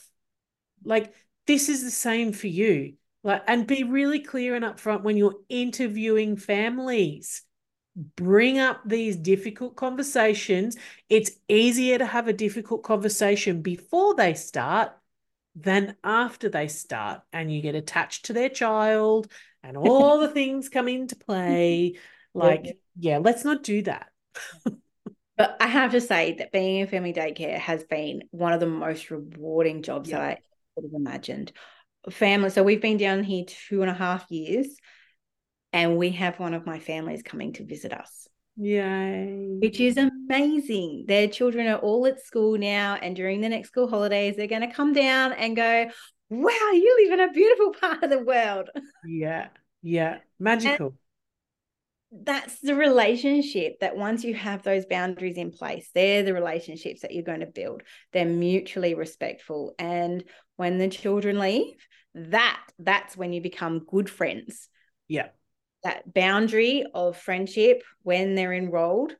Like, 0.84 1.12
this 1.46 1.68
is 1.68 1.82
the 1.82 1.90
same 1.90 2.32
for 2.32 2.46
you. 2.46 2.94
Like, 3.22 3.42
and 3.46 3.66
be 3.66 3.84
really 3.84 4.20
clear 4.20 4.54
and 4.54 4.64
upfront 4.64 5.02
when 5.02 5.16
you're 5.16 5.36
interviewing 5.48 6.36
families 6.36 7.42
bring 7.96 8.58
up 8.58 8.80
these 8.84 9.16
difficult 9.16 9.76
conversations. 9.76 10.76
It's 11.08 11.30
easier 11.48 11.98
to 11.98 12.06
have 12.06 12.28
a 12.28 12.32
difficult 12.32 12.82
conversation 12.82 13.62
before 13.62 14.14
they 14.14 14.34
start 14.34 14.92
than 15.54 15.96
after 16.02 16.48
they 16.48 16.66
start, 16.68 17.22
and 17.32 17.52
you 17.52 17.62
get 17.62 17.76
attached 17.76 18.26
to 18.26 18.32
their 18.32 18.48
child, 18.48 19.30
and 19.62 19.76
all 19.76 20.18
the 20.18 20.28
things 20.28 20.68
come 20.68 20.88
into 20.88 21.16
play. 21.16 21.94
Like, 22.34 22.78
yeah, 22.98 23.18
let's 23.18 23.44
not 23.44 23.62
do 23.62 23.82
that. 23.82 24.08
but 25.36 25.56
I 25.60 25.68
have 25.68 25.92
to 25.92 26.00
say 26.00 26.34
that 26.38 26.50
being 26.50 26.80
in 26.80 26.88
family 26.88 27.12
daycare 27.12 27.58
has 27.58 27.84
been 27.84 28.24
one 28.32 28.52
of 28.52 28.58
the 28.58 28.66
most 28.66 29.10
rewarding 29.12 29.82
jobs 29.82 30.10
yeah. 30.10 30.18
that 30.18 30.24
I 30.24 30.38
could 30.74 30.84
have 30.84 30.94
imagined. 30.94 31.52
Family, 32.10 32.50
so 32.50 32.62
we've 32.62 32.82
been 32.82 32.98
down 32.98 33.24
here 33.24 33.44
two 33.46 33.80
and 33.80 33.90
a 33.90 33.94
half 33.94 34.30
years 34.30 34.66
and 35.72 35.96
we 35.96 36.10
have 36.10 36.38
one 36.38 36.54
of 36.54 36.66
my 36.66 36.78
families 36.78 37.22
coming 37.22 37.52
to 37.54 37.64
visit 37.64 37.92
us. 37.92 38.28
Yay. 38.56 39.56
Which 39.58 39.80
is 39.80 39.96
amazing. 39.96 41.06
Their 41.08 41.26
children 41.26 41.66
are 41.66 41.78
all 41.78 42.06
at 42.06 42.24
school 42.24 42.56
now, 42.56 42.94
and 42.94 43.16
during 43.16 43.40
the 43.40 43.48
next 43.48 43.68
school 43.68 43.88
holidays, 43.88 44.36
they're 44.36 44.46
going 44.46 44.68
to 44.68 44.72
come 44.72 44.92
down 44.92 45.32
and 45.32 45.56
go, 45.56 45.90
Wow, 46.30 46.70
you 46.72 46.96
live 47.02 47.18
in 47.18 47.28
a 47.28 47.32
beautiful 47.32 47.72
part 47.74 48.02
of 48.04 48.10
the 48.10 48.20
world. 48.20 48.70
Yeah. 49.04 49.48
Yeah. 49.82 50.18
Magical. 50.38 50.86
And 50.86 50.94
that's 52.22 52.60
the 52.60 52.74
relationship 52.74 53.80
that 53.80 53.96
once 53.96 54.24
you 54.24 54.34
have 54.34 54.62
those 54.62 54.86
boundaries 54.86 55.36
in 55.36 55.50
place, 55.50 55.88
they're 55.94 56.22
the 56.22 56.34
relationships 56.34 57.02
that 57.02 57.12
you're 57.12 57.24
going 57.24 57.40
to 57.40 57.46
build. 57.46 57.82
They're 58.12 58.24
mutually 58.24 58.94
respectful. 58.94 59.74
And 59.78 60.24
when 60.56 60.78
the 60.78 60.88
children 60.88 61.38
leave, 61.38 61.76
that 62.14 62.60
that's 62.78 63.16
when 63.16 63.32
you 63.32 63.40
become 63.40 63.84
good 63.86 64.08
friends. 64.08 64.68
Yeah 65.08 65.28
that 65.84 66.12
boundary 66.12 66.84
of 66.94 67.16
friendship 67.16 67.82
when 68.02 68.34
they're 68.34 68.54
enrolled 68.54 69.12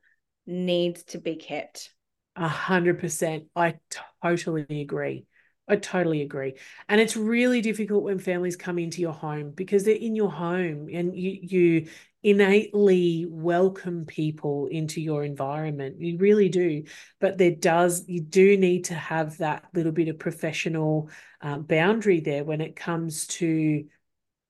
needs 0.45 1.03
to 1.03 1.19
be 1.19 1.35
kept. 1.35 1.91
A 2.35 2.47
hundred 2.47 2.99
percent. 2.99 3.45
I 3.55 3.75
totally 4.21 4.81
agree. 4.81 5.25
I 5.67 5.77
totally 5.77 6.21
agree. 6.21 6.55
And 6.89 6.99
it's 6.99 7.15
really 7.15 7.61
difficult 7.61 8.03
when 8.03 8.19
families 8.19 8.55
come 8.55 8.77
into 8.77 9.01
your 9.01 9.13
home 9.13 9.51
because 9.51 9.83
they're 9.83 9.95
in 9.95 10.15
your 10.15 10.31
home 10.31 10.89
and 10.91 11.15
you 11.15 11.39
you 11.41 11.87
innately 12.25 13.27
welcome 13.29 14.03
people 14.03 14.65
into 14.65 14.99
your 14.99 15.23
environment. 15.23 16.01
You 16.01 16.17
really 16.17 16.49
do. 16.49 16.83
But 17.21 17.37
there 17.37 17.51
does 17.51 18.03
you 18.07 18.19
do 18.19 18.57
need 18.57 18.85
to 18.85 18.95
have 18.95 19.37
that 19.37 19.65
little 19.75 19.91
bit 19.91 20.07
of 20.07 20.17
professional 20.17 21.11
um, 21.39 21.61
boundary 21.61 22.21
there 22.21 22.43
when 22.43 22.61
it 22.61 22.75
comes 22.75 23.27
to 23.27 23.85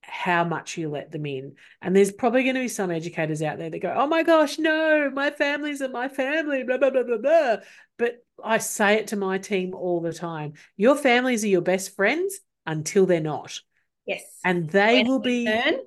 how 0.02 0.46
much 0.46 0.78
you 0.78 0.88
let 0.88 1.12
them 1.12 1.26
in. 1.26 1.56
And 1.82 1.94
there's 1.94 2.14
probably 2.14 2.44
going 2.44 2.56
to 2.56 2.62
be 2.62 2.70
some 2.70 2.92
educators 2.92 3.42
out 3.42 3.58
there 3.58 3.70
that 3.70 3.80
go, 3.80 3.94
oh 3.94 4.08
my 4.08 4.24
gosh, 4.24 4.58
no, 4.58 5.12
my 5.14 5.32
family's 5.32 5.82
are 5.82 5.90
my 5.90 6.08
family, 6.08 6.64
blah, 6.64 6.78
blah, 6.78 6.92
blah, 6.92 7.04
blah, 7.04 7.18
blah. 7.18 7.58
But 7.98 8.24
I 8.42 8.60
say 8.60 9.00
it 9.00 9.08
to 9.08 9.18
my 9.18 9.38
team 9.38 9.74
all 9.74 10.00
the 10.00 10.14
time 10.14 10.54
your 10.78 10.96
families 10.96 11.44
are 11.44 11.50
your 11.50 11.62
best 11.62 11.94
friends 11.94 12.40
until 12.66 13.06
they're 13.06 13.20
not. 13.20 13.60
Yes. 14.06 14.24
And 14.46 14.70
they 14.70 15.00
when 15.00 15.08
will 15.08 15.20
be. 15.20 15.46
Turn. 15.46 15.80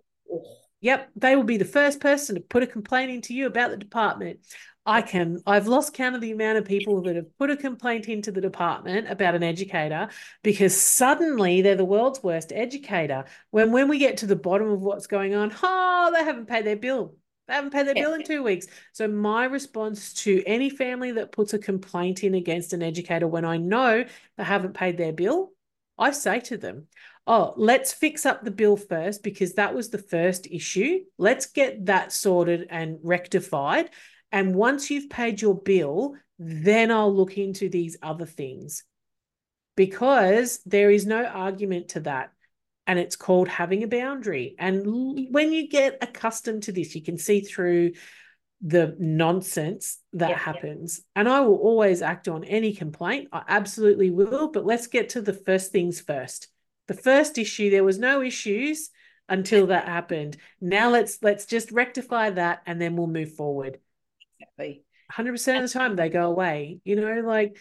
Yep, 0.80 1.10
they 1.16 1.34
will 1.34 1.44
be 1.44 1.56
the 1.56 1.64
first 1.64 2.00
person 2.00 2.36
to 2.36 2.40
put 2.40 2.62
a 2.62 2.66
complaint 2.66 3.10
into 3.10 3.34
you 3.34 3.46
about 3.46 3.70
the 3.70 3.76
department. 3.76 4.40
I 4.86 5.02
can, 5.02 5.42
I've 5.46 5.66
lost 5.66 5.92
count 5.92 6.14
of 6.14 6.22
the 6.22 6.30
amount 6.30 6.56
of 6.56 6.64
people 6.64 7.02
that 7.02 7.16
have 7.16 7.36
put 7.36 7.50
a 7.50 7.56
complaint 7.56 8.08
into 8.08 8.32
the 8.32 8.40
department 8.40 9.10
about 9.10 9.34
an 9.34 9.42
educator 9.42 10.08
because 10.42 10.80
suddenly 10.80 11.60
they're 11.60 11.76
the 11.76 11.84
world's 11.84 12.22
worst 12.22 12.52
educator. 12.54 13.26
When 13.50 13.70
when 13.70 13.88
we 13.88 13.98
get 13.98 14.18
to 14.18 14.26
the 14.26 14.36
bottom 14.36 14.70
of 14.70 14.80
what's 14.80 15.06
going 15.06 15.34
on, 15.34 15.54
oh, 15.62 16.10
they 16.14 16.24
haven't 16.24 16.46
paid 16.46 16.64
their 16.64 16.76
bill. 16.76 17.16
They 17.48 17.54
haven't 17.54 17.72
paid 17.72 17.86
their 17.86 17.94
bill 17.94 18.14
in 18.14 18.24
two 18.24 18.42
weeks. 18.42 18.66
So 18.92 19.08
my 19.08 19.44
response 19.44 20.14
to 20.24 20.42
any 20.46 20.70
family 20.70 21.12
that 21.12 21.32
puts 21.32 21.52
a 21.52 21.58
complaint 21.58 22.24
in 22.24 22.34
against 22.34 22.72
an 22.72 22.82
educator 22.82 23.26
when 23.26 23.44
I 23.44 23.58
know 23.58 24.04
they 24.38 24.44
haven't 24.44 24.74
paid 24.74 24.96
their 24.96 25.12
bill, 25.12 25.52
I 25.98 26.12
say 26.12 26.40
to 26.40 26.56
them, 26.56 26.86
oh, 27.28 27.54
let's 27.56 27.92
fix 27.92 28.26
up 28.26 28.42
the 28.44 28.50
bill 28.50 28.76
first 28.76 29.22
because 29.22 29.54
that 29.54 29.74
was 29.74 29.90
the 29.90 29.98
first 29.98 30.48
issue. 30.50 31.00
Let's 31.18 31.46
get 31.46 31.86
that 31.86 32.12
sorted 32.12 32.66
and 32.70 32.98
rectified. 33.04 33.90
And 34.32 34.54
once 34.56 34.90
you've 34.90 35.10
paid 35.10 35.40
your 35.42 35.54
bill, 35.60 36.16
then 36.38 36.90
I'll 36.90 37.14
look 37.14 37.38
into 37.38 37.68
these 37.68 37.96
other 38.02 38.26
things. 38.26 38.84
because 39.76 40.60
there 40.66 40.90
is 40.90 41.06
no 41.06 41.24
argument 41.24 41.90
to 41.90 42.00
that. 42.00 42.32
And 42.86 42.98
it's 42.98 43.16
called 43.16 43.48
having 43.48 43.82
a 43.82 43.88
boundary. 43.88 44.54
And 44.58 45.28
when 45.30 45.52
you 45.52 45.68
get 45.68 45.98
accustomed 46.00 46.64
to 46.64 46.72
this, 46.72 46.94
you 46.94 47.02
can 47.02 47.18
see 47.18 47.40
through 47.42 47.92
the 48.62 48.96
nonsense 48.98 49.98
that 50.14 50.36
happens. 50.36 51.02
And 51.14 51.28
I 51.28 51.40
will 51.42 51.56
always 51.56 52.02
act 52.02 52.28
on 52.28 52.44
any 52.44 52.72
complaint. 52.72 53.28
I 53.32 53.42
absolutely 53.46 54.10
will. 54.10 54.50
But 54.50 54.64
let's 54.66 54.86
get 54.88 55.10
to 55.10 55.20
the 55.22 55.34
first 55.34 55.70
things 55.70 56.00
first. 56.00 56.48
The 56.88 56.94
first 56.94 57.38
issue, 57.38 57.70
there 57.70 57.84
was 57.84 57.98
no 57.98 58.22
issues 58.22 58.90
until 59.28 59.68
that 59.68 59.86
happened. 59.86 60.36
Now 60.60 60.90
let's 60.90 61.18
let's 61.22 61.46
just 61.46 61.70
rectify 61.70 62.30
that 62.30 62.62
and 62.66 62.80
then 62.80 62.96
we'll 62.96 63.06
move 63.06 63.34
forward. 63.34 63.78
Exactly. 64.40 64.84
100% 65.12 65.56
of 65.56 65.62
the 65.62 65.78
time 65.78 65.96
they 65.96 66.08
go 66.08 66.30
away. 66.30 66.80
You 66.84 66.96
know, 66.96 67.20
like 67.20 67.56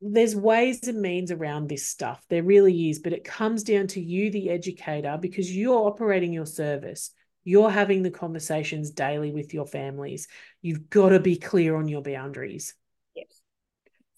there's 0.00 0.34
ways 0.34 0.88
and 0.88 1.00
means 1.00 1.30
around 1.30 1.68
this 1.68 1.86
stuff. 1.86 2.24
There 2.28 2.42
really 2.42 2.90
is, 2.90 2.98
but 2.98 3.12
it 3.12 3.24
comes 3.24 3.62
down 3.62 3.86
to 3.88 4.00
you, 4.00 4.30
the 4.30 4.50
educator, 4.50 5.18
because 5.20 5.54
you're 5.54 5.86
operating 5.86 6.32
your 6.32 6.46
service. 6.46 7.10
You're 7.44 7.70
having 7.70 8.02
the 8.02 8.10
conversations 8.10 8.90
daily 8.90 9.32
with 9.32 9.54
your 9.54 9.66
families. 9.66 10.28
You've 10.60 10.90
got 10.90 11.10
to 11.10 11.20
be 11.20 11.36
clear 11.36 11.76
on 11.76 11.88
your 11.88 12.02
boundaries. 12.02 12.74
Yes. 13.14 13.40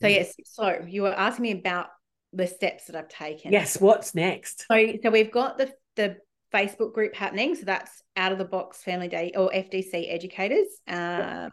So, 0.01 0.09
yes, 0.09 0.35
so 0.45 0.85
you 0.89 1.03
were 1.03 1.13
asking 1.13 1.43
me 1.45 1.53
about 1.53 1.89
the 2.33 2.47
steps 2.47 2.87
that 2.87 2.97
I've 2.97 3.09
taken. 3.09 3.53
Yes, 3.53 3.81
what's 3.81 4.15
next? 4.15 4.65
So, 4.71 4.95
so 5.03 5.11
we've 5.11 5.31
got 5.31 5.59
the 5.59 5.73
the 5.97 6.17
Facebook 6.53 6.93
group 6.93 7.15
happening. 7.15 7.55
So 7.55 7.65
that's 7.65 8.03
out 8.17 8.33
of 8.33 8.39
the 8.39 8.45
box 8.45 8.83
family 8.83 9.09
day 9.09 9.33
or 9.37 9.51
FDC 9.51 10.13
educators. 10.13 10.69
Um, 10.87 11.51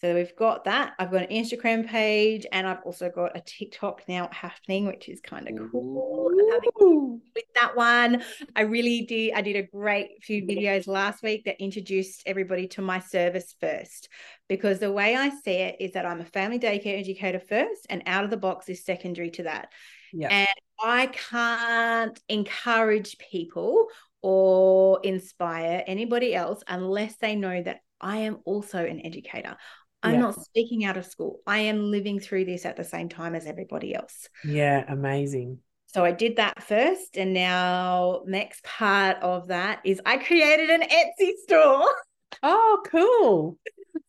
so 0.00 0.14
we've 0.14 0.34
got 0.36 0.64
that. 0.64 0.94
I've 0.98 1.10
got 1.10 1.22
an 1.22 1.28
Instagram 1.28 1.86
page 1.86 2.46
and 2.52 2.66
I've 2.68 2.82
also 2.84 3.10
got 3.10 3.36
a 3.36 3.40
TikTok 3.40 4.02
now 4.06 4.28
happening, 4.30 4.86
which 4.86 5.08
is 5.08 5.20
kind 5.20 5.48
of 5.48 5.70
cool. 5.72 7.20
With 7.34 7.44
that 7.56 7.76
one, 7.76 8.22
I 8.54 8.62
really 8.62 9.02
did. 9.02 9.32
I 9.34 9.40
did 9.40 9.56
a 9.56 9.62
great 9.62 10.22
few 10.22 10.42
videos 10.42 10.86
last 10.86 11.22
week 11.22 11.44
that 11.46 11.60
introduced 11.60 12.22
everybody 12.26 12.68
to 12.68 12.82
my 12.82 13.00
service 13.00 13.56
first. 13.60 14.08
Because 14.48 14.78
the 14.78 14.92
way 14.92 15.16
I 15.16 15.30
see 15.30 15.52
it 15.52 15.76
is 15.80 15.92
that 15.92 16.06
I'm 16.06 16.20
a 16.20 16.24
family 16.24 16.60
daycare 16.60 16.98
educator 16.98 17.40
first, 17.40 17.86
and 17.90 18.02
out 18.06 18.24
of 18.24 18.30
the 18.30 18.36
box 18.36 18.68
is 18.68 18.84
secondary 18.84 19.30
to 19.32 19.42
that. 19.44 19.72
Yeah. 20.12 20.28
And 20.28 20.48
I 20.82 21.06
can't 21.08 22.18
encourage 22.28 23.18
people 23.18 23.88
or 24.22 25.00
inspire 25.02 25.82
anybody 25.86 26.34
else 26.34 26.62
unless 26.68 27.16
they 27.16 27.34
know 27.34 27.62
that 27.62 27.80
I 28.00 28.18
am 28.18 28.38
also 28.44 28.84
an 28.84 29.04
educator. 29.04 29.56
I'm 30.02 30.14
yeah. 30.14 30.20
not 30.20 30.40
speaking 30.42 30.84
out 30.84 30.96
of 30.96 31.06
school. 31.06 31.40
I 31.46 31.58
am 31.60 31.90
living 31.90 32.20
through 32.20 32.44
this 32.44 32.64
at 32.64 32.76
the 32.76 32.84
same 32.84 33.08
time 33.08 33.34
as 33.34 33.46
everybody 33.46 33.94
else. 33.94 34.28
Yeah, 34.44 34.84
amazing. 34.88 35.58
So 35.86 36.04
I 36.04 36.12
did 36.12 36.36
that 36.36 36.62
first. 36.62 37.16
And 37.16 37.32
now, 37.32 38.22
next 38.26 38.62
part 38.62 39.16
of 39.22 39.48
that 39.48 39.80
is 39.84 40.00
I 40.04 40.18
created 40.18 40.70
an 40.70 40.82
Etsy 40.82 41.32
store. 41.44 41.84
Oh, 42.42 42.82
cool. 42.86 43.58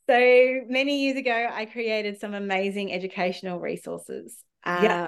So 0.07 0.61
many 0.67 1.03
years 1.03 1.17
ago, 1.17 1.47
I 1.51 1.65
created 1.65 2.19
some 2.19 2.33
amazing 2.33 2.91
educational 2.91 3.59
resources. 3.59 4.43
Yeah. 4.65 5.03
Uh, 5.03 5.07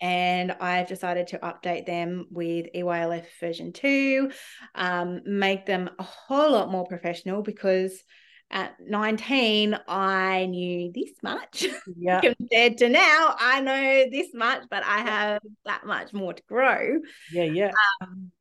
and 0.00 0.52
I've 0.52 0.88
decided 0.88 1.26
to 1.28 1.38
update 1.38 1.86
them 1.86 2.26
with 2.30 2.66
EYLF 2.74 3.26
version 3.40 3.72
two, 3.72 4.30
um, 4.74 5.20
make 5.26 5.66
them 5.66 5.90
a 5.98 6.02
whole 6.04 6.52
lot 6.52 6.70
more 6.70 6.86
professional 6.86 7.42
because 7.42 8.02
at 8.50 8.74
19 8.80 9.78
i 9.86 10.46
knew 10.46 10.90
this 10.92 11.12
much 11.22 11.66
yeah. 11.96 12.20
compared 12.20 12.78
to 12.78 12.88
now 12.88 13.34
i 13.38 13.60
know 13.60 14.06
this 14.10 14.28
much 14.34 14.64
but 14.70 14.82
i 14.84 14.98
have 14.98 15.40
that 15.64 15.86
much 15.86 16.12
more 16.12 16.32
to 16.32 16.42
grow. 16.48 16.98
Yeah 17.32 17.44
yeah. 17.44 17.70
Um, 18.00 18.32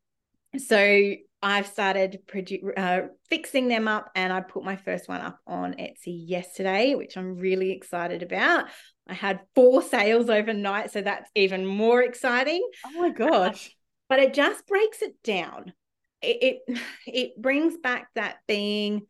so 0.58 1.14
i've 1.42 1.68
started 1.68 2.20
produ- 2.28 2.78
uh, 2.78 3.08
fixing 3.30 3.68
them 3.68 3.88
up 3.88 4.10
and 4.16 4.34
i 4.34 4.42
put 4.42 4.64
my 4.64 4.76
first 4.76 5.08
one 5.08 5.22
up 5.22 5.40
on 5.46 5.74
etsy 5.74 6.24
yesterday 6.28 6.96
which 6.96 7.16
i'm 7.18 7.38
really 7.38 7.72
excited 7.72 8.24
about. 8.24 8.66
I 9.08 9.14
had 9.14 9.42
four 9.56 9.82
sales 9.82 10.30
overnight 10.30 10.92
so 10.92 11.02
that's 11.02 11.30
even 11.34 11.66
more 11.66 12.02
exciting. 12.04 12.68
Oh 12.86 13.02
my 13.02 13.10
gosh. 13.10 13.68
Uh, 13.68 13.70
but 14.08 14.20
it 14.20 14.34
just 14.34 14.66
breaks 14.68 15.02
it 15.02 15.16
down. 15.24 15.74
It, 16.22 16.62
it 16.68 16.80
it 17.08 17.42
brings 17.42 17.78
back 17.78 18.10
that 18.16 18.38
being 18.48 19.08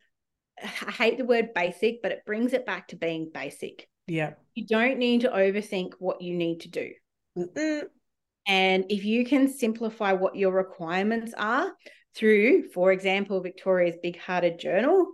I 0.62 0.90
hate 0.90 1.18
the 1.18 1.24
word 1.24 1.54
basic, 1.54 2.02
but 2.02 2.12
it 2.12 2.24
brings 2.26 2.52
it 2.52 2.66
back 2.66 2.88
to 2.88 2.96
being 2.96 3.30
basic. 3.32 3.88
Yeah. 4.06 4.34
You 4.54 4.66
don't 4.66 4.98
need 4.98 5.22
to 5.22 5.28
overthink 5.28 5.92
what 5.98 6.20
you 6.20 6.34
need 6.34 6.60
to 6.60 6.68
do. 6.68 6.90
Mm-mm. 7.38 7.82
And 8.46 8.86
if 8.88 9.04
you 9.04 9.24
can 9.24 9.48
simplify 9.48 10.12
what 10.12 10.36
your 10.36 10.52
requirements 10.52 11.32
are 11.36 11.72
through, 12.16 12.70
for 12.70 12.92
example, 12.92 13.40
Victoria's 13.40 13.96
Big 14.02 14.18
Hearted 14.18 14.58
Journal, 14.58 15.06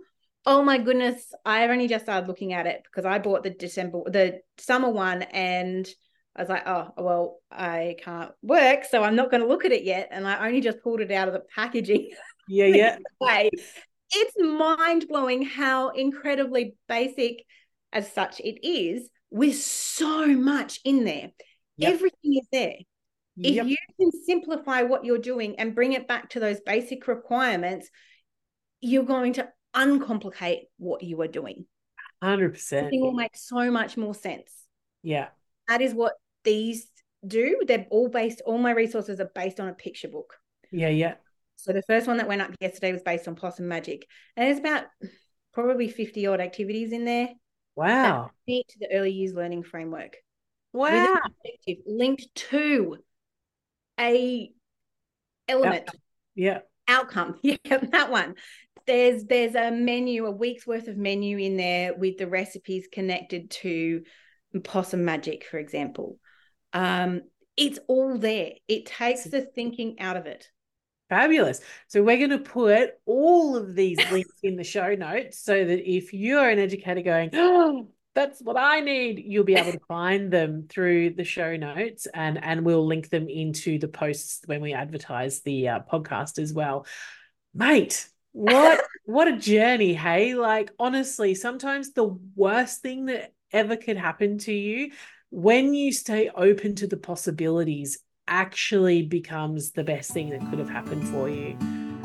oh 0.45 0.63
my 0.63 0.77
goodness, 0.77 1.31
I've 1.45 1.69
only 1.69 1.87
just 1.87 2.05
started 2.05 2.27
looking 2.27 2.53
at 2.53 2.65
it 2.65 2.81
because 2.83 3.05
I 3.05 3.19
bought 3.19 3.43
the 3.43 3.49
December, 3.51 4.01
the 4.07 4.39
summer 4.57 4.89
one, 4.89 5.21
and 5.23 5.87
I 6.35 6.41
was 6.41 6.49
like, 6.49 6.67
oh, 6.67 6.93
well, 6.97 7.39
I 7.51 7.97
can't 8.03 8.31
work, 8.41 8.85
so 8.85 9.03
I'm 9.03 9.15
not 9.15 9.29
going 9.29 9.41
to 9.41 9.47
look 9.47 9.65
at 9.65 9.71
it 9.71 9.83
yet. 9.83 10.07
And 10.11 10.27
I 10.27 10.47
only 10.47 10.61
just 10.61 10.81
pulled 10.81 11.01
it 11.01 11.11
out 11.11 11.27
of 11.27 11.33
the 11.33 11.43
packaging. 11.53 12.11
Yeah, 12.47 12.65
yeah. 12.65 12.97
it's 14.11 14.33
mind 14.39 15.07
blowing 15.07 15.43
how 15.43 15.89
incredibly 15.89 16.75
basic 16.87 17.43
as 17.93 18.11
such 18.11 18.39
it 18.39 18.65
is 18.65 19.09
with 19.29 19.55
so 19.55 20.27
much 20.27 20.79
in 20.83 21.03
there. 21.03 21.31
Yep. 21.77 21.93
Everything 21.93 22.37
is 22.37 22.47
there. 22.51 22.75
Yep. 23.35 23.65
If 23.65 23.69
you 23.69 23.77
can 23.99 24.11
simplify 24.25 24.81
what 24.81 25.05
you're 25.05 25.19
doing 25.19 25.59
and 25.59 25.75
bring 25.75 25.93
it 25.93 26.07
back 26.07 26.29
to 26.31 26.39
those 26.39 26.59
basic 26.59 27.07
requirements, 27.07 27.89
you're 28.81 29.03
going 29.03 29.33
to 29.33 29.47
uncomplicate 29.73 30.65
what 30.77 31.03
you 31.03 31.21
are 31.21 31.27
doing. 31.27 31.65
100%. 32.23 32.93
It 32.93 32.99
will 32.99 33.13
make 33.13 33.35
so 33.35 33.69
much 33.69 33.95
more 33.95 34.15
sense. 34.15 34.51
Yeah. 35.03 35.27
That 35.67 35.81
is 35.81 35.93
what 35.93 36.13
these 36.43 36.87
do. 37.25 37.61
They're 37.67 37.85
all 37.91 38.09
based, 38.09 38.41
all 38.45 38.57
my 38.57 38.71
resources 38.71 39.19
are 39.19 39.31
based 39.35 39.59
on 39.59 39.67
a 39.67 39.73
picture 39.73 40.07
book. 40.07 40.33
Yeah, 40.71 40.89
yeah. 40.89 41.15
So 41.57 41.73
the 41.73 41.81
first 41.83 42.07
one 42.07 42.17
that 42.17 42.27
went 42.27 42.41
up 42.41 42.51
yesterday 42.61 42.93
was 42.93 43.01
based 43.01 43.27
on 43.27 43.35
Possum 43.35 43.67
Magic, 43.67 44.07
and 44.35 44.47
there's 44.47 44.59
about 44.59 44.85
probably 45.53 45.89
fifty 45.89 46.25
odd 46.27 46.39
activities 46.39 46.91
in 46.91 47.03
there. 47.03 47.29
Wow! 47.75 48.31
Neat 48.47 48.67
to 48.69 48.79
the 48.79 48.93
early 48.93 49.11
years 49.11 49.33
learning 49.33 49.63
framework. 49.63 50.17
Wow! 50.71 51.17
Linked 51.85 52.27
to 52.49 52.97
a 53.99 54.51
element. 55.47 55.89
Yeah. 56.35 56.59
Outcome. 56.87 57.39
Yeah, 57.43 57.57
that 57.91 58.11
one. 58.11 58.35
There's 58.85 59.25
there's 59.25 59.55
a 59.55 59.71
menu, 59.71 60.25
a 60.25 60.31
week's 60.31 60.65
worth 60.65 60.87
of 60.87 60.95
menu 60.95 61.37
in 61.37 61.57
there 61.57 61.93
with 61.93 62.17
the 62.17 62.27
recipes 62.27 62.87
connected 62.89 63.49
to 63.51 64.03
Possum 64.63 65.03
Magic, 65.03 65.45
for 65.45 65.57
example. 65.57 66.17
Um, 66.71 67.21
it's 67.57 67.79
all 67.87 68.17
there. 68.17 68.51
It 68.67 68.85
takes 68.85 69.23
the 69.25 69.41
thinking 69.41 69.99
out 69.99 70.15
of 70.15 70.27
it. 70.27 70.47
Fabulous. 71.09 71.61
So 71.87 72.03
we're 72.03 72.17
going 72.17 72.31
to 72.31 72.39
put 72.39 72.91
all 73.05 73.55
of 73.55 73.75
these 73.75 73.97
links 74.11 74.35
in 74.43 74.57
the 74.57 74.63
show 74.63 74.93
notes 74.95 75.39
so 75.39 75.53
that 75.53 75.89
if 75.89 76.13
you're 76.13 76.49
an 76.49 76.59
educator 76.59 77.01
going, 77.01 77.29
oh, 77.33 77.87
that's 78.15 78.41
what 78.41 78.57
I 78.57 78.81
need, 78.81 79.23
you'll 79.25 79.43
be 79.43 79.55
able 79.55 79.73
to 79.73 79.79
find 79.87 80.31
them 80.31 80.65
through 80.67 81.11
the 81.11 81.23
show 81.23 81.55
notes 81.55 82.07
and 82.13 82.43
and 82.43 82.65
we'll 82.65 82.85
link 82.85 83.09
them 83.09 83.29
into 83.29 83.77
the 83.77 83.87
posts 83.87 84.41
when 84.47 84.59
we 84.59 84.73
advertise 84.73 85.41
the 85.41 85.69
uh, 85.69 85.79
podcast 85.81 86.39
as 86.39 86.51
well. 86.51 86.87
Mate, 87.53 88.09
what 88.31 88.83
what 89.05 89.27
a 89.27 89.37
journey, 89.37 89.93
hey? 89.93 90.33
Like 90.33 90.71
honestly, 90.79 91.35
sometimes 91.35 91.93
the 91.93 92.17
worst 92.35 92.81
thing 92.81 93.05
that 93.05 93.33
ever 93.51 93.77
could 93.77 93.97
happen 93.97 94.39
to 94.39 94.53
you 94.53 94.91
when 95.29 95.73
you 95.73 95.91
stay 95.91 96.29
open 96.29 96.75
to 96.75 96.87
the 96.87 96.97
possibilities 96.97 97.99
actually 98.27 99.01
becomes 99.03 99.71
the 99.71 99.83
best 99.83 100.11
thing 100.11 100.29
that 100.29 100.41
could 100.49 100.59
have 100.59 100.69
happened 100.69 101.07
for 101.07 101.29
you. 101.29 101.57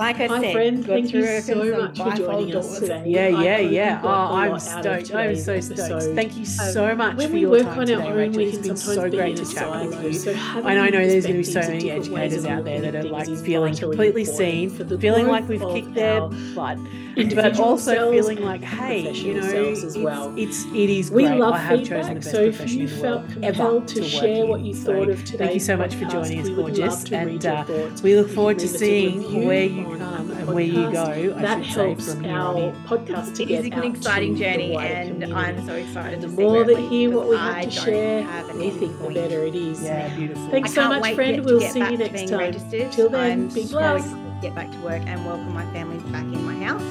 Like 0.02 0.18
I 0.18 0.26
My 0.26 0.40
said, 0.40 0.52
friend, 0.52 0.84
thank 0.84 1.14
you 1.14 1.40
so 1.42 1.54
much 1.78 1.96
for 1.96 2.10
joining 2.16 2.56
us 2.56 2.80
today. 2.80 3.04
Yeah, 3.06 3.28
yeah, 3.28 3.58
yeah. 3.58 4.00
Oh, 4.02 4.34
I'm 4.34 4.58
stoked. 4.58 5.14
I'm 5.14 5.36
so 5.36 5.60
stoked. 5.60 6.16
Thank 6.16 6.36
you 6.36 6.44
so 6.44 6.96
much 6.96 7.22
um, 7.22 7.30
for 7.30 7.36
your 7.36 7.62
time 7.62 7.86
today, 7.86 8.12
Rachel. 8.12 8.40
It's 8.40 8.66
been 8.66 8.76
so 8.76 9.08
great 9.08 9.36
to 9.36 9.44
chat 9.54 9.70
with 9.70 10.02
you. 10.02 10.12
So 10.12 10.32
and 10.32 10.66
I 10.66 10.90
know 10.90 11.06
there's 11.06 11.24
going 11.24 11.40
to 11.40 11.48
be 11.48 11.52
so 11.52 11.60
many 11.60 11.88
educators 11.88 12.44
out 12.46 12.64
there 12.64 12.80
that 12.80 12.96
are 12.96 13.04
like 13.04 13.28
feeling 13.28 13.76
completely 13.76 14.24
seen, 14.24 14.70
feeling 14.98 15.28
like 15.28 15.48
we've 15.48 15.60
kicked 15.60 15.94
their 15.94 16.22
butt, 16.56 16.78
but 17.36 17.60
also 17.60 18.10
feeling 18.10 18.40
like, 18.40 18.64
hey, 18.64 19.08
you 19.12 19.34
know, 19.34 20.34
it's, 20.36 20.64
it 20.64 20.90
is 20.90 21.12
we 21.12 21.26
great. 21.26 21.38
love 21.38 21.54
I 21.54 21.58
have 21.58 21.78
feedback, 21.78 22.02
chosen 22.02 22.14
the 22.14 22.20
best 22.20 22.30
so 22.32 22.42
if 22.42 22.70
you 22.70 22.88
felt 22.88 23.28
compelled 23.28 23.86
to 23.86 23.94
to 24.00 24.08
share 24.08 24.46
what 24.46 24.62
you 24.62 24.74
thought 24.74 25.08
of 25.08 25.24
today, 25.24 25.38
thank 25.38 25.54
you 25.54 25.60
so 25.60 25.76
much 25.76 25.94
for 25.94 26.06
joining 26.06 26.40
us, 26.40 26.48
gorgeous, 26.48 27.04
and 27.12 28.02
we 28.02 28.16
look 28.16 28.30
forward 28.30 28.58
to 28.58 28.66
seeing 28.66 29.46
where 29.46 29.64
you 29.64 29.91
and 29.94 30.02
um, 30.02 30.54
where 30.54 30.64
you 30.64 30.90
go. 30.90 31.34
that 31.34 31.64
helps 31.64 32.08
our 32.08 32.72
podcast 32.86 33.34
to 33.36 33.44
get 33.44 33.64
It 33.64 33.66
is 33.66 33.72
an 33.72 33.84
exciting 33.84 34.36
journey, 34.36 34.76
and 34.76 35.24
I'm 35.34 35.66
so 35.66 35.74
excited. 35.74 36.20
The 36.20 36.28
more 36.28 36.64
that 36.64 36.78
hear 36.78 37.10
what 37.10 37.28
we 37.28 37.36
have 37.36 37.64
to 37.64 37.70
share, 37.70 38.22
have 38.22 38.54
we 38.54 38.70
think 38.70 38.98
the 38.98 39.08
better 39.08 39.44
it 39.44 39.54
is. 39.54 39.82
Yeah, 39.82 40.14
beautiful. 40.14 40.48
Thanks 40.48 40.72
so 40.72 40.88
much, 40.88 41.14
friend. 41.14 41.44
We'll 41.44 41.60
see 41.60 41.80
you 41.80 41.96
next 41.96 42.28
time. 42.28 42.38
Registered. 42.38 42.92
Till 42.92 43.08
then, 43.08 43.42
I'm 43.42 43.48
be 43.48 43.66
so 43.66 43.78
blessed. 43.78 44.14
Get 44.40 44.54
back 44.54 44.70
to 44.72 44.78
work 44.78 45.02
and 45.06 45.24
welcome 45.24 45.54
my 45.54 45.64
family 45.72 45.98
back 46.10 46.24
in 46.24 46.44
my 46.44 46.64
house. 46.64 46.82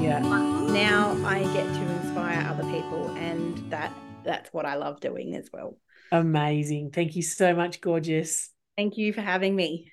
Yeah. 0.00 0.20
But 0.22 0.72
now 0.72 1.16
I 1.26 1.42
get 1.52 1.66
to 1.66 1.90
inspire 2.02 2.46
other 2.48 2.64
people, 2.70 3.08
and 3.16 3.58
that 3.70 3.92
that's 4.24 4.52
what 4.52 4.66
I 4.66 4.76
love 4.76 5.00
doing 5.00 5.34
as 5.34 5.48
well. 5.52 5.76
Amazing. 6.12 6.90
Thank 6.90 7.16
you 7.16 7.22
so 7.22 7.54
much, 7.54 7.80
gorgeous. 7.80 8.50
Thank 8.76 8.96
you 8.96 9.12
for 9.12 9.20
having 9.20 9.54
me. 9.54 9.90